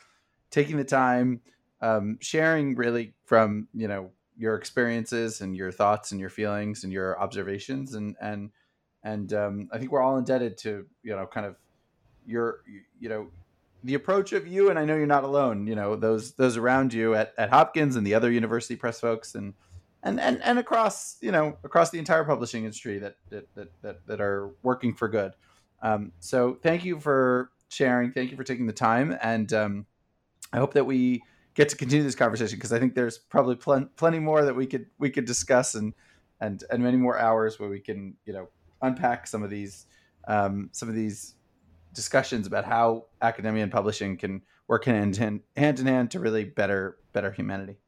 taking 0.50 0.76
the 0.76 0.84
time 0.84 1.40
um, 1.80 2.18
sharing 2.20 2.74
really 2.74 3.14
from 3.24 3.68
you 3.72 3.88
know 3.88 4.10
your 4.36 4.54
experiences 4.54 5.40
and 5.40 5.56
your 5.56 5.72
thoughts 5.72 6.12
and 6.12 6.20
your 6.20 6.30
feelings 6.30 6.84
and 6.84 6.92
your 6.92 7.18
observations 7.20 7.94
and 7.94 8.16
and 8.20 8.50
and 9.02 9.32
um, 9.32 9.68
i 9.72 9.78
think 9.78 9.90
we're 9.90 10.02
all 10.02 10.18
indebted 10.18 10.56
to 10.58 10.86
you 11.02 11.14
know 11.14 11.26
kind 11.26 11.46
of 11.46 11.56
your 12.26 12.60
you 12.98 13.08
know 13.08 13.28
the 13.84 13.94
approach 13.94 14.32
of 14.32 14.46
you 14.46 14.70
and 14.70 14.78
i 14.78 14.84
know 14.84 14.96
you're 14.96 15.06
not 15.06 15.24
alone 15.24 15.66
you 15.66 15.74
know 15.74 15.96
those 15.96 16.32
those 16.34 16.56
around 16.56 16.92
you 16.92 17.14
at, 17.14 17.32
at 17.38 17.50
hopkins 17.50 17.96
and 17.96 18.06
the 18.06 18.14
other 18.14 18.30
university 18.30 18.76
press 18.76 19.00
folks 19.00 19.34
and 19.34 19.54
and 20.06 20.20
and 20.20 20.42
and 20.42 20.58
across 20.58 21.16
you 21.20 21.32
know 21.32 21.58
across 21.64 21.90
the 21.90 21.98
entire 21.98 22.24
publishing 22.24 22.64
industry 22.64 22.98
that 22.98 23.16
that 23.28 23.48
that 23.54 23.68
that, 23.82 24.06
that 24.06 24.20
are 24.20 24.50
working 24.62 24.94
for 24.94 25.08
good. 25.08 25.32
Um, 25.82 26.12
so 26.20 26.58
thank 26.62 26.84
you 26.84 27.00
for 27.00 27.50
sharing. 27.68 28.12
Thank 28.12 28.30
you 28.30 28.36
for 28.36 28.44
taking 28.44 28.66
the 28.66 28.72
time, 28.72 29.16
and 29.20 29.52
um, 29.52 29.86
I 30.52 30.58
hope 30.58 30.74
that 30.74 30.86
we 30.86 31.22
get 31.56 31.70
to 31.70 31.76
continue 31.76 32.04
this 32.04 32.14
conversation 32.14 32.56
because 32.56 32.72
I 32.72 32.78
think 32.78 32.94
there's 32.94 33.18
probably 33.18 33.56
pl- 33.56 33.88
plenty 33.96 34.20
more 34.20 34.44
that 34.44 34.54
we 34.54 34.66
could 34.66 34.86
we 34.98 35.10
could 35.10 35.24
discuss 35.24 35.74
and 35.74 35.94
and 36.40 36.62
and 36.70 36.82
many 36.82 36.98
more 36.98 37.18
hours 37.18 37.58
where 37.58 37.68
we 37.68 37.80
can 37.80 38.14
you 38.24 38.32
know 38.32 38.48
unpack 38.82 39.26
some 39.26 39.42
of 39.42 39.50
these 39.50 39.86
um, 40.28 40.68
some 40.72 40.88
of 40.88 40.94
these 40.94 41.34
discussions 41.94 42.46
about 42.46 42.64
how 42.64 43.06
academia 43.22 43.62
and 43.62 43.72
publishing 43.72 44.16
can 44.16 44.42
work 44.68 44.84
hand 44.84 45.16
in 45.18 45.42
hand, 45.56 45.80
in 45.80 45.86
hand 45.86 46.10
to 46.12 46.20
really 46.20 46.44
better 46.44 46.98
better 47.12 47.32
humanity. 47.32 47.78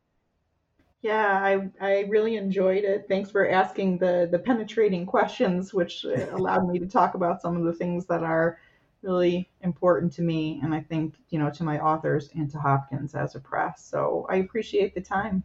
Yeah, 1.01 1.41
I, 1.41 1.71
I 1.81 2.01
really 2.09 2.37
enjoyed 2.37 2.83
it. 2.83 3.07
Thanks 3.09 3.31
for 3.31 3.49
asking 3.49 3.99
the, 3.99 4.29
the 4.33 4.39
penetrating 4.39 5.07
questions, 5.07 5.73
which 5.73 6.05
allowed 6.33 6.69
me 6.69 6.81
to 6.81 6.87
talk 6.87 7.15
about 7.15 7.41
some 7.41 7.57
of 7.57 7.63
the 7.63 7.73
things 7.73 8.07
that 8.07 8.25
are 8.25 8.59
really 9.03 9.49
important 9.63 10.13
to 10.15 10.23
me 10.23 10.61
and 10.63 10.75
I 10.75 10.81
think, 10.81 11.15
you 11.31 11.39
know, 11.39 11.51
to 11.51 11.65
my 11.65 11.79
authors 11.79 12.31
and 12.35 12.51
to 12.51 12.59
Hopkins 12.59 13.15
as 13.15 13.35
a 13.35 13.41
press. 13.41 13.85
So 13.85 14.27
I 14.29 14.37
appreciate 14.37 14.95
the 14.95 15.01
time. 15.01 15.43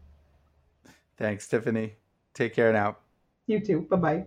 Thanks, 1.17 1.47
Tiffany. 1.47 1.93
Take 2.33 2.53
care 2.53 2.73
now. 2.73 2.97
You 3.47 3.59
too. 3.59 3.81
Bye 3.81 3.97
bye. 3.97 4.25